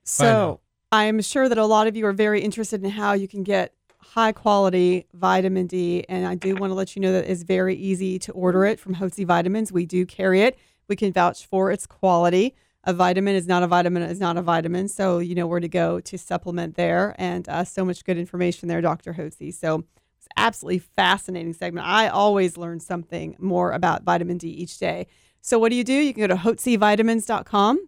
So 0.04 0.60
I'm 0.92 1.22
sure 1.22 1.48
that 1.48 1.58
a 1.58 1.66
lot 1.66 1.88
of 1.88 1.96
you 1.96 2.06
are 2.06 2.14
very 2.14 2.42
interested 2.42 2.84
in 2.84 2.90
how 2.92 3.14
you 3.14 3.28
can 3.28 3.44
get 3.44 3.74
high 4.02 4.32
quality 4.34 5.06
vitamin 5.14 5.68
D. 5.68 6.06
And 6.10 6.28
I 6.28 6.36
do 6.36 6.56
want 6.56 6.72
to 6.72 6.76
let 6.76 6.96
you 6.96 7.02
know 7.02 7.14
that 7.14 7.32
it's 7.32 7.44
very 7.44 7.76
easy 7.76 8.20
to 8.20 8.32
order 8.34 8.66
it 8.66 8.80
from 8.80 8.96
Hotze 8.96 9.26
Vitamins. 9.26 9.72
We 9.72 9.86
do 9.86 10.06
carry 10.06 10.42
it. 10.42 10.60
We 10.88 10.96
can 10.96 11.14
vouch 11.14 11.46
for 11.46 11.72
its 11.72 11.88
quality. 11.88 12.56
A 12.90 12.94
vitamin 12.94 13.36
is 13.36 13.46
not 13.46 13.62
a 13.62 13.68
vitamin 13.68 14.02
is 14.02 14.20
not 14.20 14.36
a 14.36 14.42
vitamin. 14.42 14.88
So 14.88 15.20
you 15.20 15.36
know 15.36 15.46
where 15.46 15.60
to 15.60 15.68
go 15.68 16.00
to 16.00 16.18
supplement 16.18 16.74
there. 16.76 17.14
And 17.20 17.48
uh, 17.48 17.64
so 17.64 17.86
much 17.86 18.04
good 18.04 18.18
information 18.18 18.68
there, 18.68 18.82
Dr. 18.82 19.14
Hotze. 19.14 19.54
So 19.54 19.84
it's 20.18 20.28
absolutely 20.36 20.80
fascinating 20.80 21.54
segment. 21.54 21.86
I 21.86 22.08
always 22.08 22.58
learn 22.58 22.80
something 22.80 23.36
more 23.38 23.74
about 23.74 24.02
vitamin 24.02 24.40
D 24.40 24.50
each 24.50 24.80
day. 24.80 25.06
So 25.40 25.60
what 25.60 25.70
do 25.70 25.76
you 25.76 25.84
do? 25.84 25.94
You 25.94 26.16
can 26.16 26.22
go 26.22 26.28
to 26.28 26.36
hotzevitamins.com 26.36 27.88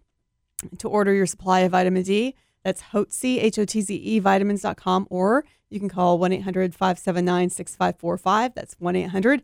to 0.77 0.87
order 0.87 1.13
your 1.15 1.25
supply 1.25 1.61
of 1.61 1.71
vitamin 1.71 2.03
D. 2.03 2.35
That's 2.63 2.83
Hotze, 2.93 3.41
H 3.41 3.57
O 3.57 3.65
T 3.65 3.81
Z 3.81 3.95
E, 3.95 4.19
vitamins.com, 4.19 5.07
or 5.09 5.45
you 5.71 5.79
can 5.79 5.89
call 5.89 6.19
1 6.19 6.31
800 6.31 6.75
579 6.75 7.49
6545. 7.49 8.53
That's 8.53 8.75
1 8.77 8.95
800 8.95 9.41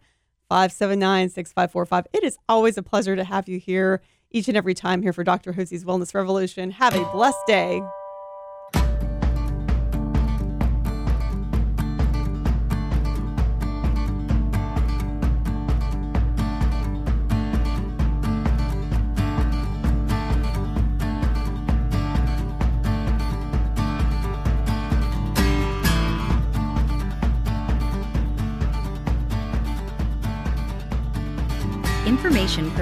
579 0.49 1.29
6545. 1.29 2.05
It 2.13 2.23
is 2.23 2.37
always 2.47 2.77
a 2.77 2.83
pleasure 2.83 3.15
to 3.15 3.23
have 3.23 3.49
you 3.49 3.57
here 3.57 4.03
each 4.31 4.47
and 4.47 4.57
every 4.57 4.73
time 4.73 5.01
here 5.01 5.13
for 5.13 5.23
Dr. 5.23 5.53
Hotze's 5.53 5.85
Wellness 5.85 6.13
Revolution. 6.13 6.71
Have 6.71 6.95
a 6.95 7.05
blessed 7.11 7.45
day. 7.47 7.81